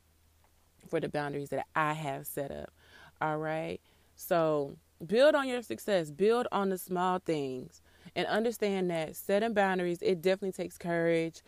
for 0.88 0.98
the 0.98 1.08
boundaries 1.08 1.50
that 1.50 1.66
I 1.76 1.92
have 1.92 2.26
set 2.26 2.50
up. 2.50 2.72
All 3.20 3.38
right. 3.38 3.80
So 4.16 4.76
build 5.04 5.34
on 5.34 5.46
your 5.46 5.62
success. 5.62 6.10
Build 6.10 6.46
on 6.50 6.70
the 6.70 6.78
small 6.78 7.18
things 7.18 7.82
and 8.14 8.26
understand 8.28 8.90
that 8.90 9.14
setting 9.14 9.52
boundaries, 9.52 9.98
it 10.00 10.22
definitely 10.22 10.52
takes 10.52 10.78
courage, 10.78 11.42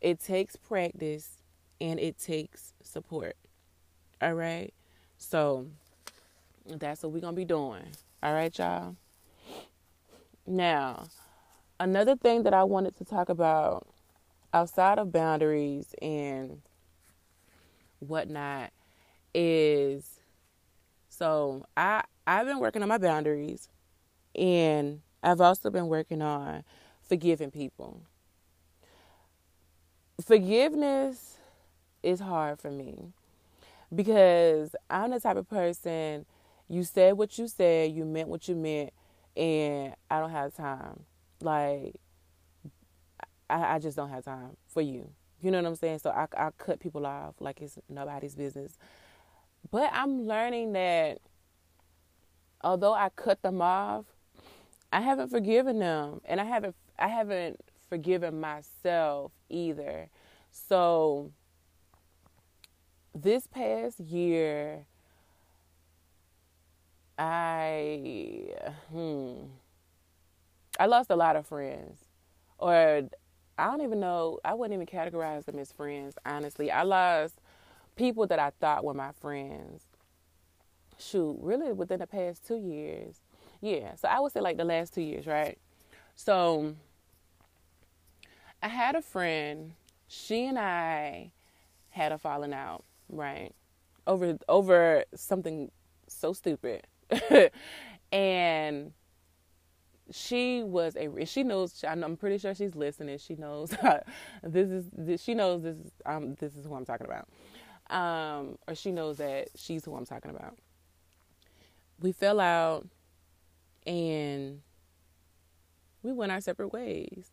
it 0.00 0.20
takes 0.20 0.54
practice, 0.54 1.42
and 1.80 1.98
it 1.98 2.18
takes 2.18 2.72
support. 2.82 3.36
All 4.22 4.34
right. 4.34 4.72
So 5.18 5.66
that's 6.66 7.02
what 7.02 7.12
we're 7.12 7.20
going 7.20 7.34
to 7.34 7.36
be 7.36 7.44
doing. 7.44 7.82
All 8.22 8.32
right, 8.32 8.56
y'all. 8.58 8.96
Now, 10.46 11.06
another 11.80 12.16
thing 12.16 12.42
that 12.44 12.54
I 12.54 12.64
wanted 12.64 12.96
to 12.98 13.04
talk 13.04 13.28
about 13.28 13.86
outside 14.52 14.98
of 14.98 15.12
boundaries 15.12 15.94
and 16.00 16.62
whatnot 17.98 18.72
is 19.34 20.20
so 21.08 21.64
I 21.76 22.04
I've 22.26 22.46
been 22.46 22.60
working 22.60 22.82
on 22.82 22.88
my 22.88 22.98
boundaries 22.98 23.68
and 24.34 25.00
I've 25.22 25.40
also 25.40 25.70
been 25.70 25.88
working 25.88 26.22
on 26.22 26.64
forgiving 27.02 27.50
people. 27.50 28.02
Forgiveness 30.24 31.38
is 32.02 32.20
hard 32.20 32.60
for 32.60 32.70
me 32.70 33.12
because 33.94 34.74
I'm 34.90 35.10
the 35.10 35.20
type 35.20 35.36
of 35.36 35.48
person 35.48 36.26
you 36.68 36.82
said 36.84 37.16
what 37.16 37.38
you 37.38 37.48
said, 37.48 37.92
you 37.92 38.04
meant 38.04 38.28
what 38.28 38.48
you 38.48 38.54
meant, 38.54 38.92
and 39.36 39.94
I 40.10 40.20
don't 40.20 40.30
have 40.30 40.54
time. 40.54 41.04
Like, 41.40 41.96
I, 43.50 43.74
I 43.74 43.78
just 43.78 43.96
don't 43.96 44.10
have 44.10 44.24
time 44.24 44.56
for 44.68 44.80
you. 44.80 45.10
You 45.40 45.50
know 45.50 45.58
what 45.58 45.68
I'm 45.68 45.76
saying? 45.76 45.98
So 45.98 46.10
I, 46.10 46.26
I 46.36 46.50
cut 46.56 46.80
people 46.80 47.04
off 47.06 47.34
like 47.38 47.60
it's 47.60 47.78
nobody's 47.88 48.34
business. 48.34 48.78
But 49.70 49.90
I'm 49.92 50.26
learning 50.26 50.72
that 50.72 51.18
although 52.62 52.94
I 52.94 53.10
cut 53.10 53.42
them 53.42 53.60
off, 53.60 54.06
I 54.92 55.00
haven't 55.00 55.28
forgiven 55.28 55.78
them 55.78 56.20
and 56.24 56.40
I 56.40 56.44
haven't 56.44 56.74
I 56.98 57.08
haven't 57.08 57.60
forgiven 57.88 58.40
myself 58.40 59.32
either. 59.48 60.08
So 60.50 61.32
this 63.14 63.46
past 63.46 64.00
year 64.00 64.86
I 67.18 68.54
hmm 68.90 69.44
I 70.78 70.86
lost 70.86 71.10
a 71.10 71.16
lot 71.16 71.36
of 71.36 71.46
friends. 71.46 72.00
Or 72.58 73.08
I 73.58 73.66
don't 73.66 73.82
even 73.82 74.00
know, 74.00 74.40
I 74.44 74.54
wouldn't 74.54 74.74
even 74.74 74.86
categorize 74.86 75.44
them 75.44 75.58
as 75.58 75.72
friends, 75.72 76.16
honestly. 76.26 76.70
I 76.70 76.82
lost 76.82 77.34
people 77.96 78.26
that 78.26 78.38
I 78.38 78.50
thought 78.60 78.84
were 78.84 78.94
my 78.94 79.12
friends. 79.12 79.84
Shoot, 80.98 81.38
really 81.40 81.72
within 81.72 82.00
the 82.00 82.06
past 82.06 82.46
2 82.46 82.56
years. 82.56 83.20
Yeah, 83.60 83.94
so 83.96 84.08
I 84.08 84.20
would 84.20 84.32
say 84.32 84.40
like 84.40 84.56
the 84.56 84.64
last 84.64 84.94
two 84.94 85.02
years, 85.02 85.26
right? 85.26 85.58
So 86.16 86.74
I 88.62 88.68
had 88.68 88.94
a 88.94 89.02
friend. 89.02 89.72
She 90.08 90.46
and 90.46 90.58
I 90.58 91.32
had 91.90 92.12
a 92.12 92.18
falling 92.18 92.52
out, 92.52 92.84
right? 93.08 93.52
Over 94.06 94.38
over 94.48 95.04
something 95.14 95.70
so 96.08 96.32
stupid, 96.32 96.86
and 98.12 98.92
she 100.10 100.62
was 100.62 100.96
a 100.96 101.24
she 101.24 101.42
knows 101.42 101.82
I'm 101.86 102.16
pretty 102.16 102.38
sure 102.38 102.54
she's 102.54 102.74
listening. 102.74 103.18
She 103.18 103.36
knows 103.36 103.70
this 104.42 104.68
is 104.68 104.84
this, 104.96 105.22
she 105.22 105.34
knows 105.34 105.62
this 105.62 105.76
is 105.76 105.92
um 106.04 106.34
this 106.34 106.54
is 106.54 106.66
who 106.66 106.74
I'm 106.74 106.84
talking 106.84 107.06
about, 107.06 107.28
um 107.90 108.58
or 108.68 108.74
she 108.74 108.92
knows 108.92 109.18
that 109.18 109.48
she's 109.56 109.84
who 109.84 109.94
I'm 109.94 110.06
talking 110.06 110.30
about. 110.30 110.58
We 112.00 112.12
fell 112.12 112.40
out 112.40 112.86
and 113.86 114.60
we 116.02 116.12
went 116.12 116.32
our 116.32 116.40
separate 116.40 116.72
ways. 116.72 117.30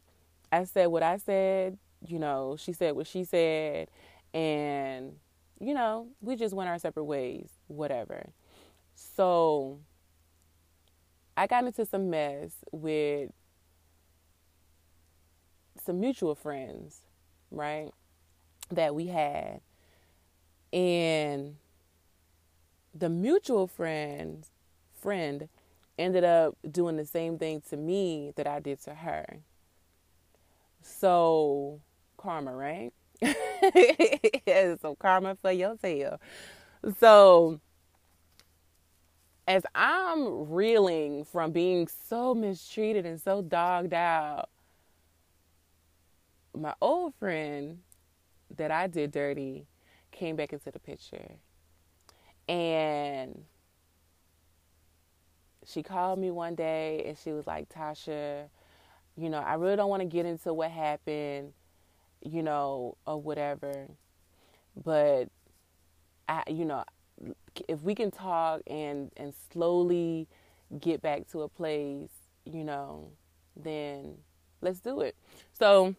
I 0.51 0.63
said 0.63 0.87
what 0.87 1.03
I 1.03 1.17
said, 1.17 1.77
you 2.05 2.19
know, 2.19 2.55
she 2.57 2.73
said 2.73 2.95
what 2.95 3.07
she 3.07 3.23
said, 3.23 3.89
and, 4.33 5.13
you 5.59 5.73
know, 5.73 6.07
we 6.21 6.35
just 6.35 6.53
went 6.53 6.69
our 6.69 6.79
separate 6.79 7.05
ways, 7.05 7.49
whatever. 7.67 8.29
So 9.01 9.79
I 11.35 11.47
got 11.47 11.63
into 11.63 11.85
some 11.85 12.09
mess 12.09 12.51
with 12.71 13.31
some 15.83 15.99
mutual 15.99 16.35
friends, 16.35 17.01
right, 17.49 17.89
that 18.69 18.93
we 18.93 19.07
had. 19.07 19.61
And 20.71 21.55
the 22.93 23.09
mutual 23.09 23.67
friends 23.67 24.51
friend 25.01 25.49
ended 25.97 26.23
up 26.23 26.55
doing 26.69 26.97
the 26.97 27.05
same 27.05 27.37
thing 27.37 27.61
to 27.69 27.77
me 27.77 28.31
that 28.35 28.47
I 28.47 28.59
did 28.59 28.81
to 28.83 28.93
her. 28.93 29.39
So, 30.83 31.81
karma, 32.17 32.53
right? 32.55 32.93
so, 34.81 34.95
karma 34.99 35.35
for 35.41 35.51
your 35.51 35.75
tail. 35.75 36.19
So, 36.99 37.59
as 39.47 39.63
I'm 39.75 40.49
reeling 40.51 41.25
from 41.25 41.51
being 41.51 41.87
so 41.87 42.33
mistreated 42.35 43.05
and 43.05 43.19
so 43.19 43.41
dogged 43.41 43.93
out, 43.93 44.49
my 46.57 46.73
old 46.81 47.15
friend 47.15 47.79
that 48.57 48.71
I 48.71 48.87
did 48.87 49.11
dirty 49.11 49.67
came 50.11 50.35
back 50.35 50.53
into 50.53 50.71
the 50.71 50.79
picture. 50.79 51.37
And 52.47 53.45
she 55.65 55.83
called 55.83 56.19
me 56.19 56.31
one 56.31 56.55
day 56.55 57.03
and 57.07 57.17
she 57.17 57.31
was 57.31 57.47
like, 57.47 57.69
Tasha, 57.69 58.47
You 59.17 59.29
know, 59.29 59.39
I 59.39 59.55
really 59.55 59.75
don't 59.75 59.89
want 59.89 60.01
to 60.01 60.07
get 60.07 60.25
into 60.25 60.53
what 60.53 60.71
happened, 60.71 61.53
you 62.21 62.43
know, 62.43 62.97
or 63.05 63.21
whatever. 63.21 63.87
But 64.83 65.29
I, 66.27 66.43
you 66.49 66.65
know, 66.65 66.83
if 67.67 67.81
we 67.81 67.95
can 67.95 68.11
talk 68.11 68.61
and 68.67 69.11
and 69.17 69.33
slowly 69.51 70.27
get 70.79 71.01
back 71.01 71.27
to 71.31 71.41
a 71.41 71.49
place, 71.49 72.11
you 72.45 72.63
know, 72.63 73.11
then 73.55 74.15
let's 74.61 74.79
do 74.79 75.01
it. 75.01 75.15
So 75.57 75.95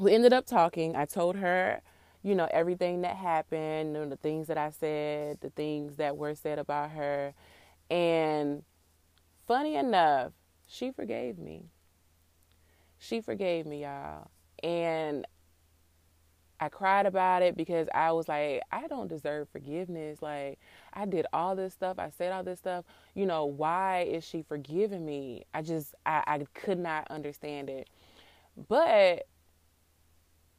we 0.00 0.14
ended 0.14 0.32
up 0.32 0.46
talking. 0.46 0.96
I 0.96 1.04
told 1.04 1.36
her, 1.36 1.80
you 2.22 2.34
know, 2.34 2.48
everything 2.50 3.02
that 3.02 3.16
happened, 3.16 3.96
and 3.96 4.10
the 4.10 4.16
things 4.16 4.48
that 4.48 4.58
I 4.58 4.70
said, 4.70 5.38
the 5.40 5.50
things 5.50 5.96
that 5.96 6.16
were 6.16 6.34
said 6.34 6.58
about 6.58 6.90
her. 6.90 7.34
And 7.90 8.62
funny 9.46 9.76
enough, 9.76 10.32
she 10.66 10.90
forgave 10.90 11.38
me. 11.38 11.66
She 12.98 13.20
forgave 13.20 13.66
me, 13.66 13.82
y'all. 13.82 14.28
And 14.62 15.26
I 16.64 16.70
cried 16.70 17.04
about 17.04 17.42
it 17.42 17.58
because 17.58 17.88
I 17.94 18.12
was 18.12 18.26
like, 18.26 18.62
I 18.72 18.86
don't 18.86 19.06
deserve 19.06 19.50
forgiveness. 19.50 20.22
Like, 20.22 20.58
I 20.94 21.04
did 21.04 21.26
all 21.30 21.54
this 21.54 21.74
stuff. 21.74 21.98
I 21.98 22.08
said 22.08 22.32
all 22.32 22.42
this 22.42 22.58
stuff. 22.58 22.86
You 23.14 23.26
know, 23.26 23.44
why 23.44 24.06
is 24.10 24.24
she 24.24 24.40
forgiving 24.40 25.04
me? 25.04 25.44
I 25.52 25.60
just, 25.60 25.94
I, 26.06 26.24
I 26.26 26.46
could 26.54 26.78
not 26.78 27.06
understand 27.10 27.68
it. 27.68 27.90
But 28.68 29.26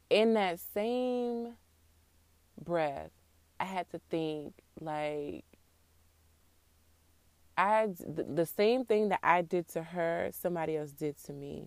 in 0.08 0.34
that 0.34 0.60
same 0.60 1.54
breath, 2.64 3.10
I 3.58 3.64
had 3.64 3.90
to 3.90 4.00
think, 4.08 4.54
like, 4.80 5.44
I, 7.58 7.88
the 7.98 8.46
same 8.46 8.84
thing 8.84 9.08
that 9.08 9.20
I 9.24 9.42
did 9.42 9.66
to 9.70 9.82
her, 9.82 10.30
somebody 10.32 10.76
else 10.76 10.92
did 10.92 11.20
to 11.24 11.32
me. 11.32 11.66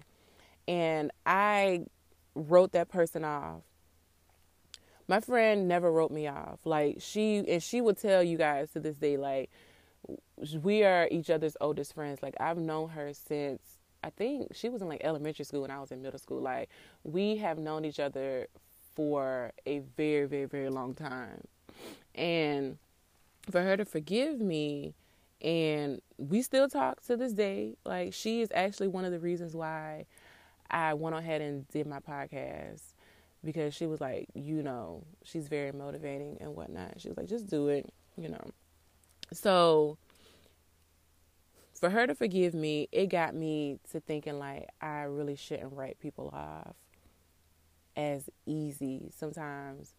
And 0.65 1.11
I 1.25 1.81
wrote 2.35 2.71
that 2.71 2.87
person 2.87 3.25
off 3.25 3.63
my 5.09 5.19
friend 5.19 5.67
never 5.67 5.91
wrote 5.91 6.11
me 6.11 6.27
off. 6.27 6.59
Like 6.65 6.97
she 6.99 7.43
and 7.47 7.61
she 7.61 7.81
would 7.81 7.97
tell 7.97 8.21
you 8.21 8.37
guys 8.37 8.69
to 8.71 8.79
this 8.79 8.95
day, 8.95 9.17
like 9.17 9.49
we 10.61 10.83
are 10.83 11.07
each 11.11 11.31
other's 11.31 11.57
oldest 11.59 11.95
friends. 11.95 12.21
Like 12.21 12.35
I've 12.39 12.59
known 12.59 12.89
her 12.89 13.11
since 13.13 13.61
I 14.03 14.11
think 14.11 14.55
she 14.55 14.69
was 14.69 14.83
in 14.83 14.87
like 14.87 15.01
elementary 15.03 15.45
school 15.45 15.63
and 15.63 15.73
I 15.73 15.79
was 15.79 15.91
in 15.91 16.03
middle 16.03 16.19
school. 16.19 16.39
Like 16.39 16.69
we 17.03 17.37
have 17.37 17.57
known 17.57 17.85
each 17.85 17.99
other 17.99 18.47
for 18.95 19.51
a 19.65 19.79
very, 19.97 20.27
very, 20.27 20.45
very 20.45 20.69
long 20.69 20.93
time. 20.93 21.41
And 22.13 22.77
for 23.49 23.63
her 23.63 23.75
to 23.77 23.85
forgive 23.85 24.39
me 24.39 24.93
and 25.41 26.01
we 26.19 26.43
still 26.43 26.69
talk 26.69 27.01
to 27.07 27.17
this 27.17 27.33
day. 27.33 27.77
Like 27.83 28.13
she 28.13 28.41
is 28.41 28.49
actually 28.53 28.89
one 28.89 29.05
of 29.05 29.11
the 29.11 29.19
reasons 29.19 29.55
why 29.55 30.05
I 30.69 30.93
went 30.93 31.15
ahead 31.15 31.41
and 31.41 31.67
did 31.69 31.87
my 31.87 31.99
podcast 31.99 32.88
because 33.43 33.73
she 33.73 33.85
was 33.85 34.01
like, 34.01 34.27
you 34.33 34.61
know, 34.63 35.03
she's 35.23 35.47
very 35.47 35.71
motivating 35.71 36.37
and 36.41 36.55
whatnot. 36.55 36.99
She 36.99 37.07
was 37.07 37.17
like, 37.17 37.27
just 37.27 37.47
do 37.47 37.69
it, 37.69 37.91
you 38.17 38.29
know. 38.29 38.49
So 39.31 39.97
for 41.79 41.89
her 41.89 42.05
to 42.05 42.15
forgive 42.15 42.53
me, 42.53 42.89
it 42.91 43.07
got 43.07 43.33
me 43.33 43.79
to 43.91 43.99
thinking 43.99 44.37
like 44.37 44.67
I 44.81 45.03
really 45.03 45.35
shouldn't 45.35 45.73
write 45.73 45.99
people 45.99 46.29
off 46.33 46.75
as 47.95 48.29
easy. 48.45 49.11
Sometimes 49.15 49.93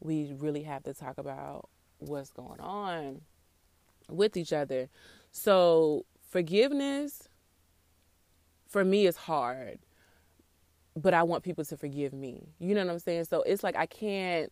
we 0.00 0.34
really 0.38 0.62
have 0.62 0.82
to 0.84 0.94
talk 0.94 1.18
about 1.18 1.68
what's 1.98 2.30
going 2.30 2.60
on 2.60 3.22
with 4.08 4.36
each 4.36 4.52
other. 4.52 4.88
So 5.32 6.04
forgiveness 6.28 7.28
for 8.68 8.84
me 8.84 9.06
is 9.06 9.16
hard 9.16 9.78
but 10.96 11.12
I 11.12 11.22
want 11.22 11.44
people 11.44 11.64
to 11.66 11.76
forgive 11.76 12.12
me. 12.12 12.48
You 12.58 12.74
know 12.74 12.84
what 12.84 12.92
I'm 12.92 12.98
saying? 12.98 13.24
So 13.24 13.42
it's 13.42 13.62
like 13.62 13.76
I 13.76 13.86
can't 13.86 14.50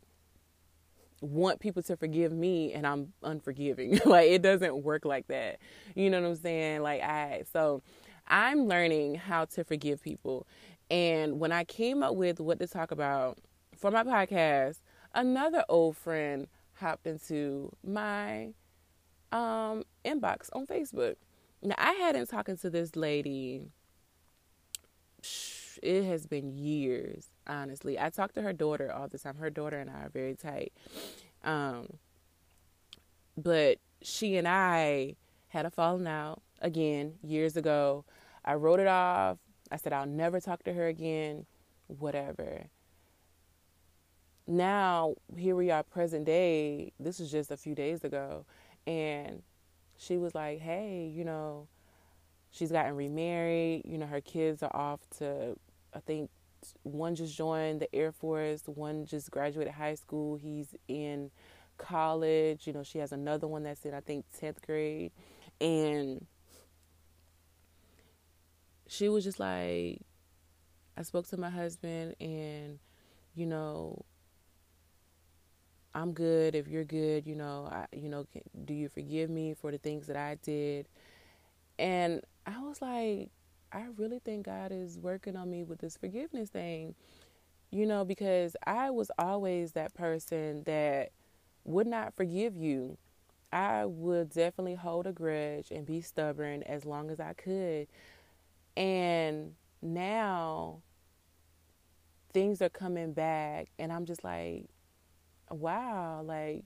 want 1.22 1.59
people 1.59 1.82
to 1.82 1.97
forgive 1.97 2.32
me 2.32 2.72
and 2.74 2.86
I'm 2.86 3.14
unforgiving. 3.22 3.99
like 4.05 4.30
it 4.30 4.42
doesn't 4.42 4.82
work 4.82 5.07
like 5.07 5.26
that. 5.28 5.59
You 5.95 6.11
know 6.11 6.20
what 6.20 6.28
I'm 6.28 6.36
saying? 6.36 6.82
Like 6.82 7.03
I 7.03 7.45
so 7.53 7.82
I'm 8.28 8.66
learning 8.66 9.16
how 9.16 9.47
to 9.47 9.64
forgive 9.64 10.03
people. 10.03 10.47
And 10.90 11.40
when 11.40 11.51
I 11.51 11.64
came 11.64 12.03
up 12.03 12.14
with 12.14 12.40
what 12.40 12.59
to 12.61 12.66
talk 12.66 12.90
about 12.90 13.38
for 13.76 13.90
my 13.90 14.05
podcast, 14.05 14.76
another 15.14 15.64
old 15.70 15.97
friend 15.97 16.47
hopped 16.74 17.07
into 17.07 17.72
my 17.82 18.53
um 19.32 19.82
inbox 20.05 20.51
on 20.53 20.66
Facebook. 20.66 21.16
Now 21.62 21.76
I 21.78 21.92
hadn't 21.92 22.26
talked 22.26 22.61
to 22.61 22.68
this 22.68 22.97
lady 22.97 23.70
it 25.85 26.05
has 26.05 26.26
been 26.26 26.57
years, 26.57 27.26
honestly. 27.47 27.99
I 27.99 28.11
talk 28.11 28.32
to 28.32 28.43
her 28.43 28.53
daughter 28.53 28.91
all 28.93 29.09
the 29.09 29.18
time. 29.18 29.37
Her 29.37 29.51
daughter 29.51 29.78
and 29.78 29.91
I 29.91 30.05
are 30.05 30.09
very 30.09 30.35
tight. 30.35 30.72
Um, 31.43 31.99
but 33.37 33.78
she 34.03 34.37
and 34.37 34.49
I 34.49 35.16
had 35.49 35.66
a 35.66 35.70
falling 35.70 36.07
out 36.07 36.43
again 36.61 37.14
years 37.22 37.57
ago. 37.57 38.05
I 38.45 38.55
wrote 38.55 38.80
it 38.80 38.87
off. 38.87 39.39
I 39.70 39.76
said 39.76 39.93
I'll 39.93 40.07
never 40.07 40.41
talk 40.41 40.62
to 40.64 40.72
her 40.72 40.89
again, 40.89 41.47
whatever. 41.87 42.66
Now, 44.47 45.14
here 45.37 45.57
we 45.57 45.70
are, 45.70 45.82
present 45.82 46.26
day. 46.26 46.93
This 47.01 47.18
was 47.18 47.30
just 47.30 47.51
a 47.51 47.57
few 47.57 47.74
days 47.74 48.05
ago. 48.05 48.45
And 48.87 49.43
she 49.97 50.16
was 50.16 50.35
like, 50.35 50.61
hey, 50.61 51.11
you 51.14 51.24
know, 51.24 51.66
she's 52.51 52.70
gotten 52.70 52.95
remarried. 52.95 53.82
You 53.87 53.99
know, 53.99 54.07
her 54.07 54.20
kids 54.20 54.62
are 54.62 54.74
off 54.74 55.01
to, 55.18 55.57
I 55.95 56.01
think, 56.01 56.30
one 56.82 57.14
just 57.14 57.36
joined 57.36 57.80
the 57.80 57.95
Air 57.95 58.11
Force, 58.11 58.62
one 58.66 59.05
just 59.05 59.30
graduated 59.30 59.74
high 59.74 59.95
school. 59.95 60.36
He's 60.36 60.74
in 60.88 61.30
college. 61.76 62.66
You 62.66 62.72
know, 62.72 62.82
she 62.82 62.99
has 62.99 63.12
another 63.12 63.47
one 63.47 63.62
that's 63.64 63.84
in, 63.84 63.95
I 63.95 64.01
think, 64.01 64.24
10th 64.40 64.62
grade. 64.64 65.12
And 65.61 66.26
she 68.86 69.09
was 69.09 69.24
just 69.24 69.38
like, 69.40 70.01
I 70.97 71.03
spoke 71.03 71.26
to 71.28 71.36
my 71.36 71.51
husband, 71.51 72.14
and, 72.20 72.78
you 73.34 73.47
know, 73.47 74.05
I'm 75.95 76.12
good 76.12 76.55
if 76.55 76.68
you're 76.68 76.84
good. 76.84 77.26
You 77.26 77.34
know, 77.34 77.68
I, 77.70 77.86
you 77.92 78.09
know, 78.09 78.26
can, 78.32 78.42
do 78.64 78.74
you 78.74 78.88
forgive 78.88 79.30
me 79.30 79.55
for 79.55 79.70
the 79.70 79.78
things 79.78 80.07
that 80.07 80.16
I 80.16 80.36
did? 80.42 80.88
And 81.78 82.20
I 82.47 82.61
was 82.61 82.80
like, 82.80 83.30
I 83.75 83.87
really 83.97 84.20
think 84.20 84.47
God 84.47 84.70
is 84.70 84.99
working 84.99 85.37
on 85.37 85.51
me 85.51 85.64
with 85.64 85.81
this 85.81 85.97
forgiveness 85.97 86.49
thing, 86.49 86.95
you 87.72 87.87
know, 87.87 88.05
because 88.05 88.55
I 88.66 88.91
was 88.91 89.11
always 89.18 89.72
that 89.72 89.95
person 89.95 90.62
that 90.64 91.11
would 91.64 91.89
not 91.89 92.14
forgive 92.14 92.57
you. 92.57 92.97
I 93.53 93.85
would 93.85 94.31
definitely 94.31 94.77
hold 94.77 95.09
a 95.09 95.12
grudge 95.12 95.72
and 95.72 95.85
be 95.85 96.01
stubborn 96.01 96.62
as 96.62 96.85
long 96.85 97.11
as 97.11 97.18
I 97.18 97.33
could. 97.33 97.89
And 98.77 99.55
now 99.83 100.83
things 102.33 102.62
are 102.62 102.68
coming 102.68 103.12
back, 103.12 103.68
and 103.79 103.93
I'm 103.93 104.05
just 104.05 104.22
like, 104.22 104.66
wow, 105.51 106.22
like 106.22 106.64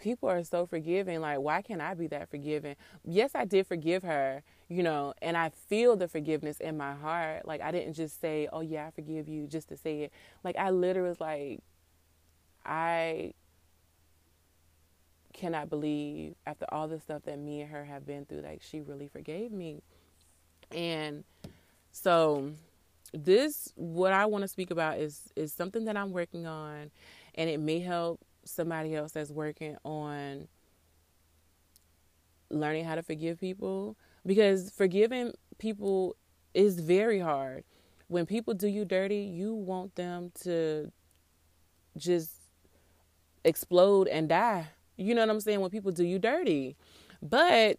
people 0.00 0.28
are 0.28 0.44
so 0.44 0.66
forgiving. 0.66 1.20
Like, 1.20 1.38
why 1.38 1.62
can't 1.62 1.80
I 1.80 1.94
be 1.94 2.06
that 2.08 2.28
forgiving? 2.28 2.76
Yes, 3.04 3.32
I 3.34 3.44
did 3.44 3.66
forgive 3.66 4.02
her, 4.02 4.42
you 4.68 4.82
know, 4.82 5.14
and 5.22 5.36
I 5.36 5.50
feel 5.68 5.96
the 5.96 6.08
forgiveness 6.08 6.60
in 6.60 6.76
my 6.76 6.94
heart. 6.94 7.46
Like, 7.46 7.60
I 7.60 7.70
didn't 7.70 7.94
just 7.94 8.20
say, 8.20 8.48
oh, 8.52 8.60
yeah, 8.60 8.86
I 8.86 8.90
forgive 8.90 9.28
you 9.28 9.46
just 9.46 9.68
to 9.68 9.76
say 9.76 10.02
it. 10.02 10.12
Like, 10.44 10.56
I 10.56 10.70
literally 10.70 11.08
was 11.08 11.20
like, 11.20 11.60
I 12.64 13.32
cannot 15.32 15.68
believe 15.68 16.34
after 16.46 16.66
all 16.70 16.88
the 16.88 16.98
stuff 16.98 17.22
that 17.24 17.38
me 17.38 17.60
and 17.60 17.70
her 17.70 17.84
have 17.84 18.06
been 18.06 18.24
through, 18.24 18.40
like, 18.40 18.62
she 18.62 18.80
really 18.80 19.08
forgave 19.08 19.52
me. 19.52 19.82
And 20.72 21.24
so, 21.92 22.52
this, 23.12 23.72
what 23.76 24.12
I 24.12 24.26
want 24.26 24.42
to 24.42 24.48
speak 24.48 24.70
about 24.70 24.98
is, 24.98 25.20
is 25.36 25.52
something 25.52 25.84
that 25.84 25.96
I'm 25.96 26.10
working 26.10 26.46
on, 26.46 26.90
and 27.34 27.48
it 27.48 27.60
may 27.60 27.80
help 27.80 28.20
somebody 28.46 28.94
else 28.94 29.12
that's 29.12 29.30
working 29.30 29.76
on 29.84 30.48
learning 32.50 32.84
how 32.84 32.94
to 32.94 33.02
forgive 33.02 33.40
people 33.40 33.96
because 34.24 34.70
forgiving 34.70 35.32
people 35.58 36.16
is 36.54 36.80
very 36.80 37.18
hard. 37.18 37.64
When 38.08 38.26
people 38.26 38.54
do 38.54 38.68
you 38.68 38.84
dirty, 38.84 39.18
you 39.18 39.54
want 39.54 39.96
them 39.96 40.30
to 40.42 40.92
just 41.96 42.30
explode 43.44 44.08
and 44.08 44.28
die. 44.28 44.68
You 44.96 45.14
know 45.14 45.22
what 45.22 45.30
I'm 45.30 45.40
saying? 45.40 45.60
When 45.60 45.70
people 45.70 45.92
do 45.92 46.04
you 46.04 46.18
dirty. 46.18 46.76
But 47.20 47.78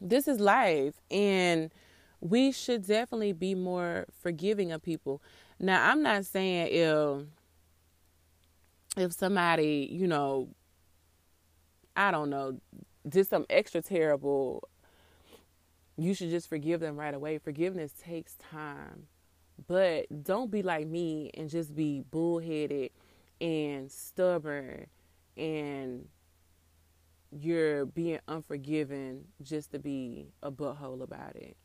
this 0.00 0.26
is 0.26 0.40
life 0.40 0.94
and 1.10 1.70
we 2.20 2.52
should 2.52 2.86
definitely 2.86 3.32
be 3.32 3.54
more 3.54 4.06
forgiving 4.20 4.72
of 4.72 4.82
people. 4.82 5.20
Now, 5.58 5.90
I'm 5.90 6.02
not 6.02 6.24
saying 6.24 6.68
if 6.70 7.26
if 8.96 9.12
somebody, 9.12 9.88
you 9.90 10.06
know, 10.06 10.48
I 11.96 12.10
don't 12.10 12.30
know, 12.30 12.60
did 13.08 13.26
some 13.26 13.46
extra 13.50 13.82
terrible 13.82 14.68
you 15.96 16.14
should 16.14 16.30
just 16.30 16.48
forgive 16.48 16.80
them 16.80 16.96
right 16.96 17.14
away. 17.14 17.38
Forgiveness 17.38 17.92
takes 18.02 18.34
time. 18.34 19.06
But 19.66 20.24
don't 20.24 20.50
be 20.50 20.62
like 20.62 20.86
me 20.86 21.30
and 21.34 21.48
just 21.48 21.74
be 21.74 22.02
bullheaded 22.10 22.90
and 23.40 23.90
stubborn 23.90 24.86
and 25.36 26.08
you're 27.30 27.86
being 27.86 28.18
unforgiving 28.28 29.24
just 29.42 29.72
to 29.72 29.78
be 29.78 30.28
a 30.42 30.50
butthole 30.50 31.02
about 31.02 31.36
it. 31.36 31.56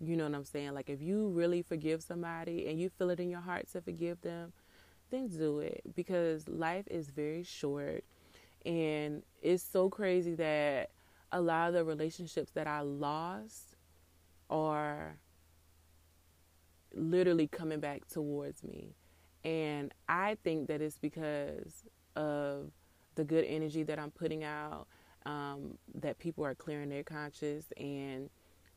You 0.00 0.16
know 0.16 0.24
what 0.24 0.34
I'm 0.34 0.44
saying? 0.44 0.74
Like 0.74 0.90
if 0.90 1.00
you 1.00 1.28
really 1.28 1.62
forgive 1.62 2.02
somebody 2.02 2.68
and 2.68 2.80
you 2.80 2.88
feel 2.88 3.10
it 3.10 3.20
in 3.20 3.30
your 3.30 3.40
heart 3.40 3.70
to 3.72 3.80
forgive 3.80 4.20
them, 4.22 4.52
then 5.10 5.28
do 5.28 5.60
it 5.60 5.82
because 5.94 6.48
life 6.48 6.86
is 6.88 7.08
very 7.10 7.42
short 7.42 8.04
and 8.64 9.22
it's 9.42 9.62
so 9.62 9.88
crazy 9.88 10.34
that 10.34 10.90
a 11.32 11.40
lot 11.40 11.68
of 11.68 11.74
the 11.74 11.84
relationships 11.84 12.50
that 12.52 12.66
I 12.66 12.80
lost 12.80 13.76
are 14.50 15.16
literally 16.94 17.46
coming 17.46 17.80
back 17.80 18.06
towards 18.08 18.64
me. 18.64 18.94
And 19.44 19.92
I 20.08 20.36
think 20.42 20.68
that 20.68 20.80
it's 20.80 20.98
because 20.98 21.84
of 22.16 22.70
the 23.14 23.24
good 23.24 23.44
energy 23.44 23.82
that 23.84 23.98
I'm 23.98 24.10
putting 24.10 24.44
out, 24.44 24.86
um, 25.24 25.78
that 25.94 26.18
people 26.18 26.44
are 26.44 26.54
clearing 26.54 26.88
their 26.88 27.04
conscience, 27.04 27.66
and 27.76 28.30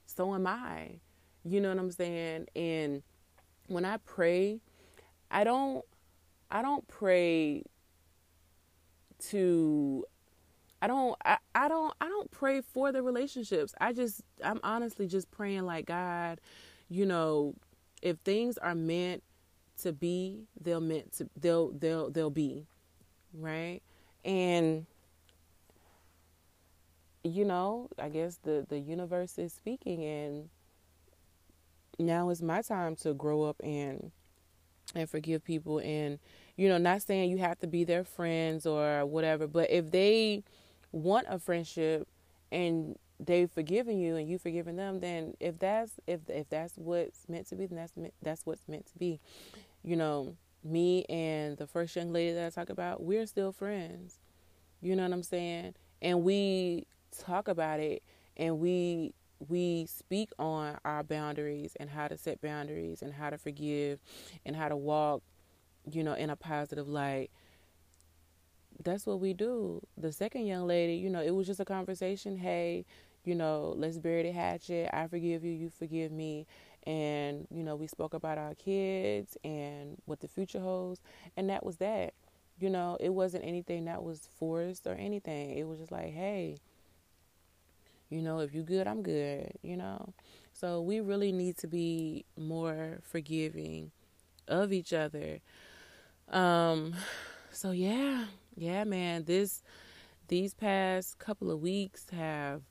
so 0.05 0.33
am 0.33 0.45
I. 0.45 0.99
You 1.43 1.61
know 1.61 1.69
what 1.69 1.79
I'm 1.79 1.91
saying? 1.91 2.47
And 2.55 3.01
when 3.67 3.85
I 3.85 3.97
pray, 3.97 4.59
I 5.31 5.43
don't 5.43 5.83
I 6.51 6.61
don't 6.61 6.87
pray 6.87 7.63
to 9.29 10.05
I 10.81 10.87
don't 10.87 11.15
I, 11.23 11.37
I 11.55 11.67
don't 11.67 11.93
I 12.01 12.07
don't 12.07 12.29
pray 12.31 12.61
for 12.61 12.91
the 12.91 13.01
relationships. 13.01 13.73
I 13.79 13.93
just 13.93 14.21
I'm 14.43 14.59
honestly 14.63 15.07
just 15.07 15.31
praying 15.31 15.65
like 15.65 15.85
God, 15.85 16.41
you 16.89 17.05
know, 17.05 17.55
if 18.01 18.17
things 18.19 18.57
are 18.57 18.75
meant 18.75 19.23
to 19.81 19.93
be, 19.93 20.47
they'll 20.59 20.81
meant 20.81 21.13
to 21.13 21.29
they'll 21.39 21.71
they'll 21.71 22.09
they'll 22.09 22.29
be. 22.29 22.65
Right? 23.33 23.81
And 24.25 24.85
you 27.23 27.45
know, 27.45 27.89
I 27.99 28.09
guess 28.09 28.39
the 28.43 28.65
the 28.67 28.79
universe 28.79 29.37
is 29.37 29.53
speaking 29.53 30.03
and 30.03 30.49
now 31.99 32.29
is 32.29 32.41
my 32.41 32.61
time 32.63 32.95
to 32.97 33.13
grow 33.13 33.43
up 33.43 33.57
and 33.63 34.11
and 34.95 35.09
forgive 35.09 35.43
people 35.43 35.79
and 35.79 36.19
you 36.61 36.69
know 36.69 36.77
not 36.77 37.01
saying 37.01 37.31
you 37.31 37.37
have 37.39 37.57
to 37.59 37.67
be 37.67 37.83
their 37.83 38.03
friends 38.03 38.65
or 38.67 39.05
whatever 39.05 39.47
but 39.47 39.69
if 39.71 39.89
they 39.89 40.43
want 40.91 41.25
a 41.29 41.39
friendship 41.39 42.07
and 42.51 42.95
they've 43.19 43.51
forgiven 43.51 43.97
you 43.97 44.15
and 44.15 44.29
you've 44.29 44.41
forgiven 44.41 44.75
them 44.75 44.99
then 44.99 45.33
if 45.39 45.57
that's 45.59 45.93
if 46.07 46.19
if 46.29 46.49
that's 46.49 46.77
what's 46.77 47.27
meant 47.27 47.47
to 47.47 47.55
be 47.55 47.65
then 47.65 47.77
that's 47.77 47.93
that's 48.21 48.45
what's 48.45 48.67
meant 48.67 48.85
to 48.85 48.97
be. 48.97 49.19
You 49.83 49.95
know 49.95 50.35
me 50.63 51.05
and 51.09 51.57
the 51.57 51.65
first 51.65 51.95
young 51.95 52.13
lady 52.13 52.33
that 52.33 52.45
I 52.45 52.49
talk 52.49 52.69
about 52.69 53.01
we're 53.01 53.25
still 53.25 53.51
friends. 53.51 54.19
You 54.81 54.95
know 54.95 55.03
what 55.03 55.13
I'm 55.13 55.23
saying? 55.23 55.75
And 56.01 56.23
we 56.23 56.85
talk 57.17 57.47
about 57.47 57.79
it 57.79 58.03
and 58.37 58.59
we 58.59 59.13
we 59.47 59.87
speak 59.87 60.29
on 60.37 60.77
our 60.85 61.03
boundaries 61.03 61.75
and 61.79 61.89
how 61.89 62.07
to 62.07 62.17
set 62.17 62.41
boundaries 62.41 63.01
and 63.01 63.13
how 63.13 63.31
to 63.31 63.39
forgive 63.39 63.99
and 64.45 64.55
how 64.55 64.69
to 64.69 64.75
walk, 64.75 65.23
you 65.89 66.03
know, 66.03 66.13
in 66.13 66.29
a 66.29 66.35
positive 66.35 66.87
light. 66.87 67.31
That's 68.83 69.05
what 69.05 69.19
we 69.19 69.33
do. 69.33 69.81
The 69.97 70.11
second 70.11 70.47
young 70.47 70.67
lady, 70.67 70.93
you 70.93 71.09
know, 71.09 71.21
it 71.21 71.31
was 71.31 71.47
just 71.47 71.59
a 71.59 71.65
conversation. 71.65 72.37
Hey, 72.37 72.85
you 73.23 73.35
know, 73.35 73.73
let's 73.77 73.97
bury 73.97 74.23
the 74.23 74.31
hatchet. 74.31 74.89
I 74.93 75.07
forgive 75.07 75.43
you, 75.43 75.51
you 75.51 75.69
forgive 75.69 76.11
me. 76.11 76.47
And, 76.87 77.47
you 77.51 77.63
know, 77.63 77.75
we 77.75 77.85
spoke 77.85 78.13
about 78.15 78.39
our 78.39 78.55
kids 78.55 79.37
and 79.43 79.97
what 80.05 80.19
the 80.19 80.27
future 80.27 80.59
holds. 80.59 80.99
And 81.37 81.49
that 81.49 81.63
was 81.63 81.77
that. 81.77 82.13
You 82.59 82.69
know, 82.69 82.97
it 82.99 83.09
wasn't 83.09 83.45
anything 83.45 83.85
that 83.85 84.03
was 84.03 84.27
forced 84.39 84.87
or 84.87 84.93
anything. 84.93 85.57
It 85.57 85.67
was 85.67 85.79
just 85.79 85.91
like, 85.91 86.13
hey, 86.13 86.59
you 88.09 88.21
know, 88.21 88.39
if 88.39 88.53
you 88.53 88.61
good, 88.61 88.87
I'm 88.87 89.01
good, 89.01 89.51
you 89.61 89.77
know. 89.77 90.13
So 90.53 90.81
we 90.81 90.99
really 90.99 91.31
need 91.31 91.57
to 91.59 91.67
be 91.67 92.25
more 92.37 92.99
forgiving 93.03 93.91
of 94.47 94.73
each 94.73 94.93
other. 94.93 95.39
Um 96.31 96.95
so 97.51 97.71
yeah, 97.71 98.25
yeah, 98.55 98.83
man, 98.85 99.25
this 99.25 99.61
these 100.29 100.53
past 100.53 101.19
couple 101.19 101.51
of 101.51 101.59
weeks 101.59 102.09
have 102.11 102.61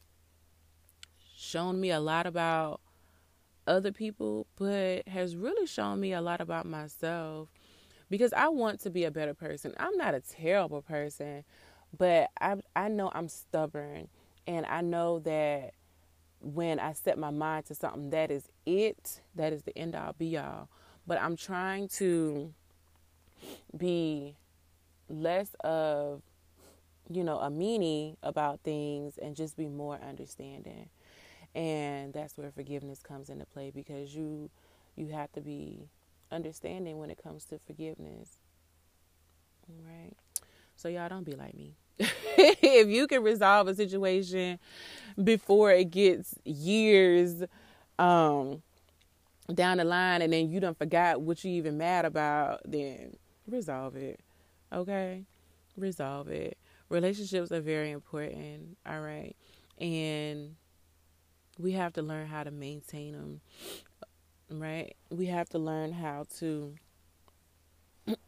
shown 1.36 1.78
me 1.80 1.90
a 1.90 2.00
lot 2.00 2.26
about 2.26 2.80
other 3.66 3.92
people, 3.92 4.46
but 4.56 5.06
has 5.06 5.36
really 5.36 5.66
shown 5.66 6.00
me 6.00 6.12
a 6.12 6.20
lot 6.22 6.40
about 6.40 6.66
myself 6.66 7.48
because 8.08 8.32
I 8.32 8.48
want 8.48 8.80
to 8.80 8.90
be 8.90 9.04
a 9.04 9.10
better 9.10 9.34
person. 9.34 9.74
I'm 9.78 9.96
not 9.96 10.14
a 10.14 10.20
terrible 10.20 10.80
person, 10.80 11.44
but 11.96 12.30
I 12.40 12.56
I 12.74 12.88
know 12.88 13.10
I'm 13.14 13.28
stubborn 13.28 14.08
and 14.46 14.64
I 14.66 14.80
know 14.80 15.18
that 15.20 15.74
when 16.40 16.80
I 16.80 16.94
set 16.94 17.18
my 17.18 17.30
mind 17.30 17.66
to 17.66 17.74
something, 17.74 18.10
that 18.10 18.30
is 18.30 18.48
it. 18.64 19.20
That 19.34 19.52
is 19.52 19.62
the 19.62 19.76
end 19.76 19.94
all 19.94 20.14
be 20.14 20.38
all. 20.38 20.68
But 21.06 21.20
I'm 21.20 21.36
trying 21.36 21.88
to 21.88 22.54
be 23.76 24.36
less 25.08 25.54
of, 25.60 26.22
you 27.08 27.24
know, 27.24 27.38
a 27.38 27.50
meanie 27.50 28.16
about 28.22 28.60
things 28.60 29.18
and 29.18 29.36
just 29.36 29.56
be 29.56 29.68
more 29.68 29.98
understanding. 30.06 30.88
And 31.54 32.12
that's 32.12 32.36
where 32.38 32.50
forgiveness 32.50 33.00
comes 33.02 33.28
into 33.28 33.44
play 33.46 33.70
because 33.74 34.14
you 34.14 34.50
you 34.96 35.08
have 35.08 35.32
to 35.32 35.40
be 35.40 35.88
understanding 36.30 36.98
when 36.98 37.10
it 37.10 37.22
comes 37.22 37.44
to 37.46 37.58
forgiveness. 37.66 38.38
Right? 39.68 40.12
So 40.76 40.88
y'all 40.88 41.08
don't 41.08 41.24
be 41.24 41.34
like 41.34 41.54
me. 41.54 41.74
if 41.98 42.88
you 42.88 43.06
can 43.06 43.22
resolve 43.22 43.68
a 43.68 43.74
situation 43.74 44.58
before 45.22 45.70
it 45.72 45.90
gets 45.90 46.34
years 46.44 47.44
um, 47.98 48.62
down 49.52 49.76
the 49.78 49.84
line 49.84 50.22
and 50.22 50.32
then 50.32 50.48
you 50.48 50.60
don't 50.60 50.78
forgot 50.78 51.20
what 51.20 51.44
you 51.44 51.50
even 51.52 51.76
mad 51.76 52.04
about, 52.04 52.60
then 52.64 53.16
resolve 53.50 53.96
it. 53.96 54.20
Okay? 54.72 55.24
Resolve 55.76 56.28
it. 56.28 56.58
Relationships 56.88 57.52
are 57.52 57.60
very 57.60 57.90
important, 57.90 58.76
all 58.86 59.00
right? 59.00 59.36
And 59.78 60.56
we 61.58 61.72
have 61.72 61.92
to 61.94 62.02
learn 62.02 62.26
how 62.26 62.42
to 62.44 62.50
maintain 62.50 63.12
them, 63.12 63.40
right? 64.50 64.94
We 65.10 65.26
have 65.26 65.48
to 65.50 65.58
learn 65.58 65.92
how 65.92 66.24
to 66.38 66.74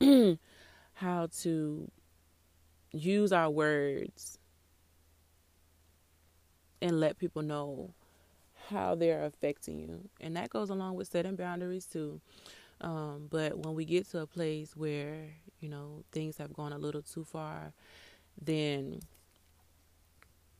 how 0.94 1.28
to 1.40 1.90
use 2.92 3.32
our 3.32 3.50
words 3.50 4.38
and 6.80 7.00
let 7.00 7.18
people 7.18 7.42
know 7.42 7.94
how 8.68 8.94
they're 8.94 9.24
affecting 9.24 9.78
you. 9.78 10.08
And 10.20 10.36
that 10.36 10.50
goes 10.50 10.70
along 10.70 10.96
with 10.96 11.08
setting 11.08 11.36
boundaries 11.36 11.86
too. 11.86 12.20
Um, 12.82 13.28
but 13.30 13.58
when 13.58 13.74
we 13.74 13.84
get 13.84 14.10
to 14.10 14.20
a 14.20 14.26
place 14.26 14.76
where, 14.76 15.28
you 15.60 15.68
know, 15.68 16.02
things 16.10 16.36
have 16.38 16.52
gone 16.52 16.72
a 16.72 16.78
little 16.78 17.02
too 17.02 17.24
far, 17.24 17.72
then 18.40 19.00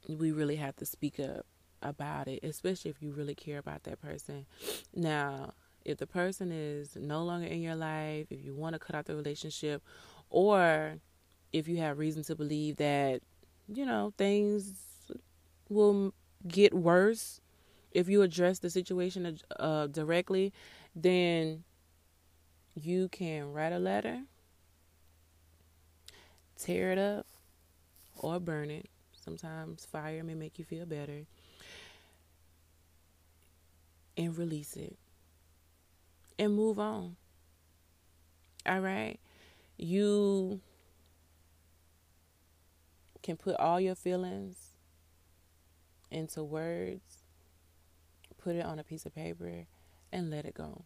we 0.09 0.31
really 0.33 0.57
have 0.57 0.77
to 0.77 0.87
speak 0.87 1.19
up 1.19 1.47
about 1.83 2.29
it, 2.29 2.41
especially 2.45 2.91
if 2.91 3.03
you 3.03 3.11
really 3.11 3.35
care 3.35 3.59
about 3.59 3.83
that 3.85 4.01
person. 4.01 4.47
Now, 4.95 5.53
if 5.85 5.99
the 5.99 6.07
person 6.07 6.53
is 6.53 6.97
no 6.97 7.25
longer 7.25 7.47
in 7.47 7.61
your 7.61 7.75
life, 7.75 8.29
if 8.31 8.45
you 8.45 8.55
want 8.55 8.75
to 8.75 8.79
cut 8.79 8.95
out 8.95 9.07
the 9.07 9.17
relationship, 9.17 9.83
or 10.31 10.99
if 11.53 11.67
you 11.67 11.79
have 11.79 11.99
reason 11.99 12.23
to 12.25 12.37
believe 12.37 12.77
that, 12.77 13.21
you 13.67 13.85
know, 13.85 14.13
things 14.17 14.75
will 15.69 16.15
get 16.47 16.73
worse 16.73 17.41
if 17.91 18.09
you 18.09 18.23
address 18.23 18.61
the 18.61 18.71
situation 18.71 19.39
uh, 19.59 19.87
directly, 19.89 20.53
then 20.95 21.65
you 22.75 23.09
can 23.09 23.53
write 23.53 23.73
a 23.73 23.79
letter, 23.79 24.23
tear 26.59 26.93
it 26.93 26.99
up, 26.99 27.27
or 28.17 28.41
burn 28.41 28.71
it. 28.71 28.89
Sometimes 29.13 29.85
fire 29.85 30.25
may 30.25 30.35
make 30.35 30.59
you 30.59 30.65
feel 30.65 30.87
better. 30.87 31.27
And 34.17 34.37
release 34.37 34.77
it. 34.77 34.97
And 36.39 36.55
move 36.55 36.79
on. 36.79 37.17
All 38.67 38.81
right? 38.81 39.19
You 39.77 40.61
can 43.23 43.37
put 43.37 43.57
all 43.57 43.81
your 43.81 43.95
feelings 43.95 44.57
into 46.11 46.43
words, 46.43 47.23
put 48.39 48.57
it 48.57 48.65
on 48.65 48.79
a 48.79 48.85
piece 48.85 49.07
of 49.07 49.15
paper, 49.15 49.67
and 50.13 50.31
let 50.31 50.45
it 50.45 50.55
go. 50.55 50.85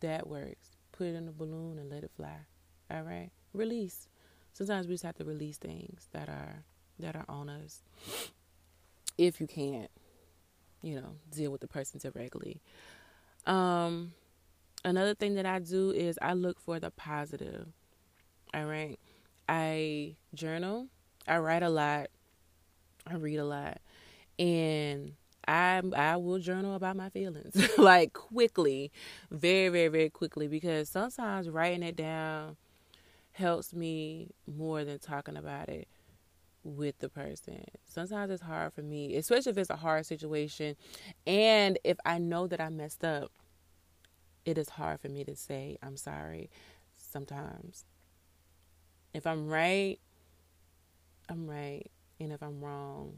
That 0.00 0.26
works. 0.26 0.75
Put 0.96 1.08
it 1.08 1.14
in 1.14 1.28
a 1.28 1.32
balloon 1.32 1.78
and 1.78 1.90
let 1.90 2.04
it 2.04 2.10
fly. 2.16 2.36
All 2.90 3.02
right? 3.02 3.30
Release. 3.52 4.08
Sometimes 4.52 4.86
we 4.86 4.94
just 4.94 5.04
have 5.04 5.16
to 5.16 5.24
release 5.24 5.58
things 5.58 6.08
that 6.12 6.28
are 6.28 6.64
that 6.98 7.14
are 7.14 7.26
on 7.28 7.48
us. 7.48 7.82
If 9.18 9.40
you 9.40 9.46
can't, 9.46 9.90
you 10.82 10.94
know, 10.94 11.16
deal 11.30 11.50
with 11.50 11.60
the 11.60 11.68
person 11.68 12.00
directly. 12.00 12.60
Um, 13.46 14.12
another 14.84 15.14
thing 15.14 15.34
that 15.34 15.46
I 15.46 15.58
do 15.58 15.90
is 15.90 16.18
I 16.22 16.32
look 16.32 16.58
for 16.58 16.80
the 16.80 16.90
positive. 16.90 17.66
All 18.54 18.64
right. 18.64 18.98
I 19.48 20.16
journal, 20.34 20.88
I 21.28 21.38
write 21.38 21.62
a 21.62 21.68
lot, 21.68 22.08
I 23.06 23.14
read 23.14 23.36
a 23.36 23.44
lot, 23.44 23.78
and 24.38 25.12
I 25.48 25.82
I 25.96 26.16
will 26.16 26.38
journal 26.38 26.74
about 26.74 26.96
my 26.96 27.08
feelings 27.08 27.56
like 27.78 28.12
quickly, 28.12 28.90
very 29.30 29.68
very 29.68 29.88
very 29.88 30.10
quickly 30.10 30.48
because 30.48 30.88
sometimes 30.88 31.48
writing 31.48 31.82
it 31.82 31.96
down 31.96 32.56
helps 33.32 33.74
me 33.74 34.30
more 34.46 34.84
than 34.84 34.98
talking 34.98 35.36
about 35.36 35.68
it 35.68 35.88
with 36.64 36.98
the 36.98 37.08
person. 37.08 37.64
Sometimes 37.84 38.30
it's 38.30 38.42
hard 38.42 38.72
for 38.72 38.82
me, 38.82 39.14
especially 39.16 39.50
if 39.52 39.58
it's 39.58 39.70
a 39.70 39.76
hard 39.76 40.06
situation 40.06 40.76
and 41.26 41.78
if 41.84 41.98
I 42.04 42.18
know 42.18 42.46
that 42.46 42.60
I 42.60 42.68
messed 42.68 43.04
up. 43.04 43.30
It 44.44 44.58
is 44.58 44.68
hard 44.68 45.00
for 45.00 45.08
me 45.08 45.24
to 45.24 45.34
say 45.34 45.76
I'm 45.82 45.96
sorry 45.96 46.50
sometimes. 46.96 47.84
If 49.12 49.26
I'm 49.26 49.48
right, 49.48 49.98
I'm 51.28 51.48
right, 51.48 51.90
and 52.20 52.32
if 52.32 52.42
I'm 52.42 52.60
wrong, 52.60 53.14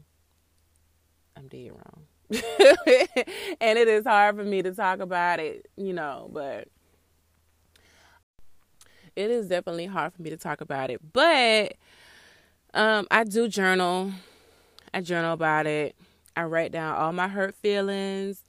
I'm 1.35 1.47
dead 1.47 1.71
wrong. 1.71 2.05
and 2.31 3.79
it 3.79 3.87
is 3.87 4.05
hard 4.05 4.35
for 4.35 4.43
me 4.43 4.61
to 4.61 4.71
talk 4.71 4.99
about 4.99 5.39
it, 5.39 5.67
you 5.75 5.93
know, 5.93 6.29
but 6.31 6.67
it 9.15 9.31
is 9.31 9.47
definitely 9.47 9.87
hard 9.87 10.13
for 10.13 10.21
me 10.21 10.29
to 10.29 10.37
talk 10.37 10.61
about 10.61 10.91
it. 10.91 11.01
But 11.11 11.75
um 12.73 13.07
I 13.09 13.23
do 13.23 13.47
journal. 13.47 14.11
I 14.93 15.01
journal 15.01 15.33
about 15.33 15.65
it. 15.65 15.95
I 16.35 16.43
write 16.43 16.71
down 16.71 16.95
all 16.95 17.11
my 17.13 17.27
hurt 17.27 17.55
feelings. 17.55 18.43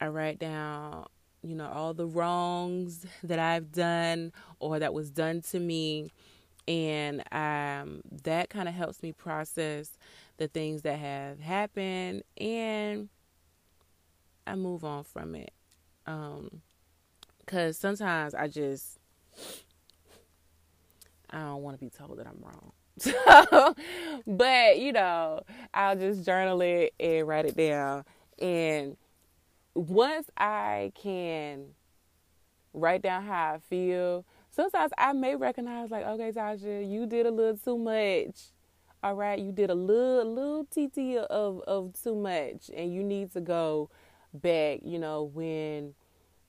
I 0.00 0.08
write 0.08 0.40
down, 0.40 1.06
you 1.42 1.54
know, 1.54 1.70
all 1.72 1.94
the 1.94 2.06
wrongs 2.06 3.06
that 3.22 3.38
I've 3.38 3.70
done 3.70 4.32
or 4.58 4.78
that 4.80 4.92
was 4.92 5.10
done 5.10 5.42
to 5.50 5.60
me. 5.60 6.10
And 6.66 7.22
um, 7.32 8.02
that 8.24 8.50
kind 8.50 8.68
of 8.68 8.74
helps 8.74 9.02
me 9.02 9.12
process 9.12 9.90
the 10.36 10.48
things 10.48 10.82
that 10.82 10.98
have 10.98 11.40
happened 11.40 12.22
and 12.38 13.08
I 14.50 14.56
move 14.56 14.84
on 14.84 15.04
from 15.04 15.34
it. 15.36 15.52
Um, 16.06 16.60
cause 17.46 17.78
sometimes 17.78 18.34
I 18.34 18.48
just 18.48 18.98
I 21.30 21.38
don't 21.38 21.62
want 21.62 21.78
to 21.78 21.84
be 21.84 21.90
told 21.90 22.18
that 22.18 22.26
I'm 22.26 22.40
wrong. 22.42 22.72
So, 22.98 23.74
but 24.26 24.78
you 24.78 24.92
know, 24.92 25.42
I'll 25.72 25.96
just 25.96 26.26
journal 26.26 26.60
it 26.60 26.92
and 27.00 27.26
write 27.26 27.46
it 27.46 27.56
down. 27.56 28.04
And 28.38 28.96
once 29.74 30.28
I 30.36 30.92
can 31.00 31.68
write 32.74 33.00
down 33.02 33.24
how 33.24 33.54
I 33.54 33.58
feel, 33.58 34.26
sometimes 34.50 34.92
I 34.98 35.12
may 35.14 35.36
recognize 35.36 35.90
like, 35.90 36.04
okay, 36.04 36.32
Tasha, 36.32 36.90
you 36.90 37.06
did 37.06 37.24
a 37.24 37.30
little 37.30 37.56
too 37.56 37.78
much. 37.78 38.48
All 39.02 39.14
right, 39.14 39.38
you 39.38 39.52
did 39.52 39.70
a 39.70 39.74
little 39.74 40.34
little 40.34 40.64
TT 40.64 41.16
of 41.30 41.60
of 41.60 41.94
too 42.02 42.16
much, 42.16 42.70
and 42.76 42.92
you 42.92 43.02
need 43.02 43.32
to 43.32 43.40
go 43.40 43.88
back, 44.32 44.80
you 44.84 44.98
know, 44.98 45.24
when 45.24 45.94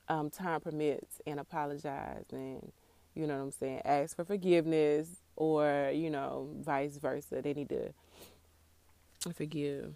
um, 0.07 0.29
time 0.29 0.61
permits 0.61 1.21
and 1.25 1.39
apologize 1.39 2.25
and, 2.31 2.71
you 3.15 3.27
know 3.27 3.37
what 3.37 3.43
I'm 3.43 3.51
saying, 3.51 3.81
ask 3.85 4.15
for 4.15 4.25
forgiveness 4.25 5.07
or, 5.35 5.91
you 5.93 6.09
know, 6.09 6.49
vice 6.59 6.97
versa. 6.97 7.41
They 7.41 7.53
need 7.53 7.69
to 7.69 7.93
forgive 9.33 9.93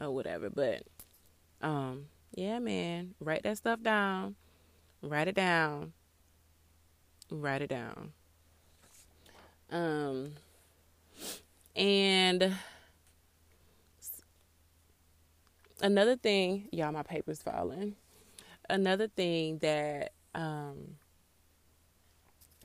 or 0.00 0.10
whatever. 0.10 0.50
But, 0.50 0.82
um, 1.60 2.06
yeah, 2.34 2.58
man, 2.58 3.14
write 3.20 3.42
that 3.44 3.58
stuff 3.58 3.82
down. 3.82 4.36
Write 5.02 5.28
it 5.28 5.34
down. 5.34 5.92
Write 7.30 7.62
it 7.62 7.70
down. 7.70 8.12
Um, 9.70 10.34
and 11.74 12.54
another 15.82 16.16
thing, 16.16 16.68
y'all, 16.72 16.92
my 16.92 17.02
paper's 17.02 17.42
falling. 17.42 17.96
Another 18.70 19.08
thing 19.08 19.58
that 19.58 20.12
um, 20.34 20.96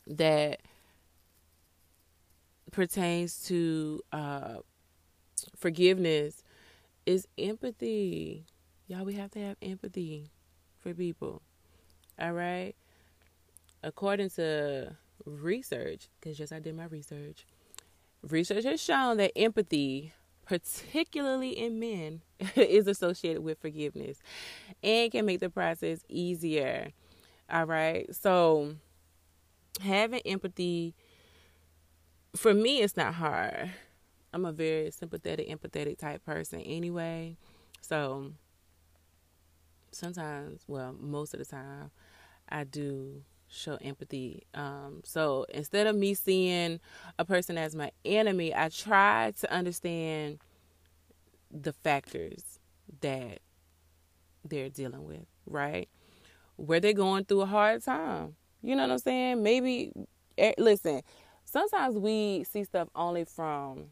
that 0.05 0.61
pertains 2.72 3.43
to 3.47 4.01
uh, 4.13 4.57
forgiveness 5.55 6.43
is 7.05 7.28
empathy. 7.38 8.45
Y'all, 8.88 9.03
we 9.03 9.15
have 9.15 9.32
to 9.32 9.39
have 9.39 9.57
empathy 9.61 10.30
for 10.80 10.93
people. 10.93 11.41
All 12.20 12.32
right. 12.32 12.74
According 13.84 14.30
to 14.32 14.95
research, 15.26 16.07
because 16.20 16.39
yes, 16.39 16.51
I 16.51 16.59
did 16.59 16.76
my 16.76 16.86
research. 16.86 17.45
Research 18.24 18.63
has 18.63 18.82
shown 18.82 19.18
that 19.18 19.32
empathy 19.36 20.13
particularly 20.47 21.49
in 21.49 21.79
men, 21.79 22.21
is 22.55 22.87
associated 22.87 23.43
with 23.43 23.59
forgiveness 23.59 24.19
and 24.81 25.11
can 25.11 25.25
make 25.25 25.39
the 25.39 25.49
process 25.49 25.99
easier. 26.07 26.91
All 27.51 27.65
right. 27.65 28.13
So, 28.15 28.75
having 29.81 30.21
empathy, 30.21 30.95
for 32.35 32.53
me, 32.53 32.81
it's 32.81 32.97
not 32.97 33.15
hard. 33.15 33.71
I'm 34.33 34.45
a 34.45 34.51
very 34.51 34.91
sympathetic, 34.91 35.49
empathetic 35.49 35.97
type 35.97 36.25
person 36.25 36.61
anyway. 36.61 37.37
So, 37.81 38.31
sometimes, 39.91 40.61
well, 40.67 40.95
most 40.97 41.33
of 41.33 41.39
the 41.39 41.45
time, 41.45 41.91
I 42.49 42.63
do 42.63 43.23
show 43.49 43.77
empathy. 43.81 44.43
Um, 44.53 45.01
so 45.03 45.45
instead 45.49 45.87
of 45.87 45.95
me 45.95 46.13
seeing 46.13 46.79
a 47.17 47.25
person 47.25 47.57
as 47.57 47.75
my 47.75 47.91
enemy, 48.05 48.53
I 48.53 48.69
try 48.69 49.33
to 49.39 49.51
understand 49.51 50.39
the 51.51 51.73
factors 51.73 52.59
that 53.01 53.39
they're 54.43 54.69
dealing 54.69 55.05
with, 55.05 55.25
right? 55.45 55.89
Where 56.55 56.79
they're 56.79 56.93
going 56.93 57.25
through 57.25 57.41
a 57.41 57.45
hard 57.45 57.83
time. 57.83 58.35
You 58.61 58.75
know 58.75 58.83
what 58.83 58.91
I'm 58.91 58.99
saying? 58.99 59.43
Maybe 59.43 59.91
eh, 60.37 60.53
listen, 60.57 61.01
sometimes 61.45 61.95
we 61.95 62.43
see 62.43 62.63
stuff 62.63 62.89
only 62.95 63.25
from 63.25 63.85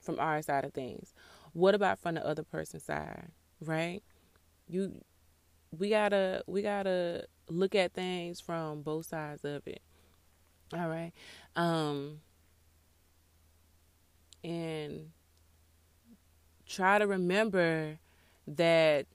from 0.00 0.18
our 0.18 0.40
side 0.42 0.64
of 0.64 0.72
things. 0.72 1.12
What 1.52 1.74
about 1.74 1.98
from 1.98 2.14
the 2.14 2.26
other 2.26 2.42
person's 2.42 2.84
side, 2.84 3.28
right? 3.60 4.02
You 4.68 5.00
we 5.76 5.90
got 5.90 6.10
to 6.10 6.42
we 6.46 6.62
got 6.62 6.84
to 6.84 7.26
look 7.48 7.74
at 7.74 7.92
things 7.92 8.40
from 8.40 8.82
both 8.82 9.06
sides 9.06 9.44
of 9.44 9.66
it. 9.66 9.82
All 10.72 10.88
right. 10.88 11.12
Um 11.56 12.20
and 14.44 15.10
try 16.66 16.98
to 16.98 17.06
remember 17.06 17.98
that 18.46 19.06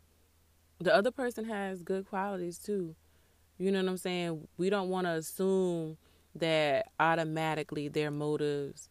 the 0.79 0.93
other 0.93 1.11
person 1.11 1.45
has 1.45 1.81
good 1.81 2.07
qualities 2.07 2.57
too. 2.57 2.95
You 3.57 3.71
know 3.71 3.81
what 3.81 3.89
I'm 3.89 3.97
saying? 3.97 4.47
We 4.57 4.69
don't 4.69 4.89
want 4.89 5.07
to 5.07 5.11
assume 5.11 5.97
that 6.35 6.87
automatically 6.99 7.87
their 7.87 8.11
motives 8.11 8.89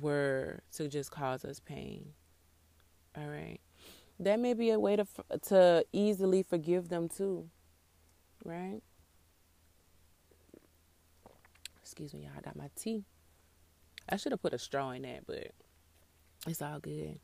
were 0.00 0.60
to 0.74 0.88
just 0.88 1.10
cause 1.10 1.44
us 1.44 1.60
pain. 1.60 2.12
All 3.16 3.26
right. 3.26 3.58
That 4.20 4.38
may 4.38 4.54
be 4.54 4.70
a 4.70 4.78
way 4.78 4.96
to 4.96 5.06
to 5.48 5.84
easily 5.92 6.42
forgive 6.42 6.88
them 6.88 7.08
too 7.08 7.48
right? 8.44 8.80
Excuse 11.82 12.14
me, 12.14 12.20
y'all. 12.22 12.32
I 12.36 12.40
got 12.40 12.56
my 12.56 12.70
tea. 12.76 13.04
I 14.08 14.16
should 14.16 14.32
have 14.32 14.42
put 14.42 14.54
a 14.54 14.58
straw 14.58 14.90
in 14.90 15.02
that, 15.02 15.26
but 15.26 15.52
it's 16.46 16.62
all 16.62 16.78
good. 16.78 17.18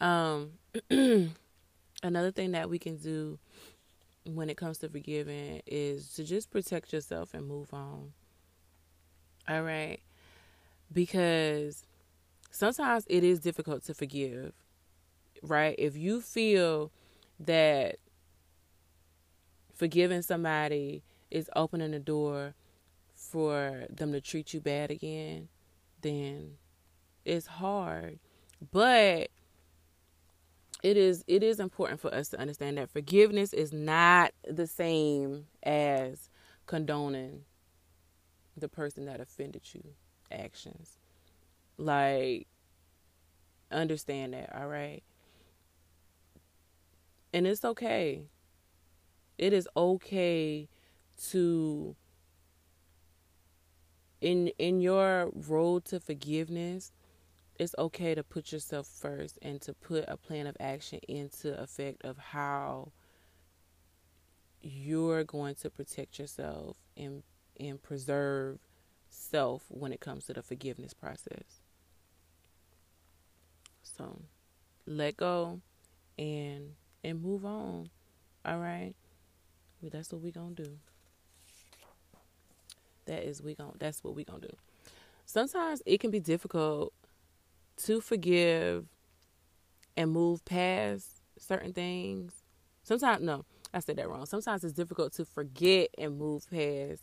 Um, 0.00 0.52
another 2.02 2.30
thing 2.30 2.52
that 2.52 2.70
we 2.70 2.78
can 2.78 2.96
do 2.96 3.38
when 4.24 4.50
it 4.50 4.56
comes 4.56 4.78
to 4.78 4.88
forgiving 4.88 5.62
is 5.66 6.12
to 6.14 6.24
just 6.24 6.50
protect 6.50 6.92
yourself 6.92 7.34
and 7.34 7.46
move 7.46 7.72
on. 7.72 8.12
All 9.48 9.62
right? 9.62 10.00
Because 10.92 11.84
sometimes 12.50 13.04
it 13.08 13.24
is 13.24 13.40
difficult 13.40 13.84
to 13.84 13.94
forgive, 13.94 14.52
right? 15.42 15.74
If 15.78 15.96
you 15.96 16.20
feel 16.20 16.92
that 17.40 17.96
forgiving 19.78 20.22
somebody 20.22 21.04
is 21.30 21.48
opening 21.54 21.92
the 21.92 22.00
door 22.00 22.54
for 23.14 23.86
them 23.88 24.12
to 24.12 24.20
treat 24.20 24.52
you 24.52 24.60
bad 24.60 24.90
again, 24.90 25.48
then 26.02 26.56
it's 27.24 27.46
hard. 27.46 28.18
But 28.72 29.30
it 30.82 30.96
is 30.96 31.24
it 31.26 31.42
is 31.42 31.60
important 31.60 32.00
for 32.00 32.12
us 32.12 32.28
to 32.28 32.40
understand 32.40 32.78
that 32.78 32.90
forgiveness 32.90 33.52
is 33.52 33.72
not 33.72 34.32
the 34.48 34.66
same 34.66 35.46
as 35.62 36.28
condoning 36.66 37.44
the 38.56 38.68
person 38.68 39.06
that 39.06 39.20
offended 39.20 39.62
you 39.72 39.82
actions. 40.30 40.98
Like 41.76 42.48
understand 43.70 44.34
that, 44.34 44.54
all 44.56 44.66
right? 44.66 45.02
And 47.32 47.46
it's 47.46 47.64
okay. 47.64 48.22
It 49.38 49.52
is 49.52 49.68
okay 49.76 50.68
to 51.30 51.96
in 54.20 54.48
in 54.58 54.80
your 54.80 55.30
road 55.32 55.84
to 55.86 56.00
forgiveness, 56.00 56.92
it's 57.58 57.74
okay 57.78 58.14
to 58.14 58.22
put 58.24 58.52
yourself 58.52 58.86
first 58.86 59.38
and 59.42 59.60
to 59.62 59.72
put 59.72 60.04
a 60.08 60.16
plan 60.16 60.46
of 60.46 60.56
action 60.58 61.00
into 61.08 61.60
effect 61.60 62.04
of 62.04 62.18
how 62.18 62.92
you're 64.60 65.24
going 65.24 65.54
to 65.56 65.70
protect 65.70 66.18
yourself 66.18 66.76
and 66.96 67.22
and 67.60 67.82
preserve 67.82 68.58
self 69.08 69.64
when 69.68 69.92
it 69.92 70.00
comes 70.00 70.26
to 70.26 70.32
the 70.32 70.42
forgiveness 70.42 70.94
process. 70.94 71.60
So 73.82 74.22
let 74.86 75.16
go 75.16 75.60
and 76.18 76.74
and 77.04 77.22
move 77.22 77.44
on. 77.44 77.90
All 78.44 78.58
right. 78.58 78.94
That's 79.82 80.12
what 80.12 80.22
we 80.22 80.32
gonna 80.32 80.54
do. 80.54 80.78
That 83.06 83.24
is 83.24 83.42
we 83.42 83.54
gonna. 83.54 83.72
that's 83.78 84.02
what 84.04 84.14
we 84.14 84.24
gonna 84.24 84.40
do. 84.40 84.56
Sometimes 85.24 85.82
it 85.86 86.00
can 86.00 86.10
be 86.10 86.20
difficult 86.20 86.92
to 87.84 88.00
forgive 88.00 88.86
and 89.96 90.10
move 90.10 90.44
past 90.44 91.22
certain 91.38 91.72
things. 91.72 92.32
Sometimes 92.82 93.22
no, 93.22 93.44
I 93.72 93.80
said 93.80 93.96
that 93.96 94.08
wrong. 94.08 94.26
Sometimes 94.26 94.64
it's 94.64 94.74
difficult 94.74 95.12
to 95.14 95.24
forget 95.24 95.90
and 95.96 96.18
move 96.18 96.48
past 96.50 97.02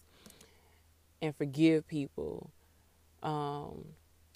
and 1.22 1.36
forgive 1.36 1.88
people. 1.88 2.52
Um, 3.24 3.86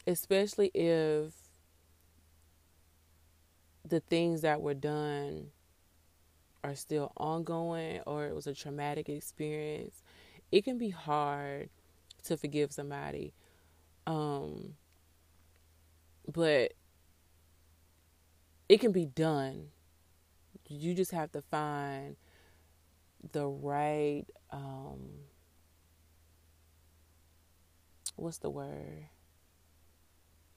especially 0.07 0.71
if 0.73 1.33
the 3.87 3.99
things 3.99 4.41
that 4.41 4.61
were 4.61 4.73
done 4.73 5.47
are 6.63 6.75
still 6.75 7.11
ongoing 7.17 8.01
or 8.05 8.25
it 8.27 8.35
was 8.35 8.47
a 8.47 8.53
traumatic 8.53 9.09
experience, 9.09 10.03
it 10.51 10.63
can 10.63 10.77
be 10.77 10.89
hard 10.89 11.69
to 12.23 12.37
forgive 12.37 12.71
somebody. 12.71 13.33
Um, 14.05 14.75
but 16.27 16.73
it 18.67 18.79
can 18.79 18.91
be 18.91 19.05
done. 19.05 19.67
You 20.67 20.93
just 20.93 21.11
have 21.11 21.31
to 21.31 21.41
find 21.41 22.15
the 23.31 23.47
right 23.47 24.25
um, 24.51 25.09
what's 28.15 28.37
the 28.37 28.49
word? 28.49 29.07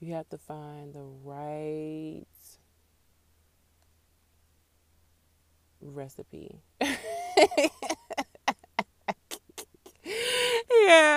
You 0.01 0.15
have 0.15 0.29
to 0.31 0.39
find 0.39 0.93
the 0.93 1.05
right 1.23 2.27
recipe. 5.95 6.61
yeah, 6.81 6.91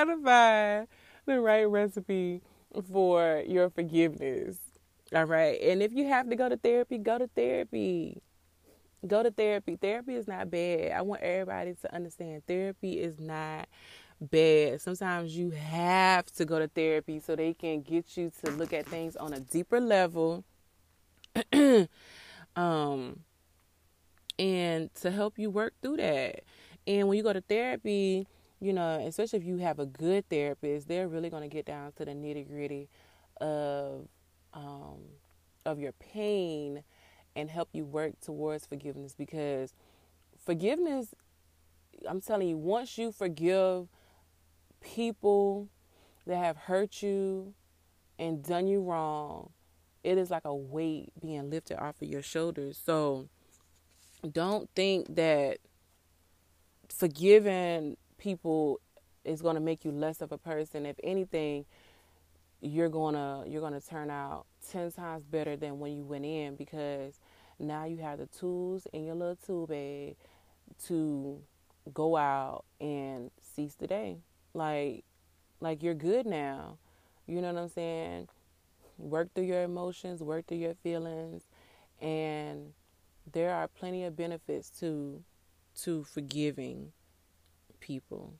to 0.05 0.19
find 0.23 0.87
the 1.25 1.39
right 1.39 1.65
recipe 1.65 2.41
for 2.91 3.43
your 3.47 3.69
forgiveness. 3.69 4.57
All 5.13 5.25
right. 5.25 5.59
And 5.61 5.81
if 5.81 5.93
you 5.93 6.07
have 6.07 6.29
to 6.29 6.35
go 6.35 6.49
to 6.49 6.57
therapy, 6.57 6.97
go 6.97 7.17
to 7.17 7.27
therapy. 7.27 8.21
Go 9.05 9.23
to 9.23 9.31
therapy. 9.31 9.77
Therapy 9.79 10.15
is 10.15 10.27
not 10.27 10.49
bad. 10.49 10.91
I 10.91 11.01
want 11.01 11.21
everybody 11.21 11.75
to 11.81 11.93
understand 11.93 12.45
therapy 12.47 12.99
is 12.99 13.19
not 13.19 13.67
bad. 14.19 14.81
Sometimes 14.81 15.37
you 15.37 15.51
have 15.51 16.25
to 16.33 16.45
go 16.45 16.59
to 16.59 16.67
therapy 16.67 17.19
so 17.19 17.35
they 17.35 17.53
can 17.53 17.81
get 17.81 18.17
you 18.17 18.31
to 18.43 18.51
look 18.51 18.73
at 18.73 18.87
things 18.87 19.15
on 19.15 19.33
a 19.33 19.39
deeper 19.39 19.79
level. 19.79 20.43
um 22.55 23.19
and 24.37 24.93
to 24.95 25.11
help 25.11 25.37
you 25.37 25.49
work 25.49 25.73
through 25.81 25.97
that. 25.97 26.43
And 26.87 27.07
when 27.07 27.17
you 27.17 27.23
go 27.23 27.33
to 27.33 27.41
therapy, 27.41 28.27
you 28.59 28.73
know, 28.73 29.03
especially 29.05 29.39
if 29.39 29.45
you 29.45 29.57
have 29.57 29.79
a 29.79 29.85
good 29.85 30.27
therapist, 30.29 30.87
they're 30.87 31.07
really 31.07 31.29
going 31.29 31.43
to 31.43 31.53
get 31.53 31.65
down 31.65 31.91
to 31.93 32.05
the 32.05 32.11
nitty 32.11 32.47
gritty 32.47 32.89
of 33.41 34.07
um, 34.53 34.99
of 35.65 35.79
your 35.79 35.91
pain 35.93 36.83
and 37.35 37.49
help 37.49 37.69
you 37.73 37.85
work 37.85 38.19
towards 38.21 38.65
forgiveness 38.65 39.13
because 39.17 39.73
forgiveness 40.43 41.13
I'm 42.07 42.21
telling 42.21 42.47
you 42.47 42.57
once 42.57 42.97
you 42.97 43.11
forgive 43.11 43.87
people 44.81 45.69
that 46.25 46.37
have 46.37 46.55
hurt 46.55 47.01
you 47.01 47.53
and 48.17 48.43
done 48.43 48.67
you 48.67 48.81
wrong 48.81 49.49
it 50.03 50.17
is 50.17 50.29
like 50.29 50.45
a 50.45 50.55
weight 50.55 51.11
being 51.19 51.49
lifted 51.49 51.77
off 51.77 52.01
of 52.01 52.07
your 52.07 52.21
shoulders 52.21 52.79
so 52.83 53.27
don't 54.25 54.69
think 54.75 55.15
that 55.15 55.59
forgiving 56.89 57.97
people 58.17 58.79
is 59.23 59.41
going 59.41 59.55
to 59.55 59.61
make 59.61 59.83
you 59.83 59.91
less 59.91 60.21
of 60.21 60.31
a 60.31 60.37
person. 60.37 60.85
If 60.85 60.97
anything 61.03 61.65
you're 62.61 62.89
going 62.89 63.13
to 63.13 63.43
you're 63.47 63.61
going 63.61 63.79
to 63.79 63.85
turn 63.85 64.09
out 64.09 64.45
10 64.71 64.91
times 64.91 65.23
better 65.23 65.55
than 65.55 65.79
when 65.79 65.95
you 65.95 66.03
went 66.03 66.25
in 66.25 66.55
because 66.55 67.19
now 67.59 67.85
you 67.85 67.97
have 67.97 68.17
the 68.19 68.25
tools 68.27 68.87
in 68.93 69.05
your 69.05 69.15
little 69.15 69.35
tool 69.35 69.67
bag 69.67 70.15
to 70.87 71.39
go 71.93 72.17
out 72.17 72.65
and 72.81 73.29
seize 73.39 73.75
the 73.75 73.87
day. 73.87 74.17
Like 74.53 75.03
like 75.59 75.83
you're 75.83 75.93
good 75.93 76.25
now. 76.25 76.77
You 77.27 77.41
know 77.41 77.53
what 77.53 77.61
i'm 77.63 77.69
saying? 77.69 78.27
Work 78.97 79.33
through 79.33 79.45
your 79.45 79.63
emotions 79.63 80.21
work 80.21 80.47
through 80.47 80.57
your 80.57 80.75
feelings 80.75 81.43
and 82.01 82.73
there 83.31 83.53
are 83.53 83.67
plenty 83.67 84.03
of 84.05 84.15
benefits 84.15 84.69
to 84.79 85.23
to 85.83 86.03
forgiving 86.03 86.91
people. 87.79 88.33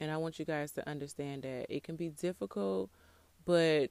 And 0.00 0.10
I 0.10 0.16
want 0.16 0.38
you 0.38 0.44
guys 0.44 0.72
to 0.72 0.88
understand 0.88 1.42
that 1.42 1.66
it 1.68 1.84
can 1.84 1.96
be 1.96 2.08
difficult, 2.08 2.90
but 3.44 3.90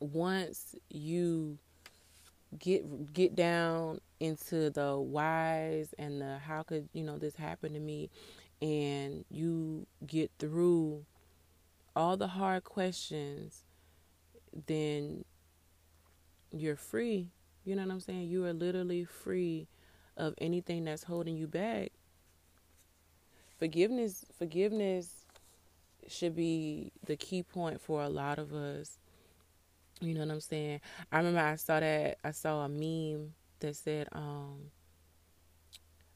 once 0.00 0.74
you 0.88 1.58
get 2.58 3.12
get 3.12 3.34
down 3.34 4.00
into 4.18 4.70
the 4.70 4.98
whys 4.98 5.94
and 5.98 6.20
the 6.20 6.38
how 6.38 6.62
could 6.62 6.88
you 6.92 7.02
know 7.02 7.16
this 7.16 7.36
happen 7.36 7.72
to 7.72 7.78
me 7.78 8.10
and 8.60 9.24
you 9.30 9.86
get 10.06 10.30
through 10.38 11.04
all 11.94 12.16
the 12.16 12.26
hard 12.26 12.64
questions 12.64 13.62
then 14.66 15.24
you're 16.52 16.76
free 16.76 17.28
you 17.64 17.76
know 17.76 17.82
what 17.82 17.92
I'm 17.92 18.00
saying? 18.00 18.28
You 18.28 18.44
are 18.46 18.52
literally 18.52 19.04
free 19.04 19.68
of 20.16 20.34
anything 20.38 20.84
that's 20.84 21.04
holding 21.04 21.36
you 21.36 21.46
back. 21.46 21.92
Forgiveness 23.58 24.24
forgiveness 24.38 25.26
should 26.08 26.34
be 26.34 26.92
the 27.04 27.16
key 27.16 27.42
point 27.42 27.80
for 27.80 28.02
a 28.02 28.08
lot 28.08 28.38
of 28.38 28.52
us. 28.52 28.98
You 30.00 30.14
know 30.14 30.20
what 30.20 30.30
I'm 30.30 30.40
saying? 30.40 30.80
I 31.12 31.18
remember 31.18 31.40
I 31.40 31.56
saw 31.56 31.80
that 31.80 32.18
I 32.24 32.30
saw 32.30 32.64
a 32.64 32.68
meme 32.68 33.34
that 33.60 33.76
said 33.76 34.08
um 34.12 34.70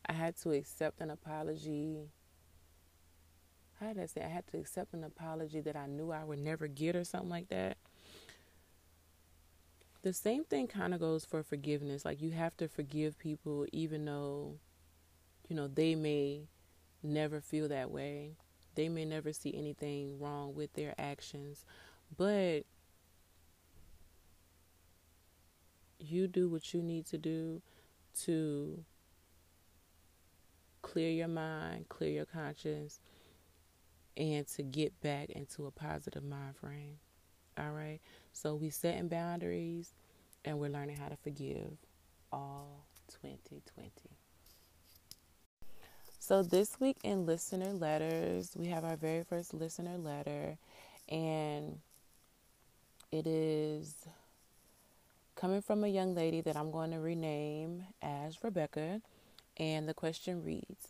I 0.06 0.12
had 0.12 0.36
to 0.38 0.52
accept 0.52 1.00
an 1.00 1.10
apology. 1.10 2.08
How 3.80 3.88
did 3.92 4.02
I 4.02 4.06
say? 4.06 4.22
I 4.22 4.28
had 4.28 4.46
to 4.48 4.58
accept 4.58 4.94
an 4.94 5.04
apology 5.04 5.60
that 5.60 5.76
I 5.76 5.86
knew 5.86 6.10
I 6.10 6.24
would 6.24 6.38
never 6.38 6.66
get 6.66 6.96
or 6.96 7.04
something 7.04 7.30
like 7.30 7.48
that 7.48 7.76
the 10.04 10.12
same 10.12 10.44
thing 10.44 10.66
kind 10.66 10.92
of 10.92 11.00
goes 11.00 11.24
for 11.24 11.42
forgiveness. 11.42 12.04
Like 12.04 12.20
you 12.20 12.30
have 12.32 12.54
to 12.58 12.68
forgive 12.68 13.18
people 13.18 13.64
even 13.72 14.04
though, 14.04 14.58
you 15.48 15.56
know, 15.56 15.66
they 15.66 15.94
may 15.94 16.42
never 17.02 17.40
feel 17.40 17.68
that 17.68 17.90
way. 17.90 18.36
They 18.74 18.90
may 18.90 19.06
never 19.06 19.32
see 19.32 19.54
anything 19.56 20.18
wrong 20.18 20.54
with 20.54 20.74
their 20.74 20.94
actions. 20.98 21.64
But 22.14 22.64
you 25.98 26.28
do 26.28 26.50
what 26.50 26.74
you 26.74 26.82
need 26.82 27.06
to 27.06 27.16
do 27.16 27.62
to 28.24 28.84
clear 30.82 31.10
your 31.10 31.28
mind, 31.28 31.88
clear 31.88 32.10
your 32.10 32.26
conscience, 32.26 33.00
and 34.18 34.46
to 34.48 34.62
get 34.62 35.00
back 35.00 35.30
into 35.30 35.64
a 35.64 35.70
positive 35.70 36.22
mind 36.22 36.56
frame. 36.56 36.98
All 37.58 37.70
right. 37.70 38.00
So 38.32 38.54
we 38.54 38.70
setting 38.70 39.08
boundaries 39.08 39.92
and 40.44 40.58
we're 40.58 40.70
learning 40.70 40.96
how 40.96 41.08
to 41.08 41.16
forgive 41.16 41.76
all 42.32 42.84
2020. 43.22 43.90
So 46.18 46.42
this 46.42 46.80
week 46.80 46.96
in 47.04 47.26
listener 47.26 47.72
letters, 47.72 48.52
we 48.56 48.68
have 48.68 48.84
our 48.84 48.96
very 48.96 49.24
first 49.24 49.54
listener 49.54 49.98
letter 49.98 50.56
and 51.08 51.78
it 53.12 53.26
is 53.26 53.94
coming 55.36 55.62
from 55.62 55.84
a 55.84 55.88
young 55.88 56.14
lady 56.14 56.40
that 56.40 56.56
I'm 56.56 56.70
going 56.70 56.90
to 56.92 56.98
rename 56.98 57.84
as 58.02 58.42
Rebecca 58.42 59.00
and 59.58 59.88
the 59.88 59.94
question 59.94 60.42
reads 60.42 60.88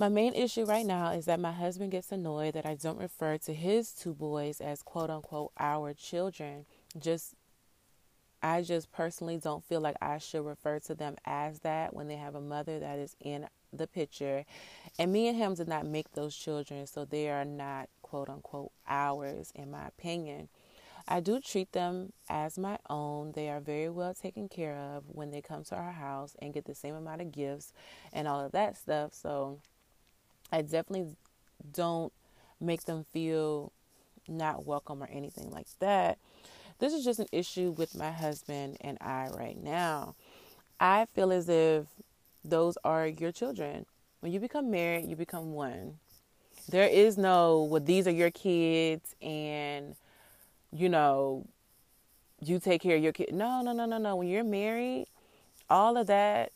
my 0.00 0.08
main 0.08 0.32
issue 0.32 0.64
right 0.64 0.86
now 0.86 1.10
is 1.10 1.26
that 1.26 1.38
my 1.38 1.52
husband 1.52 1.90
gets 1.90 2.10
annoyed 2.10 2.54
that 2.54 2.64
I 2.64 2.74
don't 2.74 2.98
refer 2.98 3.36
to 3.36 3.52
his 3.52 3.92
two 3.92 4.14
boys 4.14 4.58
as 4.62 4.80
quote 4.80 5.10
unquote 5.10 5.52
our 5.58 5.92
children, 5.92 6.64
just 6.98 7.34
I 8.42 8.62
just 8.62 8.90
personally 8.92 9.36
don't 9.36 9.62
feel 9.62 9.82
like 9.82 9.96
I 10.00 10.16
should 10.16 10.46
refer 10.46 10.78
to 10.78 10.94
them 10.94 11.16
as 11.26 11.58
that 11.58 11.92
when 11.92 12.08
they 12.08 12.16
have 12.16 12.34
a 12.34 12.40
mother 12.40 12.78
that 12.78 12.98
is 12.98 13.14
in 13.20 13.46
the 13.74 13.86
picture. 13.86 14.46
And 14.98 15.12
me 15.12 15.28
and 15.28 15.36
him 15.36 15.52
did 15.52 15.68
not 15.68 15.84
make 15.84 16.12
those 16.12 16.34
children, 16.34 16.86
so 16.86 17.04
they 17.04 17.28
are 17.28 17.44
not 17.44 17.90
quote 18.00 18.30
unquote 18.30 18.72
ours, 18.88 19.52
in 19.54 19.70
my 19.70 19.86
opinion. 19.86 20.48
I 21.06 21.20
do 21.20 21.40
treat 21.40 21.72
them 21.72 22.14
as 22.26 22.56
my 22.56 22.78
own. 22.88 23.32
They 23.32 23.50
are 23.50 23.60
very 23.60 23.90
well 23.90 24.14
taken 24.14 24.48
care 24.48 24.76
of 24.76 25.04
when 25.08 25.30
they 25.30 25.42
come 25.42 25.62
to 25.64 25.76
our 25.76 25.92
house 25.92 26.36
and 26.40 26.54
get 26.54 26.64
the 26.64 26.74
same 26.74 26.94
amount 26.94 27.20
of 27.20 27.32
gifts 27.32 27.74
and 28.14 28.26
all 28.26 28.40
of 28.40 28.52
that 28.52 28.78
stuff. 28.78 29.12
So 29.12 29.58
I 30.52 30.62
definitely 30.62 31.16
don't 31.72 32.12
make 32.60 32.84
them 32.84 33.04
feel 33.12 33.72
not 34.28 34.66
welcome 34.66 35.02
or 35.02 35.08
anything 35.10 35.50
like 35.50 35.66
that. 35.80 36.18
This 36.78 36.92
is 36.92 37.04
just 37.04 37.20
an 37.20 37.26
issue 37.32 37.74
with 37.76 37.96
my 37.96 38.10
husband 38.10 38.78
and 38.80 38.96
I 39.00 39.28
right 39.36 39.62
now. 39.62 40.14
I 40.78 41.06
feel 41.14 41.30
as 41.30 41.48
if 41.48 41.86
those 42.44 42.78
are 42.84 43.06
your 43.06 43.32
children. 43.32 43.84
When 44.20 44.32
you 44.32 44.40
become 44.40 44.70
married, 44.70 45.06
you 45.06 45.16
become 45.16 45.52
one. 45.52 45.98
There 46.68 46.88
is 46.88 47.18
no, 47.18 47.64
well, 47.64 47.82
these 47.82 48.06
are 48.06 48.12
your 48.12 48.30
kids 48.30 49.14
and, 49.20 49.94
you 50.72 50.88
know, 50.88 51.46
you 52.40 52.58
take 52.58 52.82
care 52.82 52.96
of 52.96 53.02
your 53.02 53.12
kid. 53.12 53.32
No, 53.32 53.60
no, 53.62 53.72
no, 53.72 53.84
no, 53.84 53.98
no. 53.98 54.16
When 54.16 54.28
you're 54.28 54.44
married, 54.44 55.06
all 55.68 55.96
of 55.96 56.06
that 56.06 56.52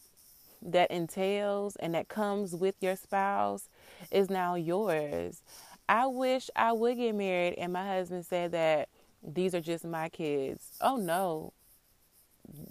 that 0.62 0.90
entails 0.90 1.76
and 1.76 1.94
that 1.94 2.08
comes 2.08 2.54
with 2.54 2.74
your 2.80 2.96
spouse 2.96 3.68
is 4.10 4.31
now 4.31 4.55
yours. 4.55 5.43
I 5.89 6.06
wish 6.06 6.51
I 6.56 6.72
would 6.72 6.97
get 6.97 7.14
married 7.14 7.55
and 7.55 7.72
my 7.72 7.86
husband 7.86 8.24
said 8.26 8.52
that 8.52 8.89
these 9.22 9.55
are 9.55 9.60
just 9.60 9.85
my 9.85 10.09
kids. 10.09 10.76
Oh 10.81 10.97
no. 10.97 11.52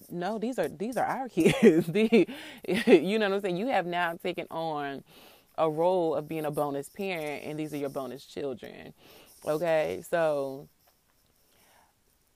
No, 0.09 0.37
these 0.37 0.59
are 0.59 0.67
these 0.67 0.97
are 0.97 1.05
our 1.05 1.29
kids. 1.29 1.89
you 1.93 3.19
know 3.19 3.29
what 3.29 3.35
I'm 3.35 3.41
saying? 3.41 3.57
You 3.57 3.67
have 3.67 3.85
now 3.85 4.17
taken 4.21 4.47
on 4.49 5.03
a 5.57 5.69
role 5.69 6.15
of 6.15 6.27
being 6.27 6.45
a 6.45 6.51
bonus 6.51 6.89
parent 6.89 7.43
and 7.43 7.59
these 7.59 7.73
are 7.73 7.77
your 7.77 7.89
bonus 7.89 8.25
children. 8.25 8.93
Okay? 9.45 10.03
So 10.09 10.67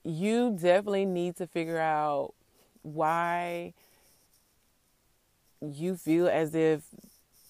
you 0.04 0.56
definitely 0.60 1.04
need 1.04 1.36
to 1.36 1.46
figure 1.46 1.78
out 1.78 2.34
why 2.82 3.74
you 5.60 5.96
feel 5.96 6.28
as 6.28 6.54
if 6.54 6.82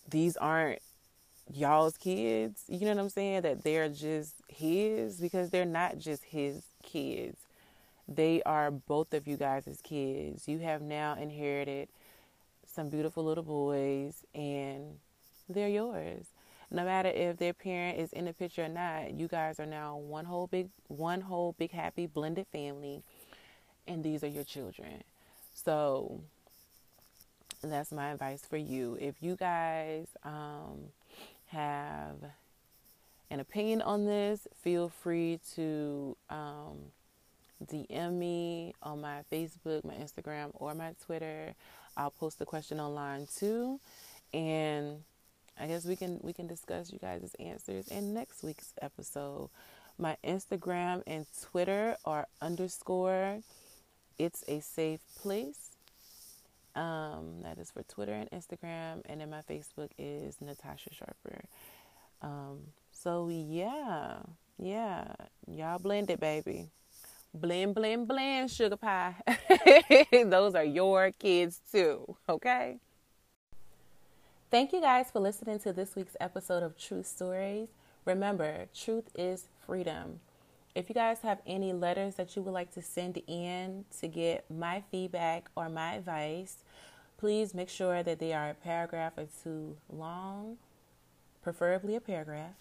these 0.08 0.36
aren't 0.36 0.80
y'all's 1.52 1.96
kids. 1.96 2.64
You 2.68 2.80
know 2.80 2.94
what 2.94 2.98
I'm 2.98 3.08
saying? 3.08 3.42
That 3.42 3.64
they're 3.64 3.88
just 3.88 4.34
his 4.48 5.20
because 5.20 5.50
they're 5.50 5.64
not 5.64 5.98
just 5.98 6.24
his 6.24 6.62
kids. 6.82 7.36
They 8.08 8.42
are 8.44 8.70
both 8.70 9.12
of 9.12 9.26
you 9.28 9.36
guys' 9.36 9.80
kids. 9.82 10.48
You 10.48 10.58
have 10.60 10.80
now 10.80 11.14
inherited 11.14 11.88
some 12.66 12.88
beautiful 12.88 13.24
little 13.24 13.44
boys 13.44 14.24
and 14.34 14.98
they're 15.48 15.68
yours. 15.68 16.26
No 16.70 16.84
matter 16.84 17.08
if 17.08 17.38
their 17.38 17.54
parent 17.54 17.98
is 17.98 18.12
in 18.12 18.26
the 18.26 18.32
picture 18.32 18.64
or 18.64 18.68
not, 18.68 19.12
you 19.12 19.26
guys 19.26 19.58
are 19.58 19.66
now 19.66 19.96
one 19.96 20.26
whole 20.26 20.46
big 20.46 20.68
one 20.88 21.22
whole 21.22 21.54
big 21.58 21.70
happy 21.70 22.06
blended 22.06 22.46
family 22.52 23.02
and 23.86 24.04
these 24.04 24.22
are 24.22 24.28
your 24.28 24.44
children. 24.44 25.02
So 25.54 26.20
that's 27.62 27.90
my 27.90 28.12
advice 28.12 28.42
for 28.48 28.58
you. 28.58 28.96
If 29.00 29.16
you 29.20 29.34
guys 29.36 30.06
um, 30.24 30.78
have 31.48 32.16
an 33.30 33.40
opinion 33.40 33.82
on 33.82 34.06
this, 34.06 34.46
feel 34.62 34.88
free 34.88 35.40
to 35.54 36.16
um, 36.30 36.78
DM 37.66 38.12
me 38.12 38.74
on 38.82 39.00
my 39.00 39.22
Facebook, 39.30 39.84
my 39.84 39.94
Instagram, 39.94 40.50
or 40.54 40.74
my 40.74 40.94
Twitter. 41.04 41.54
I'll 41.96 42.10
post 42.10 42.38
the 42.38 42.46
question 42.46 42.80
online 42.80 43.26
too, 43.36 43.80
and 44.32 45.02
I 45.58 45.66
guess 45.66 45.84
we 45.84 45.96
can 45.96 46.20
we 46.22 46.32
can 46.32 46.46
discuss 46.46 46.92
you 46.92 46.98
guys' 46.98 47.34
answers 47.40 47.88
in 47.88 48.14
next 48.14 48.42
week's 48.42 48.72
episode. 48.80 49.50
My 49.98 50.16
Instagram 50.24 51.02
and 51.06 51.26
Twitter 51.42 51.96
are 52.04 52.28
underscore. 52.40 53.40
It's 54.16 54.44
a 54.46 54.60
safe 54.60 55.00
place. 55.20 55.77
Um, 56.78 57.42
that 57.42 57.58
is 57.58 57.72
for 57.72 57.82
Twitter 57.82 58.12
and 58.12 58.30
Instagram, 58.30 59.02
and 59.06 59.20
then 59.20 59.30
my 59.30 59.42
Facebook 59.42 59.88
is 59.98 60.36
Natasha 60.40 60.94
Sharper. 60.94 61.42
Um, 62.22 62.58
so 62.92 63.28
yeah, 63.28 64.18
yeah, 64.58 65.12
y'all 65.50 65.80
blend 65.80 66.08
it, 66.08 66.20
baby. 66.20 66.70
Blend, 67.34 67.74
blend, 67.74 68.06
blend, 68.06 68.48
sugar 68.52 68.76
pie. 68.76 69.16
Those 70.12 70.54
are 70.54 70.62
your 70.62 71.10
kids 71.10 71.60
too, 71.72 72.16
okay? 72.28 72.78
Thank 74.48 74.72
you 74.72 74.80
guys 74.80 75.10
for 75.10 75.18
listening 75.18 75.58
to 75.60 75.72
this 75.72 75.96
week's 75.96 76.16
episode 76.20 76.62
of 76.62 76.78
Truth 76.78 77.06
Stories. 77.06 77.66
Remember, 78.04 78.66
truth 78.72 79.10
is 79.16 79.48
freedom. 79.66 80.20
If 80.76 80.88
you 80.88 80.94
guys 80.94 81.18
have 81.22 81.40
any 81.44 81.72
letters 81.72 82.14
that 82.14 82.36
you 82.36 82.42
would 82.42 82.54
like 82.54 82.72
to 82.74 82.82
send 82.82 83.20
in 83.26 83.84
to 84.00 84.06
get 84.06 84.48
my 84.48 84.84
feedback 84.92 85.50
or 85.56 85.68
my 85.68 85.94
advice, 85.94 86.58
please 87.18 87.52
make 87.52 87.68
sure 87.68 88.02
that 88.02 88.18
they 88.18 88.32
are 88.32 88.50
a 88.50 88.54
paragraph 88.54 89.18
or 89.18 89.26
two 89.42 89.76
long, 89.92 90.56
preferably 91.42 91.96
a 91.96 92.00
paragraph. 92.00 92.54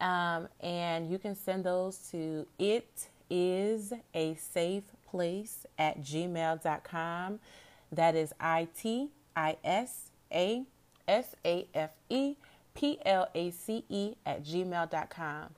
Um, 0.00 0.48
and 0.60 1.10
you 1.10 1.18
can 1.18 1.36
send 1.36 1.64
those 1.64 1.98
to 2.10 2.46
it 2.58 3.08
is 3.30 3.92
a 4.14 4.34
safe 4.34 4.84
place 5.08 5.66
at 5.78 6.02
gmail.com. 6.02 7.38
That 7.92 8.16
is 8.16 8.32
I 8.40 8.68
T 8.76 9.10
I 9.36 9.56
S 9.62 10.10
A 10.32 10.64
S 11.06 11.36
A 11.44 11.66
F 11.74 11.90
E 12.08 12.34
P 12.74 12.98
L 13.04 13.28
A 13.34 13.50
C 13.50 13.84
E 13.88 14.14
at 14.26 14.42
gmail.com. 14.44 15.50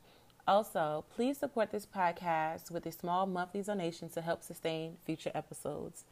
Also, 0.47 1.05
please 1.15 1.39
support 1.39 1.71
this 1.71 1.87
podcast 1.87 2.71
with 2.71 2.85
a 2.85 2.93
small 2.93 3.25
monthly 3.25 3.63
donation 3.63 4.11
to 4.11 4.21
help 4.21 4.43
sustain 4.43 4.97
future 5.07 5.31
episodes. 5.35 6.05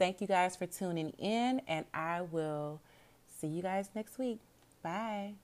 Thank 0.00 0.22
you 0.22 0.26
guys 0.26 0.56
for 0.56 0.64
tuning 0.64 1.10
in, 1.18 1.60
and 1.68 1.84
I 1.92 2.22
will 2.22 2.80
see 3.38 3.48
you 3.48 3.60
guys 3.60 3.90
next 3.94 4.18
week. 4.18 4.38
Bye. 4.82 5.34